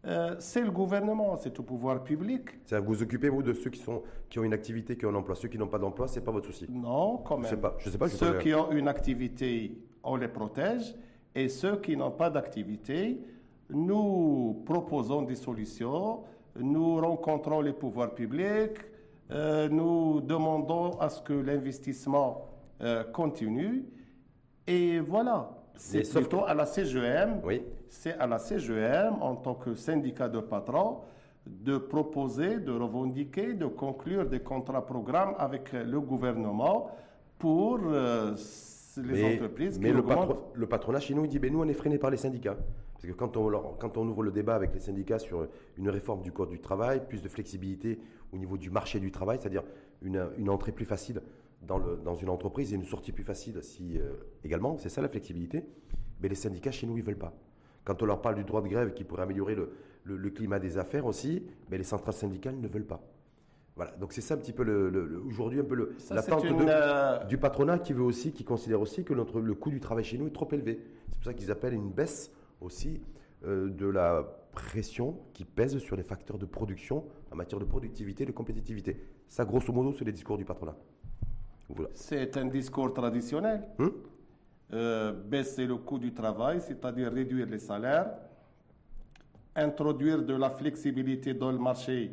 Euh, 0.07 0.37
c'est 0.39 0.63
le 0.63 0.71
gouvernement, 0.71 1.37
c'est 1.37 1.59
au 1.59 1.63
pouvoir 1.63 2.05
public. 2.05 2.51
Vous 2.71 2.85
vous 2.85 3.03
occupez, 3.03 3.29
vous, 3.29 3.43
de 3.43 3.53
ceux 3.53 3.71
qui, 3.71 3.81
sont, 3.81 4.03
qui 4.29 4.39
ont 4.39 4.45
une 4.45 4.53
activité, 4.53 4.97
qui 4.97 5.05
ont 5.05 5.11
un 5.11 5.15
emploi. 5.17 5.35
Ceux 5.35 5.49
qui 5.49 5.59
n'ont 5.59 5.67
pas 5.67 5.79
d'emploi, 5.79 6.07
ce 6.07 6.19
n'est 6.19 6.25
pas 6.25 6.31
votre 6.31 6.47
souci 6.47 6.67
Non, 6.71 7.19
quand 7.19 7.39
même. 7.39 7.47
Je 7.47 7.51
sais 7.51 7.61
pas. 7.61 7.75
Je 7.79 7.91
sais 7.91 7.99
pas 7.99 8.09
ceux 8.09 8.39
qui 8.39 8.55
ont 8.55 8.71
une 8.71 8.89
activité, 8.89 9.77
on 10.05 10.17
les 10.17 10.29
protège. 10.29 10.95
Et 11.35 11.49
ceux 11.49 11.77
qui 11.77 11.97
n'ont 11.97 12.13
pas 12.13 12.31
d'activité, 12.31 13.21
nous 13.71 14.63
proposons 14.65 15.23
des 15.23 15.35
solutions. 15.35 16.23
Nous 16.59 16.97
rencontrons 17.01 17.61
les 17.61 17.73
pouvoirs 17.73 18.15
publics. 18.15 18.79
Euh, 19.31 19.69
nous 19.69 20.21
demandons 20.21 20.99
à 21.01 21.09
ce 21.09 21.21
que 21.21 21.33
l'investissement 21.33 22.47
euh, 22.81 23.03
continue. 23.05 23.85
Et 24.67 25.01
voilà, 25.01 25.56
c'est 25.77 26.11
plutôt 26.13 26.45
à 26.45 26.55
la 26.55 26.67
CGM, 26.67 27.41
oui. 27.45 27.63
c'est 27.89 28.15
à 28.15 28.27
la 28.27 28.39
CGM 28.39 29.15
en 29.21 29.37
tant 29.37 29.55
que 29.55 29.75
syndicat 29.75 30.29
de 30.29 30.41
patrons 30.41 30.99
de 31.47 31.79
proposer, 31.79 32.59
de 32.59 32.73
revendiquer, 32.73 33.55
de 33.55 33.67
conclure 33.67 34.27
des 34.27 34.41
contrats 34.41 34.85
programmes 34.85 35.35
avec 35.39 35.73
le 35.73 36.01
gouvernement 36.01 36.91
pour 37.39 37.79
euh, 37.85 38.35
les 38.97 39.35
entreprises. 39.35 39.79
Mais 39.79 39.93
le, 39.93 40.03
le, 40.55 40.67
patronat 40.67 41.01
chez 41.01 41.15
nous, 41.15 41.25
il 41.25 41.29
dit 41.29 41.39
ben 41.39 41.53
nous, 41.53 41.61
on 41.61 41.69
est 41.69 41.75
freiné 41.75 41.99
par 41.99 42.11
les 42.11 42.17
syndicats. 42.17 42.57
Parce 42.95 43.07
que 43.07 43.13
quand 43.13 43.37
on, 43.37 43.51
quand 43.79 43.97
on 43.99 44.09
ouvre 44.09 44.23
le 44.23 44.33
débat 44.33 44.55
avec 44.55 44.73
les 44.75 44.81
syndicats 44.81 45.19
sur 45.19 45.47
une 45.77 45.91
réforme 45.91 46.23
du 46.23 46.33
Code 46.33 46.49
du 46.49 46.61
travail, 46.61 47.07
plus 47.07 47.23
de 47.23 47.29
flexibilité 47.29 48.01
au 48.33 48.39
niveau 48.39 48.57
du 48.57 48.71
marché 48.71 48.99
du 48.99 49.13
travail, 49.13 49.39
c'est-à-dire 49.41 49.63
une, 50.03 50.29
une, 50.39 50.49
entrée 50.49 50.73
plus 50.73 50.87
facile 50.87 51.21
dans, 51.67 51.79
le, 51.79 51.97
dans, 51.97 52.15
une 52.15 52.29
entreprise 52.29 52.73
et 52.73 52.77
une 52.77 52.85
sortie 52.85 53.13
plus 53.13 53.25
facile 53.25 53.59
si, 53.63 53.99
euh, 53.99 54.13
également, 54.45 54.77
c'est 54.79 54.89
ça 54.89 55.03
la 55.03 55.09
flexibilité, 55.09 55.65
mais 56.21 56.29
les 56.29 56.35
syndicats 56.35 56.71
chez 56.71 56.87
nous, 56.87 56.97
ils 56.97 57.01
ne 57.01 57.07
veulent 57.07 57.19
pas. 57.19 57.35
Quand 57.85 58.03
on 58.03 58.07
leur 58.07 58.21
parle 58.21 58.37
du 58.37 58.45
droit 58.45 58.63
de 58.63 58.69
grève 58.69 58.95
qui 58.95 59.05
pourrait 59.05 59.23
améliorer 59.23 59.55
le, 59.55 59.73
le, 60.05 60.31
climat 60.31 60.59
des 60.59 60.79
affaires 60.79 61.07
aussi, 61.07 61.45
mais 61.71 61.79
les 61.79 61.85
centrales 61.85 62.15
syndicales 62.15 62.59
ne 62.59 62.69
veulent 62.69 62.87
pas. 62.87 63.01
Voilà, 63.77 63.91
donc 63.93 64.13
c'est 64.13 64.23
ça 64.23 64.35
un 64.35 64.39
petit 64.39 64.55
peu 64.55 64.65
le, 64.65 65.23
aujourd'hui 65.27 65.61
un 65.61 65.65
peu 65.65 65.95
l'attente 66.11 66.45
euh, 66.47 67.25
du 67.25 67.37
patronat 67.37 67.79
qui 67.79 67.93
veut 67.93 68.03
aussi, 68.03 68.33
qui 68.33 68.43
considère 68.43 68.81
aussi 68.81 69.05
que 69.05 69.13
notre, 69.13 69.39
le 69.39 69.55
coût 69.55 69.71
du 69.71 69.81
travail 69.81 70.03
chez 70.03 70.17
nous 70.17 70.27
est 70.27 70.33
trop 70.33 70.49
élevé. 70.51 70.81
C'est 71.11 71.17
pour 71.17 71.25
ça 71.25 71.35
qu'ils 71.35 71.51
appellent 71.51 71.75
une 71.75 71.91
baisse 71.91 72.33
aussi 72.63 73.03
euh, 73.45 73.69
de 73.69 73.87
la 73.87 74.25
pression 74.53 75.19
qui 75.35 75.45
pèse 75.45 75.77
sur 75.77 75.95
les 75.95 76.03
facteurs 76.03 76.39
de 76.39 76.47
production 76.47 77.05
en 77.31 77.37
matière 77.37 77.61
de 77.61 77.67
productivité 77.67 78.23
et 78.23 78.27
de 78.27 78.33
compétitivité. 78.33 78.99
Ça, 79.29 79.45
grosso 79.45 79.71
modo, 79.73 79.93
c'est 79.93 80.07
les 80.07 80.13
discours 80.13 80.39
du 80.39 80.47
patronat. 80.47 80.77
C'est 81.95 82.37
un 82.37 82.47
discours 82.47 82.93
traditionnel. 82.93 83.63
Hum? 83.79 83.93
Euh, 84.73 85.13
baisser 85.13 85.65
le 85.65 85.77
coût 85.77 85.99
du 85.99 86.13
travail, 86.13 86.61
c'est-à-dire 86.61 87.13
réduire 87.13 87.47
les 87.47 87.61
salaires, 87.61 88.11
introduire 89.55 90.25
de 90.25 90.35
la 90.35 90.51
flexibilité 90.51 91.35
dans 91.35 91.53
le 91.53 91.59
marché 91.59 92.13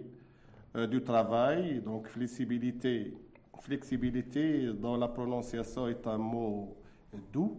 euh, 0.76 0.86
du 0.86 1.01
travail. 1.04 1.82
Donc, 1.82 2.08
flexibilité, 2.08 3.14
flexibilité 3.60 4.72
dans 4.74 4.97
la 4.97 5.08
prononciation 5.08 5.88
est 5.88 6.06
un 6.06 6.20
mot 6.20 6.78
doux, 7.32 7.58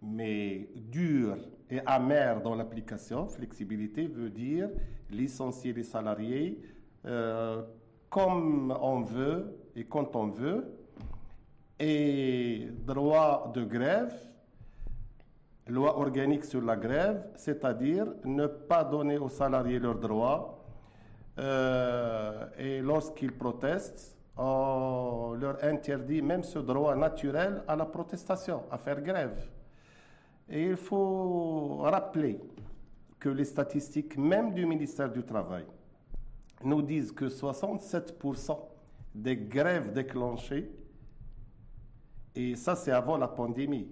mais 0.00 0.68
dur 0.76 1.36
et 1.68 1.80
amer 1.84 2.40
dans 2.40 2.54
l'application. 2.54 3.26
Flexibilité 3.26 4.06
veut 4.06 4.30
dire 4.30 4.68
licencier 5.10 5.72
les 5.72 5.82
salariés 5.82 6.60
euh, 7.04 7.62
comme 8.10 8.76
on 8.80 9.00
veut 9.00 9.56
et 9.74 9.84
quand 9.84 10.14
on 10.16 10.28
veut 10.28 10.77
et 11.78 12.68
droit 12.86 13.52
de 13.54 13.64
grève, 13.64 14.14
loi 15.68 15.98
organique 15.98 16.44
sur 16.44 16.62
la 16.62 16.76
grève, 16.76 17.24
c'est-à-dire 17.36 18.06
ne 18.24 18.46
pas 18.46 18.84
donner 18.84 19.18
aux 19.18 19.28
salariés 19.28 19.78
leurs 19.78 19.98
droits 19.98 20.64
euh, 21.38 22.46
et 22.58 22.80
lorsqu'ils 22.80 23.32
protestent, 23.32 24.16
on 24.36 25.34
leur 25.38 25.62
interdit 25.64 26.22
même 26.22 26.44
ce 26.44 26.58
droit 26.58 26.94
naturel 26.94 27.62
à 27.66 27.76
la 27.76 27.86
protestation, 27.86 28.62
à 28.70 28.78
faire 28.78 29.00
grève. 29.00 29.36
Et 30.48 30.64
il 30.64 30.76
faut 30.76 31.78
rappeler 31.82 32.40
que 33.18 33.28
les 33.28 33.44
statistiques 33.44 34.16
même 34.16 34.54
du 34.54 34.64
ministère 34.64 35.10
du 35.10 35.24
Travail 35.24 35.66
nous 36.64 36.82
disent 36.82 37.12
que 37.12 37.26
67% 37.26 38.58
des 39.14 39.36
grèves 39.36 39.92
déclenchées 39.92 40.70
et 42.38 42.54
ça, 42.54 42.76
c'est 42.76 42.92
avant 42.92 43.16
la 43.16 43.26
pandémie. 43.26 43.88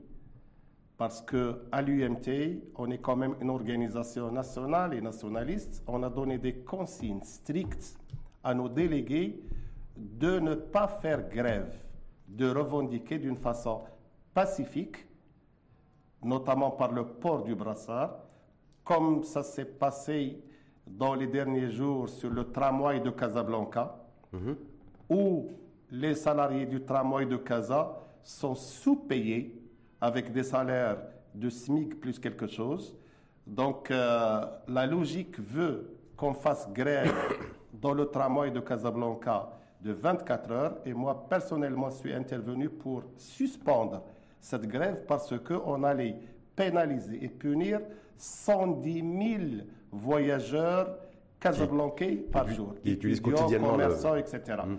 Parce 0.96 1.20
qu'à 1.20 1.82
l'UMT, 1.82 2.62
on 2.76 2.90
est 2.92 2.98
quand 2.98 3.16
même 3.16 3.34
une 3.40 3.50
organisation 3.50 4.30
nationale 4.30 4.94
et 4.94 5.00
nationaliste. 5.00 5.82
On 5.88 6.02
a 6.04 6.08
donné 6.08 6.38
des 6.38 6.54
consignes 6.54 7.24
strictes 7.24 7.98
à 8.44 8.54
nos 8.54 8.68
délégués 8.68 9.42
de 9.96 10.38
ne 10.38 10.54
pas 10.54 10.86
faire 10.86 11.28
grève, 11.28 11.74
de 12.28 12.48
revendiquer 12.48 13.18
d'une 13.18 13.36
façon 13.36 13.82
pacifique, 14.32 15.04
notamment 16.22 16.70
par 16.70 16.92
le 16.92 17.04
port 17.04 17.42
du 17.42 17.56
brassard, 17.56 18.16
comme 18.84 19.24
ça 19.24 19.42
s'est 19.42 19.64
passé 19.64 20.40
dans 20.86 21.14
les 21.14 21.26
derniers 21.26 21.70
jours 21.70 22.08
sur 22.08 22.30
le 22.30 22.52
tramway 22.52 23.00
de 23.00 23.10
Casablanca, 23.10 23.96
mhm. 24.32 24.56
où 25.10 25.48
les 25.90 26.14
salariés 26.14 26.66
du 26.66 26.82
tramway 26.82 27.26
de 27.26 27.36
Casa 27.38 28.05
sont 28.26 28.56
sous-payés 28.56 29.54
avec 30.00 30.32
des 30.32 30.42
salaires 30.42 30.98
de 31.34 31.48
SMIC 31.48 32.00
plus 32.00 32.18
quelque 32.18 32.48
chose. 32.48 32.96
Donc 33.46 33.90
euh, 33.90 34.40
la 34.66 34.86
logique 34.86 35.38
veut 35.38 35.96
qu'on 36.16 36.34
fasse 36.34 36.68
grève 36.72 37.14
dans 37.72 37.92
le 37.92 38.06
tramway 38.06 38.50
de 38.50 38.58
Casablanca 38.58 39.50
de 39.80 39.92
24 39.92 40.50
heures 40.50 40.76
et 40.84 40.92
moi 40.92 41.28
personnellement 41.28 41.90
suis 41.90 42.12
intervenu 42.12 42.68
pour 42.68 43.04
suspendre 43.16 44.02
cette 44.40 44.66
grève 44.66 45.04
parce 45.06 45.32
qu'on 45.38 45.84
allait 45.84 46.16
pénaliser 46.56 47.22
et 47.22 47.28
punir 47.28 47.80
110 48.16 48.92
000 48.92 49.42
voyageurs 49.92 50.98
casablancais 51.38 52.16
par 52.32 52.48
jour, 52.48 52.74
qui 52.82 52.92
utilisent 52.92 53.20
quotidiennement 53.20 53.72
commerçants, 53.72 54.16
etc. 54.16 54.40
Mmh. 54.66 54.76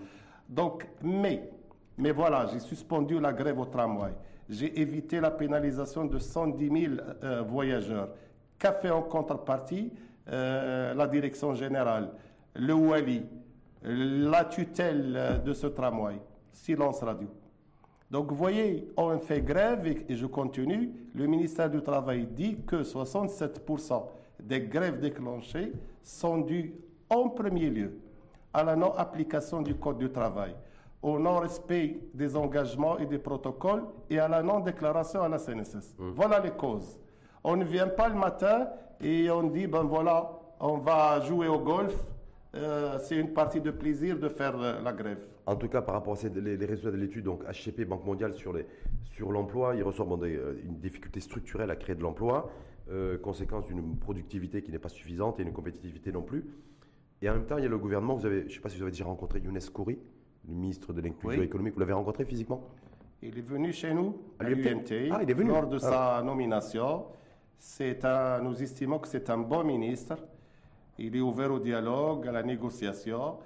Donc, 0.49 0.87
mais 1.03 1.49
mais 1.97 2.11
voilà, 2.11 2.47
j'ai 2.51 2.59
suspendu 2.59 3.19
la 3.19 3.33
grève 3.33 3.59
au 3.59 3.65
tramway. 3.65 4.11
J'ai 4.49 4.79
évité 4.79 5.19
la 5.19 5.31
pénalisation 5.31 6.05
de 6.05 6.19
110 6.19 6.69
000 6.69 6.93
euh, 7.23 7.41
voyageurs. 7.41 8.09
Qu'a 8.57 8.71
fait 8.71 8.89
en 8.89 9.01
contrepartie 9.03 9.91
la 10.29 11.07
direction 11.07 11.55
générale, 11.55 12.09
le 12.53 12.73
Wali, 12.73 13.23
la 13.81 14.43
tutelle 14.43 15.41
de 15.45 15.53
ce 15.53 15.67
tramway. 15.67 16.19
Silence 16.51 17.01
radio. 17.01 17.29
Donc, 18.09 18.29
vous 18.29 18.35
voyez, 18.35 18.87
on 18.95 19.17
fait 19.19 19.41
grève 19.41 19.85
et, 19.85 20.15
je 20.15 20.25
continue. 20.25 20.91
Le 21.13 21.27
ministère 21.27 21.69
du 21.69 21.81
Travail 21.81 22.25
dit 22.25 22.57
que 22.65 22.77
67% 22.77 24.03
des 24.39 24.61
grèves 24.61 24.99
déclenchées 24.99 25.73
sont 26.03 26.37
dues 26.39 26.73
en 27.09 27.29
premier 27.29 27.69
lieu 27.69 27.99
à 28.53 28.63
la 28.63 28.75
non-application 28.75 29.61
du 29.61 29.75
Code 29.75 29.97
du 29.97 30.09
travail, 30.09 30.55
au 31.01 31.19
non-respect 31.19 31.99
des 32.13 32.35
engagements 32.35 32.97
et 32.97 33.05
des 33.05 33.19
protocoles 33.19 33.83
et 34.09 34.19
à 34.19 34.27
la 34.27 34.41
non-déclaration 34.41 35.21
à 35.21 35.29
la 35.29 35.37
CNSS. 35.37 35.95
Mmh. 35.97 36.11
Voilà 36.15 36.39
les 36.39 36.51
causes. 36.51 36.99
On 37.43 37.55
ne 37.55 37.63
vient 37.63 37.87
pas 37.87 38.09
le 38.09 38.15
matin 38.15 38.67
et 38.99 39.29
on 39.29 39.43
dit, 39.43 39.67
ben 39.67 39.83
voilà, 39.83 40.31
on 40.59 40.77
va 40.77 41.19
jouer 41.21 41.47
au 41.47 41.59
golf. 41.59 41.95
Euh, 42.55 42.97
c'est 42.99 43.15
une 43.15 43.33
partie 43.33 43.61
de 43.61 43.71
plaisir 43.71 44.17
de 44.17 44.29
faire 44.29 44.59
euh, 44.59 44.81
la 44.81 44.93
grève. 44.93 45.19
En 45.45 45.55
tout 45.55 45.67
cas, 45.67 45.81
par 45.81 45.95
rapport 45.95 46.17
à 46.17 46.27
les, 46.27 46.55
résultats 46.65 46.91
de 46.91 46.97
l'étude, 46.97 47.25
donc 47.25 47.43
HCP, 47.43 47.85
Banque 47.85 48.05
mondiale, 48.05 48.33
sur 48.33 48.53
l'emploi, 49.31 49.71
sur 49.71 49.79
il 49.79 49.83
ressort 49.83 50.07
euh, 50.23 50.59
une 50.63 50.79
difficulté 50.79 51.19
structurelle 51.19 51.69
à 51.71 51.75
créer 51.75 51.95
de 51.95 52.01
l'emploi, 52.01 52.49
conséquence 53.21 53.67
d'une 53.67 53.97
productivité 53.97 54.61
qui 54.61 54.71
n'est 54.71 54.79
pas 54.79 54.87
suffisante 54.87 55.41
et 55.41 55.43
une 55.43 55.51
compétitivité 55.51 56.11
non 56.13 56.21
plus. 56.21 56.45
Et 57.21 57.29
en 57.29 57.33
même 57.33 57.45
temps, 57.45 57.57
il 57.57 57.63
y 57.63 57.65
a 57.65 57.69
le 57.69 57.77
gouvernement, 57.77 58.15
vous 58.15 58.25
avez, 58.25 58.43
je 58.43 58.45
ne 58.45 58.49
sais 58.51 58.59
pas 58.61 58.69
si 58.69 58.77
vous 58.77 58.83
avez 58.83 58.91
déjà 58.91 59.03
rencontré 59.03 59.39
Younes 59.39 59.59
Kouri, 59.73 59.99
le 60.47 60.53
ministre 60.53 60.93
de 60.93 61.01
l'inclusion 61.01 61.41
économique, 61.41 61.73
vous 61.73 61.79
l'avez 61.79 61.93
rencontré 61.93 62.25
physiquement? 62.25 62.61
Il 63.21 63.37
est 63.37 63.41
venu 63.41 63.73
chez 63.73 63.93
nous, 63.93 64.15
à, 64.39 64.45
à 64.45 64.49
l'UMT, 64.49 65.09
ah, 65.11 65.23
lors 65.43 65.67
de 65.67 65.79
sa 65.79 66.21
nomination. 66.23 67.05
Un, 68.03 68.41
nous 68.41 68.61
estimons 68.61 68.99
que 68.99 69.07
c'est 69.07 69.29
un 69.29 69.39
bon 69.39 69.63
ministre. 69.63 70.15
Il 70.99 71.15
est 71.15 71.21
ouvert 71.21 71.51
au 71.51 71.59
dialogue, 71.59 72.27
à 72.27 72.31
la 72.31 72.43
négociation 72.43 73.37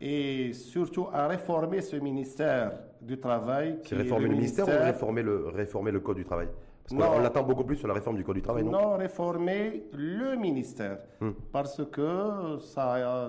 et 0.00 0.52
surtout 0.52 1.06
à 1.12 1.28
réformer 1.28 1.80
ce 1.80 1.94
ministère 1.96 2.72
du 3.00 3.18
Travail. 3.18 3.78
C'est 3.84 3.94
réformer 3.94 4.28
le, 4.28 4.34
ministère, 4.34 4.66
ou 4.66 4.84
réformer 4.84 5.22
le, 5.22 5.48
réformer 5.48 5.90
le 5.92 6.00
Code 6.00 6.16
du 6.16 6.24
travail? 6.24 6.48
Parce 6.88 7.12
qu'on 7.12 7.20
l'attend 7.20 7.44
beaucoup 7.44 7.62
plus 7.62 7.76
sur 7.76 7.86
la 7.86 7.94
réforme 7.94 8.16
du 8.16 8.24
Code 8.24 8.34
du 8.34 8.42
travail, 8.42 8.64
non? 8.64 8.72
Non, 8.72 8.96
réformer 8.96 9.84
le 9.92 10.34
ministère. 10.34 10.98
Hmm. 11.20 11.30
Parce 11.52 11.80
que 11.92 12.58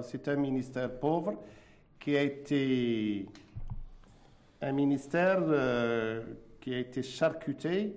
c'est 0.02 0.28
un 0.30 0.36
ministère 0.36 1.00
pauvre 1.00 1.36
qui 2.04 2.18
a 2.18 2.22
été 2.22 3.26
un 4.62 4.74
ministère 4.74 5.40
euh, 5.48 6.22
qui 6.60 6.74
a 6.74 6.80
été 6.80 7.02
charcuté 7.02 7.96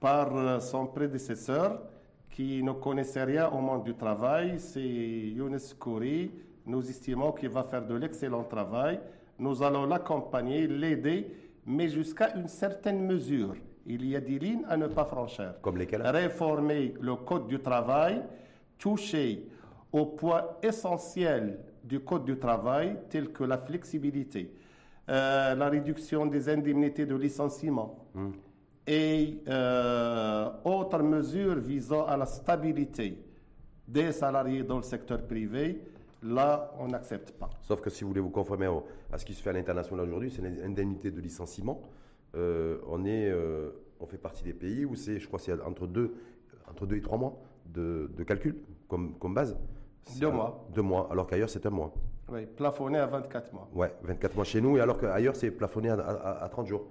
par 0.00 0.36
euh, 0.36 0.58
son 0.58 0.88
prédécesseur 0.88 1.80
qui 2.28 2.60
ne 2.64 2.72
connaissait 2.72 3.22
rien 3.22 3.48
au 3.48 3.60
monde 3.60 3.84
du 3.84 3.94
travail, 3.94 4.58
c'est 4.58 4.80
Younes 4.80 5.60
Kouri. 5.78 6.32
Nous 6.66 6.90
estimons 6.90 7.30
qu'il 7.30 7.50
va 7.50 7.62
faire 7.62 7.86
de 7.86 7.94
l'excellent 7.94 8.42
travail. 8.42 8.98
Nous 9.38 9.62
allons 9.62 9.86
l'accompagner, 9.86 10.66
l'aider, 10.66 11.30
mais 11.64 11.88
jusqu'à 11.88 12.34
une 12.34 12.48
certaine 12.48 13.06
mesure. 13.06 13.54
Il 13.86 14.04
y 14.06 14.16
a 14.16 14.20
des 14.20 14.40
lignes 14.40 14.64
à 14.68 14.76
ne 14.76 14.88
pas 14.88 15.04
franchir. 15.04 15.54
Comme 15.62 15.78
lesquelles? 15.78 16.02
Réformer 16.02 16.94
le 17.00 17.14
code 17.14 17.46
du 17.46 17.60
travail, 17.60 18.22
toucher 18.76 19.46
au 19.92 20.04
point 20.04 20.44
essentiel 20.64 21.60
du 21.86 22.00
code 22.00 22.24
du 22.24 22.36
travail, 22.38 22.96
tel 23.08 23.32
que 23.32 23.44
la 23.44 23.58
flexibilité, 23.58 24.52
euh, 25.08 25.54
la 25.54 25.68
réduction 25.68 26.26
des 26.26 26.48
indemnités 26.48 27.06
de 27.06 27.14
licenciement 27.14 28.06
hmm. 28.14 28.30
et 28.86 29.38
euh, 29.48 30.50
autres 30.64 31.02
mesures 31.02 31.60
visant 31.60 32.04
à 32.06 32.16
la 32.16 32.26
stabilité 32.26 33.16
des 33.86 34.10
salariés 34.10 34.64
dans 34.64 34.78
le 34.78 34.82
secteur 34.82 35.22
privé, 35.22 35.80
là, 36.22 36.72
on 36.80 36.88
n'accepte 36.88 37.30
pas. 37.32 37.50
Sauf 37.62 37.80
que 37.80 37.88
si 37.90 38.02
vous 38.02 38.08
voulez 38.08 38.20
vous 38.20 38.30
conformer 38.30 38.68
à 39.12 39.18
ce 39.18 39.24
qui 39.24 39.34
se 39.34 39.42
fait 39.42 39.50
à 39.50 39.52
l'international 39.52 40.06
aujourd'hui, 40.06 40.32
c'est 40.32 40.42
l'indemnité 40.42 41.12
de 41.12 41.20
licenciement. 41.20 41.82
Euh, 42.34 42.78
on, 42.88 43.04
est, 43.04 43.32
on 44.00 44.06
fait 44.06 44.18
partie 44.18 44.42
des 44.42 44.54
pays 44.54 44.84
où 44.84 44.96
c'est, 44.96 45.20
je 45.20 45.26
crois, 45.28 45.38
c'est 45.38 45.52
entre 45.62 45.86
deux, 45.86 46.14
entre 46.68 46.84
deux 46.84 46.96
et 46.96 47.00
trois 47.00 47.16
mois 47.16 47.38
de, 47.72 48.10
de 48.16 48.24
calcul 48.24 48.56
comme, 48.88 49.16
comme 49.20 49.34
base. 49.34 49.56
Deux 50.18 50.30
mois. 50.30 50.66
Deux 50.74 50.82
mois, 50.82 51.08
alors 51.10 51.26
qu'ailleurs 51.26 51.50
c'est 51.50 51.64
un 51.66 51.70
mois. 51.70 51.92
Oui, 52.28 52.46
plafonné 52.46 52.98
à 52.98 53.06
24 53.06 53.52
mois. 53.52 53.68
Oui, 53.74 53.86
24 54.02 54.34
mois 54.34 54.44
chez 54.44 54.60
nous, 54.60 54.76
et 54.76 54.80
alors 54.80 54.98
qu'ailleurs 54.98 55.36
c'est 55.36 55.50
plafonné 55.50 55.90
à, 55.90 56.48
30 56.50 56.66
jours. 56.66 56.86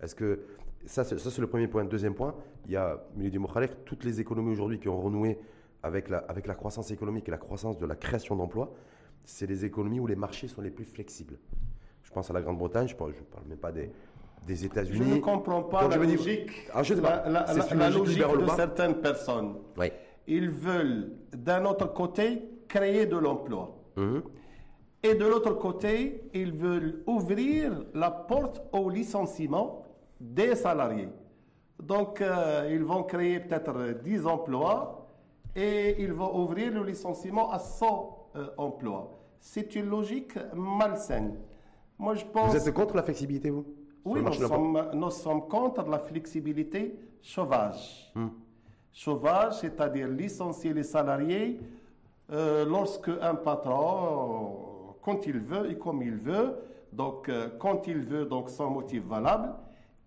Est-ce 0.00 0.14
que 0.14 0.40
ça, 0.86 1.04
c'est 1.04 1.38
le 1.38 1.46
premier 1.46 1.66
point. 1.66 1.84
Deuxième 1.84 2.14
point, 2.14 2.34
il 2.66 2.72
y 2.72 2.76
a, 2.76 3.02
du 3.14 3.38
Mokhalek, 3.38 3.84
toutes 3.84 4.04
les 4.04 4.20
économies 4.20 4.52
aujourd'hui 4.52 4.78
qui 4.78 4.88
ont 4.88 5.00
renoué 5.00 5.38
avec 5.82 6.08
la, 6.08 6.18
avec 6.18 6.46
la 6.46 6.54
croissance 6.54 6.90
économique 6.90 7.28
et 7.28 7.30
la 7.30 7.38
croissance 7.38 7.78
de 7.78 7.86
la 7.86 7.96
création 7.96 8.36
d'emplois, 8.36 8.72
c'est 9.24 9.46
les 9.46 9.64
économies 9.64 10.00
où 10.00 10.06
les 10.06 10.16
marchés 10.16 10.48
sont 10.48 10.62
les 10.62 10.70
plus 10.70 10.84
flexibles. 10.84 11.38
Je 12.02 12.10
pense 12.12 12.30
à 12.30 12.32
la 12.32 12.40
Grande-Bretagne, 12.40 12.86
je 12.86 12.94
ne 12.94 12.98
parle, 12.98 13.14
même 13.48 13.58
pas 13.58 13.72
des, 13.72 13.90
des 14.46 14.64
États-Unis. 14.64 15.10
Je 15.10 15.14
ne 15.16 15.20
comprends 15.20 15.62
pas 15.62 15.88
la, 15.88 15.96
logique, 15.96 16.68
ah, 16.72 16.82
la, 17.74 17.90
logique, 17.90 18.18
de 18.18 18.46
certaines 18.54 19.00
personnes. 19.00 19.56
Oui 19.76 19.90
ils 20.26 20.50
veulent 20.50 21.12
d'un 21.32 21.64
autre 21.64 21.92
côté 21.92 22.42
créer 22.68 23.06
de 23.06 23.16
l'emploi. 23.16 23.76
Mhm. 23.96 24.22
Et 25.02 25.14
de 25.14 25.24
l'autre 25.24 25.52
côté, 25.52 26.28
ils 26.34 26.52
veulent 26.52 27.02
ouvrir 27.06 27.84
la 27.94 28.10
porte 28.10 28.62
au 28.72 28.90
licenciement 28.90 29.84
des 30.20 30.56
salariés. 30.56 31.10
Donc, 31.80 32.20
euh, 32.20 32.68
ils 32.72 32.82
vont 32.82 33.04
créer 33.04 33.40
peut-être 33.40 34.00
10 34.02 34.26
emplois 34.26 35.06
et 35.54 36.02
ils 36.02 36.12
vont 36.12 36.36
ouvrir 36.42 36.72
le 36.72 36.82
licenciement 36.82 37.50
à 37.52 37.58
100 37.58 38.30
euh, 38.36 38.48
emplois. 38.56 39.20
C'est 39.38 39.76
une 39.76 39.88
logique 39.88 40.36
malsaine. 40.54 41.36
Moi, 41.98 42.14
je 42.14 42.24
pense... 42.24 42.54
Vous 42.54 42.68
êtes 42.68 42.74
contre 42.74 42.96
la 42.96 43.02
flexibilité, 43.02 43.50
vous? 43.50 43.64
Oui, 44.04 44.22
nous 44.22 44.32
sommes, 44.32 44.90
nous 44.94 45.10
sommes, 45.10 45.48
contre 45.48 45.82
la 45.88 45.98
flexibilité 45.98 46.98
sauvage. 47.20 48.10
Hmm 48.14 48.28
sauvage, 48.96 49.58
c'est-à-dire 49.60 50.08
licencier 50.08 50.72
les 50.72 50.82
salariés 50.82 51.60
euh, 52.32 52.64
lorsque 52.64 53.10
un 53.20 53.34
patron, 53.34 54.94
quand 55.02 55.26
il 55.26 55.38
veut 55.38 55.70
et 55.70 55.76
comme 55.76 56.02
il 56.02 56.16
veut, 56.16 56.56
donc 56.92 57.28
euh, 57.28 57.50
quand 57.58 57.86
il 57.86 57.98
veut, 57.98 58.24
donc 58.24 58.48
sans 58.48 58.70
motif 58.70 59.04
valable, 59.04 59.52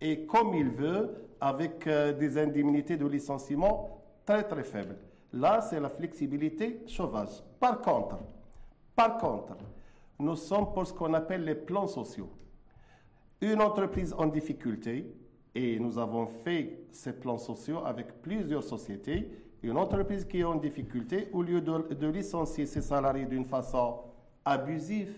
et 0.02 0.26
comme 0.26 0.56
il 0.56 0.70
veut, 0.70 1.30
avec 1.40 1.86
euh, 1.86 2.14
des 2.14 2.38
indemnités 2.40 2.98
de 2.98 3.06
licenciement 3.06 4.02
très 4.26 4.44
très 4.44 4.64
faibles. 4.64 4.98
Là, 5.32 5.62
c'est 5.62 5.80
la 5.80 5.90
flexibilité 5.90 6.82
sauvage. 6.88 7.44
Par 7.60 7.82
contre, 7.82 8.18
par 8.96 9.20
contre, 9.20 9.56
nous 10.18 10.36
sommes 10.36 10.74
pour 10.74 10.88
ce 10.88 10.94
qu'on 10.94 11.14
appelle 11.14 11.44
les 11.44 11.56
plans 11.56 11.88
sociaux. 11.88 12.30
Une 13.40 13.62
entreprise 13.62 14.16
en 14.18 14.26
difficulté, 14.26 15.06
et 15.56 15.80
nous 15.80 15.97
avons 15.97 16.28
fait 16.28 16.86
ces 16.91 17.14
plans 17.14 17.38
sociaux 17.38 17.80
avec 17.86 18.22
plusieurs 18.22 18.64
sociétés. 18.64 19.30
Une 19.64 19.78
entreprise 19.78 20.26
qui 20.26 20.39
est 20.39 20.43
en 20.43 20.56
difficulté, 20.56 21.30
au 21.34 21.41
lieu 21.41 21.62
de, 21.62 22.08
licencier 22.08 22.66
ses 22.66 22.82
salariés 22.82 23.26
d'une 23.26 23.45
façon 23.45 24.00
abusive, 24.45 25.14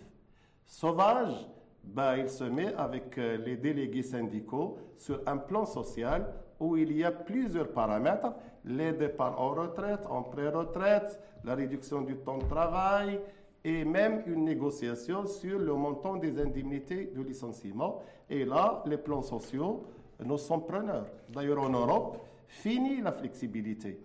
sauvage, 0.65 1.47
ben, 1.83 2.17
il 2.17 2.29
se 2.29 2.43
met 2.43 2.73
avec 2.75 3.17
euh, 3.17 3.37
les 3.37 3.57
délégués 3.57 4.03
syndicaux 4.03 4.77
sur 4.97 5.19
un 5.25 5.37
plan 5.37 5.65
social 5.65 6.31
où 6.59 6.77
il 6.77 6.95
y 6.95 7.03
a 7.03 7.11
plusieurs 7.11 7.69
paramètres, 7.71 8.33
les 8.63 8.93
départs 8.93 9.41
en 9.41 9.49
retraite, 9.49 10.05
en 10.07 10.21
pré-retraite, 10.21 11.19
la 11.43 11.55
réduction 11.55 12.01
du 12.01 12.15
temps 12.17 12.37
de 12.37 12.45
travail 12.45 13.19
et 13.63 13.83
même 13.83 14.23
une 14.27 14.45
négociation 14.45 15.25
sur 15.25 15.57
le 15.57 15.73
montant 15.73 16.17
des 16.17 16.39
indemnités 16.39 17.11
de 17.15 17.21
licenciement. 17.21 18.01
Et 18.29 18.45
là, 18.45 18.83
les 18.85 18.97
plans 18.97 19.23
sociaux 19.23 19.85
nous 20.25 20.37
sommes 20.37 20.65
preneurs. 20.65 21.07
D'ailleurs, 21.29 21.59
en 21.59 21.69
Europe, 21.69 22.17
fini 22.47 23.01
la 23.01 23.11
flexibilité. 23.11 23.99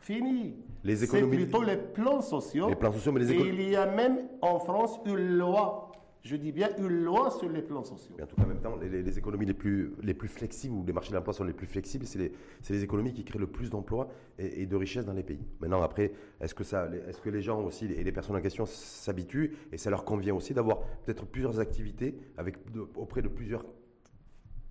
Fini. 0.00 0.54
Les 0.84 0.96
C'est 0.96 1.22
plutôt 1.22 1.62
les 1.62 1.76
plans 1.76 2.20
sociaux. 2.20 2.68
Les 2.68 2.76
plans 2.76 2.92
sociaux, 2.92 3.12
mais 3.12 3.20
les 3.20 3.32
Et 3.32 3.48
il 3.48 3.70
y 3.70 3.76
a 3.76 3.86
même 3.86 4.28
en 4.40 4.58
France 4.60 5.00
une 5.04 5.36
loi 5.36 5.86
je 6.26 6.36
dis 6.36 6.50
bien 6.50 6.70
une 6.78 7.04
loi 7.04 7.30
sur 7.30 7.48
les 7.48 7.62
plans 7.62 7.84
sociaux. 7.84 8.14
Mais 8.18 8.24
en 8.24 8.26
tout 8.26 8.34
cas, 8.34 8.42
en 8.42 8.48
même 8.48 8.60
temps, 8.60 8.76
les, 8.76 9.18
économies 9.18 9.46
les 9.46 9.54
plus, 9.54 9.92
les 10.02 10.12
plus 10.12 10.28
flexibles, 10.28 10.74
ou 10.74 10.84
les 10.84 10.92
marchés 10.92 11.10
de 11.10 11.14
l'emploi 11.14 11.32
sont 11.32 11.44
les 11.44 11.52
plus 11.52 11.68
flexibles, 11.68 12.04
c'est 12.04 12.18
les, 12.18 12.32
les, 12.68 12.82
économies 12.82 13.12
qui 13.12 13.24
créent 13.24 13.38
le 13.38 13.46
plus 13.46 13.70
d'emplois 13.70 14.08
et, 14.38 14.66
de 14.66 14.76
richesses 14.76 15.04
dans 15.04 15.12
les 15.12 15.22
pays. 15.22 15.46
Maintenant, 15.60 15.82
après, 15.82 16.12
est-ce 16.40 16.54
que, 16.54 16.64
ça, 16.64 16.88
est 16.92 17.20
que 17.20 17.30
les 17.30 17.42
gens 17.42 17.62
aussi, 17.62 17.84
et 17.84 18.02
les 18.02 18.12
personnes 18.12 18.34
en 18.34 18.40
question 18.40 18.66
s'habituent, 18.66 19.56
et 19.70 19.78
ça 19.78 19.88
leur 19.88 20.04
convient 20.04 20.34
aussi 20.34 20.52
d'avoir 20.52 20.80
peut-être 21.04 21.26
plusieurs 21.26 21.60
activités 21.60 22.18
avec, 22.36 22.56
auprès 22.96 23.22
de 23.22 23.28
plusieurs 23.28 23.64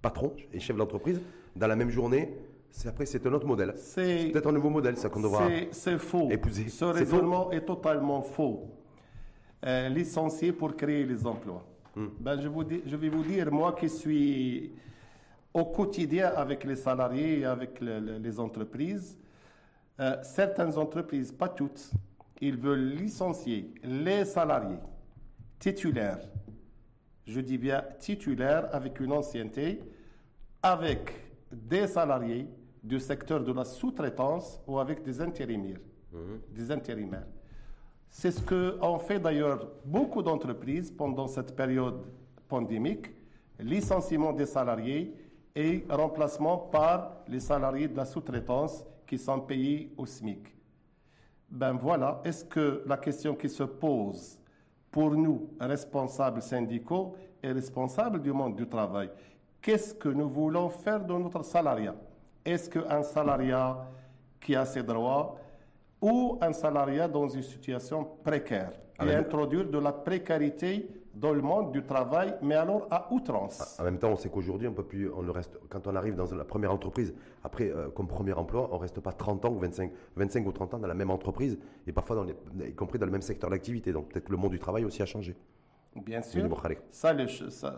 patron 0.06 0.32
et 0.53 0.60
chef 0.60 0.78
d'entreprise 0.78 1.20
dans 1.56 1.66
la 1.66 1.76
même 1.76 1.89
journée, 1.89 2.24
c'est 2.70 2.89
après 2.89 3.08
c'est 3.08 3.26
un 3.26 3.34
autre 3.34 3.47
modèle. 3.47 3.74
C'est 3.76 4.30
peut-être 4.32 4.47
un 4.47 4.51
nouveau 4.51 4.70
modèle 4.70 4.97
ça 4.97 5.10
qu'on 5.10 5.22
devra 5.22 5.47
C'est 5.72 5.97
faux. 5.97 6.30
Épouser. 6.30 6.70
Ce 6.70 6.86
raisonnement 6.86 7.51
est, 7.51 7.66
totalement 7.66 8.22
faux. 8.22 8.70
Euh, 9.66 9.89
licencier 9.89 10.51
pour 10.51 10.76
créer 10.76 11.06
les 11.06 11.26
emplois. 11.26 11.64
Hmm. 11.95 12.10
Ben, 12.20 12.39
je, 12.39 12.47
vous 12.47 12.64
je 12.86 12.95
vais 12.95 13.10
vous 13.10 13.24
dire, 13.24 13.51
moi 13.51 13.74
qui 13.74 13.89
suis 13.89 14.74
au 15.51 15.66
quotidien 15.66 16.28
avec 16.36 16.64
les 16.66 16.76
salariés 16.76 17.39
et 17.39 17.45
avec 17.45 17.82
les 17.82 18.39
entreprises, 18.39 19.18
Euh, 19.97 20.18
certaines 20.24 20.78
entreprises, 20.78 21.32
pas 21.32 21.47
toutes, 21.47 21.86
ils 22.41 22.58
veulent 22.58 22.89
licencier 23.03 23.60
les 23.82 24.26
salariés 24.26 24.84
titulaires, 25.58 26.20
je 27.26 27.39
dis 27.39 27.58
bien 27.58 27.82
titulaires 27.99 28.68
avec 28.74 28.99
une 28.99 29.14
ancienneté, 29.14 29.80
avec 30.66 31.13
des 31.51 31.86
salariés 31.86 32.47
du 32.84 32.99
secteur 32.99 33.43
de 33.43 33.53
la 33.53 33.63
sous-traitance 33.63 34.59
ou 34.66 34.80
avec 34.80 35.03
des 35.03 35.22
intérimaires. 35.22 35.80
Mhm. 36.11 36.39
Des 36.55 36.72
intérimaires. 36.72 37.28
C'est 38.09 38.32
ce 38.32 38.41
qu'ont 38.41 38.97
fait 38.97 39.20
d'ailleurs 39.20 39.68
beaucoup 39.86 40.24
d'entreprises 40.24 40.89
pendant 40.89 41.28
cette 41.28 41.55
période 41.55 42.01
pandémique, 42.47 43.11
licenciement 43.59 44.34
des 44.34 44.47
salariés 44.47 45.13
et 45.55 45.86
remplacement 45.88 46.57
par 46.57 47.18
les 47.28 47.39
salariés 47.41 47.88
de 47.88 47.95
la 47.95 48.05
sous-traitance 48.05 48.84
qui 49.05 49.20
sont 49.20 49.41
payés 49.41 49.93
au 49.97 50.07
SMIC. 50.07 50.47
Ben 51.47 51.74
voilà, 51.74 52.22
est-ce 52.26 52.43
que 52.43 52.82
la 52.88 52.97
question 52.97 53.36
qui 53.36 53.49
se 53.49 53.63
pose 53.63 54.39
pour 54.89 55.11
nous, 55.11 55.49
responsables 55.59 56.41
syndicaux 56.41 57.16
et 57.43 57.51
responsables 57.51 58.20
du 58.20 58.32
monde 58.32 58.55
du 58.55 58.68
travail, 58.68 59.11
qu'est-ce 59.66 59.95
que 59.95 60.09
nous 60.09 60.30
voulons 60.30 60.70
faire 60.70 61.03
de 61.03 61.13
notre 61.13 61.43
salariat? 61.43 61.95
Est-ce 62.45 62.70
qu'un 62.70 63.01
salariat 63.01 63.84
qui 64.39 64.55
a 64.55 64.63
ses 64.63 64.84
droits 64.84 65.39
ou 65.99 66.38
un 66.39 66.53
salariat 66.53 67.07
dans 67.07 67.28
une 67.28 67.41
situation 67.41 68.07
précaire? 68.24 68.74
Et 69.03 69.11
introduire 69.11 69.66
de 69.68 69.80
la 69.80 69.91
précarité 69.91 70.88
dans 71.16 71.34
le 71.34 71.41
monde 71.41 71.72
du 71.72 71.82
travail, 71.82 72.36
mais 72.43 72.55
alors 72.55 72.88
à 72.91 73.11
outrance. 73.11 73.78
En 73.80 73.84
même 73.84 73.97
temps, 73.97 74.11
on 74.11 74.16
sait 74.16 74.30
qu'aujourd'hui, 74.30 74.68
on 74.68 74.74
peut 74.74 74.84
plus, 74.84 75.11
on 75.11 75.32
reste, 75.32 75.57
quand 75.68 75.88
on 75.88 75.95
arrive 75.95 76.16
dans 76.16 76.32
la 76.34 76.45
première 76.45 76.72
entreprise, 76.72 77.13
après, 77.43 77.72
euh, 77.72 77.89
comme 77.89 78.07
premier 78.07 78.34
emploi, 78.34 78.70
on 78.72 78.76
ne 78.76 78.82
reste 78.82 78.99
pas 78.99 79.13
30 79.13 79.45
ans 79.45 79.51
ou 79.51 79.59
25, 79.59 79.91
25 80.16 80.45
ou 80.45 80.51
30 80.51 80.76
ans 80.76 80.80
dans 80.80 80.88
la 80.88 80.93
même 80.93 81.09
entreprise, 81.09 81.57
et 81.88 81.91
parfois, 81.91 82.18
dans 82.18 82.26
y 82.28 82.74
compris 82.76 82.99
dans 82.99 83.05
le 83.05 83.11
même 83.11 83.22
secteur 83.22 83.49
d'activité. 83.49 83.91
Donc 83.91 84.09
peut-être 84.09 84.26
que 84.26 84.32
le 84.32 84.38
monde 84.38 84.51
du 84.51 84.59
travail 84.59 84.86
aussi 84.86 85.01
a 85.01 85.05
changé. 85.05 85.36
Bien 85.96 86.22
sûr. 86.22 86.50
Ça, 86.91 87.14
le, 87.14 87.28
ça, 87.28 87.78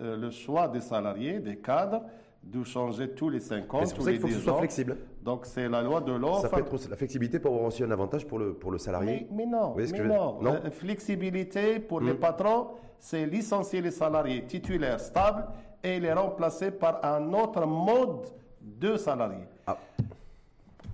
euh, 0.00 0.16
le 0.16 0.30
choix 0.30 0.68
des 0.68 0.80
salariés, 0.80 1.38
des 1.38 1.56
cadres, 1.56 2.02
de 2.42 2.64
changer 2.64 3.10
tous 3.10 3.28
les 3.28 3.40
5 3.40 3.74
ans. 3.74 3.84
C'est 3.84 3.94
pour 3.94 4.04
ça 4.04 4.10
qu'il 4.10 4.20
faut 4.20 4.28
que 4.28 4.32
ce 4.32 4.40
soit 4.40 4.58
flexible. 4.58 4.96
Donc 5.22 5.44
c'est 5.44 5.68
la 5.68 5.82
loi 5.82 6.00
de 6.00 6.12
l'offre. 6.12 6.42
Ça 6.42 6.48
peut 6.48 6.60
être 6.60 6.88
la 6.88 6.96
flexibilité 6.96 7.38
pour 7.38 7.52
avoir 7.52 7.66
aussi 7.66 7.82
un 7.82 7.90
avantage 7.90 8.26
pour 8.26 8.38
le, 8.38 8.54
pour 8.54 8.70
le 8.70 8.78
salarié. 8.78 9.26
Mais, 9.30 9.44
non, 9.44 9.74
mais 9.76 9.86
non. 9.86 10.40
non? 10.40 10.54
Euh, 10.64 10.70
flexibilité 10.70 11.78
pour 11.78 12.00
les 12.00 12.14
hmm. 12.14 12.20
patrons, 12.20 12.68
c'est 12.98 13.26
licencier 13.26 13.82
les 13.82 13.90
salariés 13.90 14.44
titulaires 14.46 15.00
stables 15.00 15.46
et 15.82 16.00
les 16.00 16.12
remplacer 16.12 16.70
par 16.70 17.04
un 17.04 17.32
autre 17.34 17.66
mode 17.66 18.26
de 18.60 18.96
salariés. 18.96 19.46
Ah. 19.66 19.76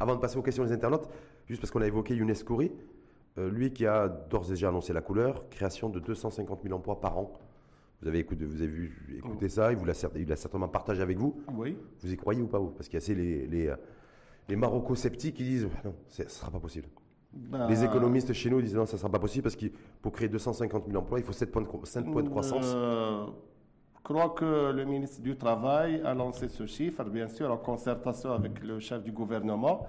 Avant 0.01 0.16
de 0.16 0.20
passer 0.20 0.37
aux 0.37 0.43
questions 0.43 0.64
des 0.64 0.72
internautes, 0.72 1.09
juste 1.47 1.61
parce 1.61 1.70
qu'on 1.70 1.83
a 1.83 1.87
évoqué 1.87 2.14
Younes 2.16 2.35
Kouri, 2.45 2.72
euh, 3.39 3.51
lui 3.51 3.72
qui 3.72 3.87
a 3.87 4.09
d'ores 4.09 4.47
et 4.47 4.51
déjà 4.51 4.68
annoncé 4.68 4.93
la 4.93 5.01
couleur, 5.01 5.49
création 5.49 5.89
de 5.89 6.01
250 6.01 6.62
000 6.62 6.74
emplois 6.74 7.01
par 7.01 7.18
an 7.18 7.32
vous 8.05 8.09
avez 8.09 8.18
écouté, 8.18 8.45
vous 8.45 8.57
avez 8.57 8.66
vu, 8.66 9.16
écouté 9.16 9.49
ça, 9.49 9.72
il, 9.72 9.78
vous 9.78 9.87
l'a, 9.87 9.95
certainement 9.95 10.68
partagé 10.68 11.01
avec 11.01 11.16
vous. 11.16 11.41
Oui. 11.55 11.74
Vous 12.03 12.12
y 12.12 12.16
croyez 12.18 12.43
ou 12.43 12.47
pas, 12.47 12.59
vous? 12.59 12.68
Parce 12.68 12.87
qu'il 12.87 12.99
y 12.99 13.03
a 13.03 13.03
assez 13.03 13.14
les, 13.14 13.47
les, 13.47 13.74
les 14.47 14.57
Maroco-sceptiques 14.57 15.37
qui 15.37 15.45
disent 15.45 15.68
non, 15.85 15.95
ce 16.09 16.22
ne 16.22 16.28
sera 16.28 16.51
pas 16.51 16.59
possible. 16.59 16.87
Ben, 17.32 17.66
les 17.66 17.82
économistes 17.82 18.32
chez 18.35 18.51
nous 18.51 18.61
disent 18.61 18.74
non, 18.74 18.85
ça 18.85 18.95
ne 18.95 18.99
sera 18.99 19.11
pas 19.11 19.18
possible 19.18 19.45
parce 19.45 19.57
que 19.57 19.66
pour 20.03 20.12
créer 20.12 20.28
250 20.28 20.85
000 20.87 20.99
emplois, 20.99 21.18
il 21.18 21.24
faut 21.24 21.32
7 21.32 21.51
points 21.51 21.62
de, 21.62 21.66
points 21.66 22.22
de 22.22 22.28
croissance. 22.28 22.72
Euh, 22.74 23.24
je 23.97 24.03
crois 24.03 24.28
que 24.30 24.70
le 24.70 24.85
ministre 24.85 25.22
du 25.22 25.37
Travail 25.37 26.03
a 26.05 26.12
lancé 26.12 26.49
ce 26.49 26.66
chiffre, 26.66 27.05
bien 27.05 27.26
sûr, 27.26 27.51
en 27.51 27.57
concertation 27.57 28.32
avec 28.32 28.62
le 28.62 28.80
chef 28.80 29.03
du 29.03 29.12
gouvernement. 29.12 29.87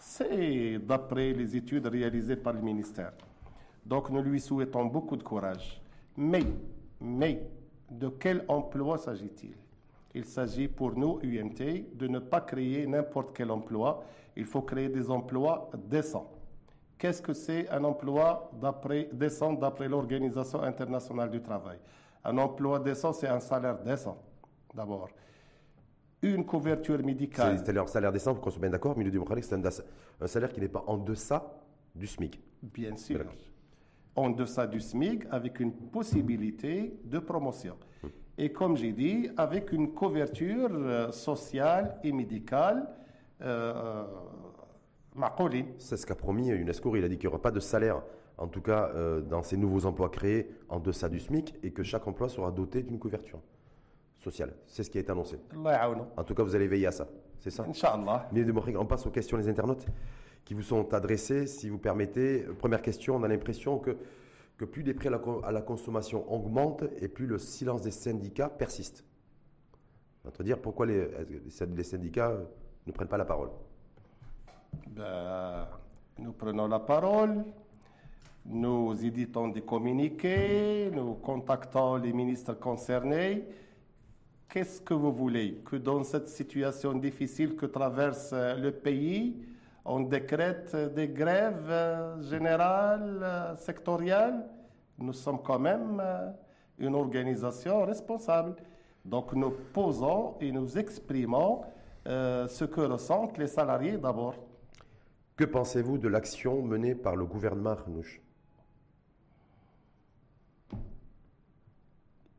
C'est 0.00 0.78
d'après 0.78 1.32
les 1.32 1.56
études 1.56 1.86
réalisées 1.86 2.36
par 2.36 2.54
le 2.54 2.60
ministère. 2.60 3.12
Donc 3.84 4.10
nous 4.10 4.22
lui 4.22 4.40
souhaitons 4.40 4.86
beaucoup 4.86 5.16
de 5.16 5.22
courage. 5.22 5.80
Mais 6.16 6.44
mais 7.00 7.42
de 7.90 8.08
quel 8.08 8.44
emploi 8.48 8.98
s'agit-il? 8.98 9.54
Il, 10.14 10.24
s'agit 10.24 10.68
pour 10.68 10.96
nous, 10.96 11.20
UMT, 11.22 11.96
de 11.96 12.08
ne 12.08 12.18
pas 12.18 12.40
créer 12.40 12.86
n'importe 12.86 13.34
quel 13.34 13.50
emploi. 13.50 14.04
Il 14.36 14.44
faut 14.44 14.62
créer 14.62 14.88
des 14.88 15.10
emplois 15.10 15.70
décents. 15.88 16.30
Qu'est-ce 16.98 17.22
que 17.22 17.32
c'est 17.32 17.68
un 17.70 17.84
emploi 17.84 18.50
décent 19.12 19.54
d'après 19.54 19.88
l'Organisation 19.88 20.62
internationale 20.62 21.30
du 21.30 21.40
travail? 21.40 21.78
Un 22.24 22.36
emploi 22.38 22.78
décent, 22.78 23.12
c'est 23.12 23.28
un 23.28 23.40
salaire 23.40 23.78
décent, 23.78 24.18
d'abord. 24.74 25.08
Une 26.22 26.44
couverture 26.44 27.02
médicale. 27.02 27.62
C'est 27.64 27.76
un 27.76 27.86
salaire 27.86 28.12
décent, 28.12 28.34
qu'on 28.34 28.50
soit 28.50 28.60
bien 28.60 28.70
d'accord, 28.70 28.96
milieu 28.96 29.10
du 29.10 29.20
c'est 29.42 29.54
un, 29.54 30.26
salaire 30.26 30.52
qui 30.52 30.60
n'est 30.60 30.68
pas 30.68 30.84
en 30.86 30.98
deçà 30.98 31.50
du 31.94 32.06
SMIC. 32.06 32.40
Bien 32.62 32.96
sûr 32.96 33.24
en 34.16 34.30
deçà 34.30 34.66
du 34.66 34.80
SMIC 34.80 35.24
avec 35.30 35.60
une 35.60 35.72
possibilité 35.72 36.94
de 37.04 37.18
promotion. 37.18 37.76
Et 38.38 38.52
comme 38.52 38.76
j'ai 38.76 38.92
dit, 38.92 39.28
avec 39.36 39.72
une 39.72 39.92
couverture 39.92 40.70
euh, 40.72 41.12
sociale 41.12 41.98
et 42.02 42.12
médicale 42.12 42.88
euh, 43.42 43.74
euh 43.74 45.68
C'est 45.78 45.96
ce 45.96 46.06
qu'a 46.06 46.14
promis 46.14 46.48
UNESCO. 46.48 46.96
Il 46.96 47.04
a 47.04 47.08
dit 47.08 47.16
qu'il 47.18 47.28
n'y 47.28 47.34
aura 47.34 47.42
pas 47.42 47.50
de 47.50 47.60
salaire, 47.60 48.00
en 48.38 48.46
tout 48.46 48.62
cas 48.62 48.90
euh, 48.94 49.20
dans 49.20 49.42
ces 49.42 49.56
nouveaux 49.56 49.84
emplois 49.84 50.08
créés 50.08 50.50
en 50.68 50.78
deçà 50.78 51.08
du 51.08 51.20
SMIC, 51.20 51.54
et 51.62 51.72
que 51.72 51.82
chaque 51.82 52.06
emploi 52.06 52.28
sera 52.28 52.50
doté 52.50 52.82
d'une 52.82 52.98
couverture 52.98 53.40
sociale. 54.20 54.54
C'est 54.66 54.82
ce 54.82 54.90
qui 54.90 54.98
a 54.98 55.00
été 55.00 55.10
annoncé. 55.10 55.38
En 56.16 56.24
tout 56.24 56.34
cas, 56.34 56.42
vous 56.42 56.54
allez 56.54 56.68
veiller 56.68 56.86
à 56.86 56.92
ça. 56.92 57.08
C'est 57.38 57.50
ça 57.50 57.64
Inch'Allah. 57.68 58.28
On 58.78 58.86
passe 58.86 59.06
aux 59.06 59.10
questions 59.10 59.38
des 59.38 59.48
internautes 59.48 59.86
qui 60.44 60.54
vous 60.54 60.62
sont 60.62 60.92
adressées. 60.94 61.46
Si 61.46 61.68
vous 61.68 61.78
permettez, 61.78 62.42
première 62.58 62.82
question, 62.82 63.16
on 63.16 63.22
a 63.22 63.28
l'impression 63.28 63.78
que, 63.78 63.96
que 64.58 64.64
plus 64.64 64.82
les 64.82 64.94
prix 64.94 65.08
à 65.08 65.52
la, 65.52 65.62
consommation 65.62 66.30
augmentent 66.32 66.84
et 67.00 67.08
plus 67.08 67.26
le 67.26 67.38
silence 67.38 67.82
des 67.82 67.90
syndicats 67.90 68.50
persiste. 68.50 69.04
On 70.24 70.30
va 70.30 70.44
dire 70.44 70.60
pourquoi 70.60 70.84
les, 70.84 71.08
les 71.74 71.82
syndicats 71.82 72.36
ne 72.86 72.92
prennent 72.92 73.08
pas 73.08 73.16
la 73.16 73.24
parole? 73.24 73.48
Ben, 74.88 75.66
nous 76.18 76.32
prenons 76.32 76.68
la 76.68 76.80
parole, 76.80 77.42
nous 78.44 78.94
éditons 79.02 79.48
des 79.48 79.62
communiqués, 79.62 80.90
nous 80.92 81.14
contactons 81.14 81.96
les 81.96 82.12
ministres 82.12 82.54
concernés. 82.54 83.44
Qu'est-ce 84.50 84.80
que 84.80 84.94
vous 84.94 85.12
voulez 85.12 85.60
Que 85.64 85.76
dans 85.76 86.02
cette 86.02 86.28
situation 86.28 86.92
difficile 86.94 87.54
que 87.54 87.66
traverse 87.66 88.32
le 88.32 88.72
pays, 88.72 89.36
on 89.84 90.00
décrète 90.00 90.74
des 90.92 91.06
grèves 91.06 91.70
euh, 91.70 92.20
générales, 92.22 93.20
euh, 93.22 93.56
sectorielles? 93.56 94.44
Nous 94.98 95.12
sommes 95.12 95.40
quand 95.40 95.60
même 95.60 96.02
euh, 96.04 96.32
une 96.80 96.96
organisation 96.96 97.84
responsable. 97.84 98.56
Donc 99.04 99.34
nous 99.34 99.52
posons 99.72 100.34
et 100.40 100.50
nous 100.50 100.76
exprimons 100.76 101.62
ce 102.04 102.64
que 102.64 102.80
ressentent 102.80 103.38
les 103.38 103.46
salariés 103.46 103.98
d'abord. 103.98 104.34
Que 105.36 105.44
pensez-vous 105.44 105.96
de 105.96 106.08
l'action 106.08 106.60
menée 106.60 106.94
par 106.94 107.14
le 107.14 107.24
gouvernement 107.24 107.70
Arnouch 107.70 108.20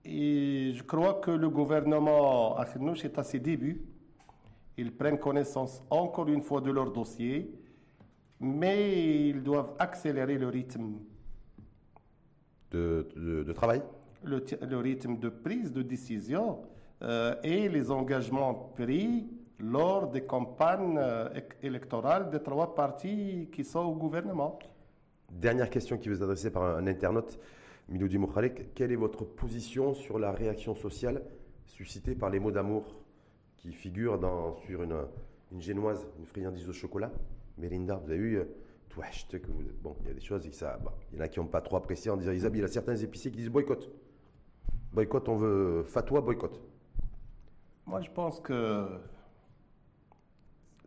Et 0.04 0.74
je 0.74 0.84
crois 0.84 1.16
que 1.16 1.32
le 1.32 1.50
gouvernement 1.50 2.58
Arnouch 2.58 3.06
est 3.06 3.18
à 3.18 3.24
ses 3.24 3.40
débuts. 3.40 3.82
Ils 4.78 4.96
prennent 4.96 5.20
connaissance 5.20 5.84
encore 5.90 6.28
une 6.28 6.42
fois 6.42 6.62
de 6.62 6.72
leur 6.72 6.92
dossier, 6.92 7.54
mais 8.40 9.30
ils 9.30 9.44
doivent 9.44 9.74
accélérer 9.78 10.38
le 10.38 10.48
rythme. 10.48 10.94
De, 12.72 13.52
travail? 13.54 13.82
Le, 14.24 14.78
rythme 14.78 15.18
de 15.18 15.28
prise 15.28 15.74
de 15.74 15.82
décision 15.82 16.60
euh, 17.02 17.36
et 17.44 17.68
les 17.68 17.92
engagements 17.92 18.54
pris 18.54 19.28
lors 19.60 20.08
des 20.08 20.22
campagnes 20.22 20.98
euh, 20.98 21.30
électorales 21.62 22.30
des 22.30 22.40
trois 22.40 22.74
partis 22.74 23.50
qui 23.52 23.64
sont 23.64 23.80
au 23.80 23.94
gouvernement. 23.94 24.58
Dernière 25.30 25.70
question 25.70 25.98
qui 25.98 26.10
vous 26.10 26.20
est 26.20 26.24
adressée 26.24 26.52
par 26.52 26.64
un, 26.64 26.88
internaute, 26.88 27.40
Miloudi 27.92 28.18
Moukhalek. 28.18 28.74
Quelle 28.74 28.94
est 28.94 28.98
votre 28.98 29.26
position 29.26 29.94
sur 29.94 30.18
la 30.18 30.32
réaction 30.32 30.74
sociale 30.76 31.24
suscitée 31.66 32.16
par 32.16 32.30
les 32.30 32.40
mots 32.40 32.52
d'amour 32.52 32.96
qui 33.58 33.74
figure 33.74 34.18
dans, 34.18 34.56
sur 34.56 34.82
une, 34.84 34.96
génoise, 35.60 36.08
une 36.18 36.26
friandise 36.26 36.70
au 36.70 36.74
chocolat? 36.74 37.12
Mélinda, 37.58 37.98
vous 37.98 38.10
avez 38.10 38.20
eu 38.20 38.38
euh, 38.38 38.46
que 39.30 39.52
bon, 39.82 39.96
il 40.02 40.08
y 40.08 40.12
a 40.12 40.14
des 40.14 40.22
choses, 40.22 40.46
il 40.46 41.18
y 41.18 41.22
en 41.22 41.24
a 41.24 41.28
qui 41.28 41.40
n'ont 41.40 41.48
pas 41.48 41.62
trop 41.62 41.78
apprécié 41.78 42.10
en 42.12 42.18
disant 42.18 42.32
Isabelle, 42.32 42.60
il 42.60 42.62
y 42.62 42.66
a 42.66 42.70
certains 42.70 42.96
épiciers 42.96 43.30
qui 43.30 43.38
disent 43.38 43.50
boycott. 43.50 43.90
Boycott, 44.94 45.28
on 45.30 45.36
veut 45.36 45.84
fatwa, 45.84 46.22
boycott. 46.22 46.62
Moi, 47.86 48.02
je 48.02 48.12
pense 48.12 48.40
que 48.40 48.88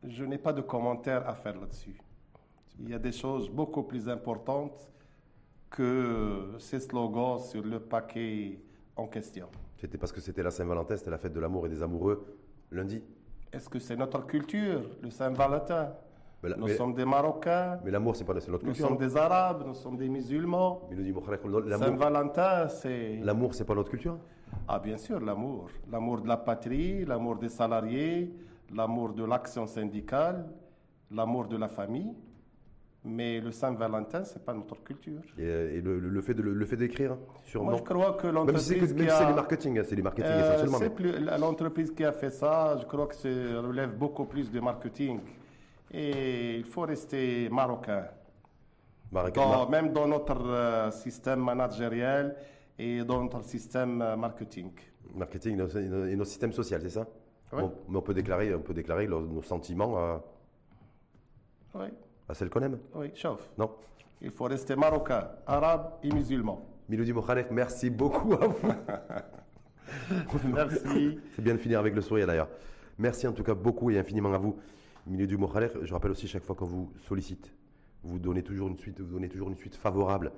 je 0.03 0.25
n'ai 0.25 0.39
pas 0.39 0.53
de 0.53 0.61
commentaire 0.63 1.29
à 1.29 1.35
faire 1.35 1.59
là-dessus. 1.61 1.99
Il 2.79 2.89
y 2.89 2.95
a 2.95 2.99
des 2.99 3.13
choses 3.13 3.51
beaucoup 3.51 3.83
plus 3.83 4.09
importantes 4.09 4.91
que 5.75 6.55
ces 6.59 6.79
slogans 6.79 7.41
sur 7.41 7.63
le 7.65 7.81
paquet 7.81 8.61
en 8.95 9.09
question. 9.09 9.49
C'était 9.77 9.99
parce 9.99 10.13
que 10.13 10.21
c'était 10.21 10.43
la 10.43 10.53
Saint-Valentin, 10.53 10.97
c'était 10.97 11.11
la 11.11 11.19
fête 11.19 11.33
de 11.33 11.41
l'amour 11.41 11.67
et 11.67 11.69
des 11.69 11.83
amoureux 11.83 12.25
lundi. 12.71 13.03
Est-ce 13.53 13.69
que 13.69 13.81
c'est 13.81 13.97
notre 13.97 14.25
culture, 14.25 14.83
le 15.03 15.11
Saint-Valentin? 15.11 15.93
Nous 16.59 16.69
sommes 16.69 16.95
des 16.95 17.05
Marocains. 17.05 17.81
Mais 17.85 17.91
l'amour, 17.91 18.15
c'est 18.15 18.25
pas 18.25 18.35
notre 18.35 18.59
culture. 18.59 18.69
Nous 18.69 18.75
sommes 18.89 18.99
des 18.99 19.17
Arabes, 19.17 19.65
nous 19.67 19.75
sommes 19.75 19.97
des 19.97 20.09
musulmans. 20.09 20.89
Saint-Valentin, 21.79 22.69
c'est. 22.69 23.17
L'amour, 23.23 23.55
c'est 23.55 23.65
pas 23.65 23.75
notre 23.75 23.91
culture 23.91 24.19
Ah, 24.69 24.79
bien 24.79 24.97
sûr, 24.99 25.21
l'amour. 25.21 25.71
L'amour 25.91 26.21
de 26.21 26.29
la 26.29 26.37
patrie, 26.37 27.05
l'amour 27.05 27.37
des 27.37 27.49
salariés, 27.49 28.33
l'amour 28.73 29.15
de 29.15 29.25
l'action 29.25 29.67
syndicale, 29.67 30.47
l'amour 31.11 31.47
de 31.49 31.57
la 31.57 31.69
famille. 31.69 32.15
Mais 33.07 33.39
le 33.39 33.53
Saint-Valentin, 33.53 34.25
ce 34.25 34.39
n'est 34.39 34.45
pas 34.45 34.55
notre 34.55 34.83
culture. 34.83 35.21
Et, 35.37 35.83
le, 35.83 36.21
fait 36.23 36.33
de, 36.33 36.43
le 36.43 36.65
fait 36.65 36.77
d'écrire 36.77 37.19
sur 37.43 37.63
Moi, 37.63 37.77
je 37.77 37.83
crois 37.83 38.15
que 38.15 38.29
l'entreprise 38.29 38.95
qui 38.95 39.07
a... 39.07 39.19
C'est 39.19 39.27
du 39.27 39.35
marketing, 39.35 39.83
c'est 39.85 39.95
du 39.97 40.03
marketing 40.03 40.33
euh, 40.33 40.65
essentiellement. 40.65 41.37
L'entreprise 41.39 41.91
qui 41.93 42.03
a 42.03 42.13
fait 42.13 42.31
ça, 42.31 42.79
je 42.81 42.87
crois 42.87 43.07
que 43.07 43.15
ça 43.15 43.29
relève 43.29 43.95
beaucoup 43.99 44.25
plus 44.25 44.51
de 44.51 44.59
marketing. 44.59 45.21
Et 45.93 46.57
il 46.57 46.65
faut 46.65 46.81
rester 46.81 47.51
marocain. 47.51 48.07
même 49.71 49.93
dans 49.93 50.09
notre 50.09 50.47
euh, 50.47 50.91
système 50.91 51.41
managériel 51.45 52.35
et 52.79 53.05
dans 53.05 53.23
notre 53.23 53.45
système 53.45 54.01
euh, 54.01 54.17
marketing. 54.17 54.71
Marketing 55.15 55.61
et 56.09 56.17
nos, 56.17 56.25
systèmes 56.25 56.53
sociaux, 56.53 56.79
c'est 56.81 56.89
ça? 56.89 57.07
Oui. 57.53 57.65
Mais 57.87 57.99
on 57.99 58.03
peut 58.03 58.15
déclarer, 58.15 58.55
on 58.55 58.63
peut 58.63 58.73
déclarer 58.73 59.07
nos 59.07 59.43
sentiments 59.43 59.99
à... 59.99 60.25
Oui. 61.75 61.89
À 62.29 62.35
celle 62.35 62.51
qu'on 62.51 62.63
aime 62.63 62.79
Oui, 62.95 63.11
chauffe. 63.15 63.51
Non. 63.59 63.71
Il 64.21 64.31
faut 64.31 64.45
rester 64.45 64.77
marocain, 64.77 65.29
arabe 65.47 65.95
et 66.03 66.11
musulman. 66.11 66.65
Miloudi 66.89 67.13
Mokhalef, 67.13 67.51
merci 67.51 67.91
beaucoup 67.91 68.33
à 68.35 68.47
vous. 68.47 68.73
merci. 70.53 71.19
C'est 71.35 71.43
bien 71.43 71.55
de 71.55 71.59
finir 71.59 71.79
avec 71.79 71.95
le 71.95 72.01
sourire 72.01 72.27
d'ailleurs. 72.27 72.49
Merci 72.99 73.27
en 73.27 73.33
tout 73.33 73.43
cas 73.43 73.55
beaucoup 73.55 73.91
et 73.91 73.99
infiniment 73.99 74.33
à 74.33 74.39
vous. 74.39 74.57
Miloudi 75.07 75.37
Mokhalef, 75.37 75.77
je 75.83 75.93
rappelle 75.93 76.13
aussi 76.13 76.27
chaque 76.27 76.45
fois 76.45 76.55
qu'on 76.55 76.65
vous 76.65 76.93
sollicite, 77.07 77.53
vous 78.03 78.19
donnez 78.19 78.43
toujours 78.43 78.69
une 78.69 78.79
suite, 78.79 79.01
vous 79.01 79.13
donnez 79.13 79.29
toujours 79.29 79.49
une 79.49 79.57
suite 79.57 79.77
favorable 79.77 80.33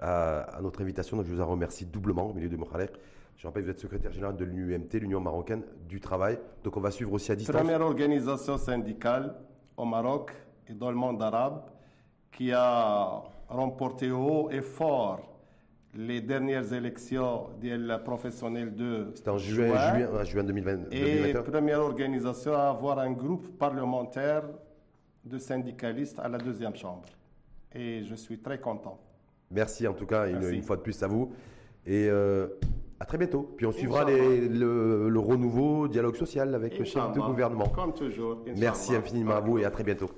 à, 0.00 0.58
notre 0.62 0.80
invitation. 0.80 1.16
Donc 1.16 1.26
je 1.26 1.32
vous 1.32 1.40
en 1.40 1.46
remercie 1.46 1.86
doublement, 1.86 2.32
Miloudi 2.34 2.56
Mokhalef. 2.56 2.90
Je 3.36 3.46
rappelle 3.46 3.64
vous 3.64 3.70
êtes 3.70 3.80
secrétaire 3.80 4.12
général 4.12 4.36
de 4.36 4.44
l'UMT, 4.44 4.94
l'Union 4.94 5.20
marocaine 5.20 5.62
du 5.88 6.00
travail. 6.00 6.38
Donc 6.64 6.76
on 6.76 6.80
va 6.80 6.90
suivre 6.90 7.12
aussi 7.12 7.32
à 7.32 7.36
distance. 7.36 7.56
Première 7.56 7.80
organisation 7.80 8.58
syndicale 8.58 9.34
au 9.76 9.84
Maroc 9.84 10.32
et 10.70 10.74
dans 10.74 10.90
le 10.90 10.96
monde 10.96 11.22
arabe 11.22 11.62
qui 12.32 12.52
a 12.52 13.22
remporté 13.48 14.10
haut 14.10 14.48
et 14.50 14.60
fort 14.60 15.20
les 15.94 16.20
dernières 16.20 16.72
élections 16.72 17.48
professionnelles 18.04 18.74
de 18.74 19.10
C'était 19.14 19.30
en 19.30 19.38
juin, 19.38 19.96
juin, 19.96 20.24
juin 20.24 20.44
2020, 20.44 20.92
et 20.92 21.34
première 21.34 21.80
organisation 21.80 22.54
à 22.54 22.68
avoir 22.68 23.00
un 23.00 23.10
groupe 23.10 23.58
parlementaire 23.58 24.44
de 25.24 25.38
syndicalistes 25.38 26.18
à 26.20 26.28
la 26.28 26.38
deuxième 26.38 26.76
chambre. 26.76 27.06
Et 27.74 28.04
je 28.04 28.14
suis 28.14 28.38
très 28.38 28.60
content. 28.60 29.00
Merci 29.50 29.88
en 29.88 29.94
tout 29.94 30.06
cas 30.06 30.28
une, 30.28 30.62
fois 30.62 30.76
de 30.76 30.82
plus 30.82 31.02
à 31.02 31.08
vous. 31.08 31.32
Et 31.84 32.08
euh, 32.08 32.46
à 33.00 33.04
très 33.04 33.18
bientôt. 33.18 33.52
Puis 33.56 33.66
on 33.66 33.72
suivra 33.72 34.04
le, 34.04 35.08
le, 35.08 35.18
renouveau 35.18 35.88
dialogue 35.88 36.16
social 36.16 36.54
avec 36.54 36.78
le 36.78 36.84
chef 36.84 37.12
de 37.12 37.20
gouvernement. 37.20 37.66
Comme 37.68 37.94
toujours. 37.94 38.44
Merci 38.56 38.94
infiniment 38.94 39.34
à 39.34 39.40
vous 39.40 39.58
et 39.58 39.64
à 39.64 39.70
très 39.70 39.82
bientôt. 39.82 40.10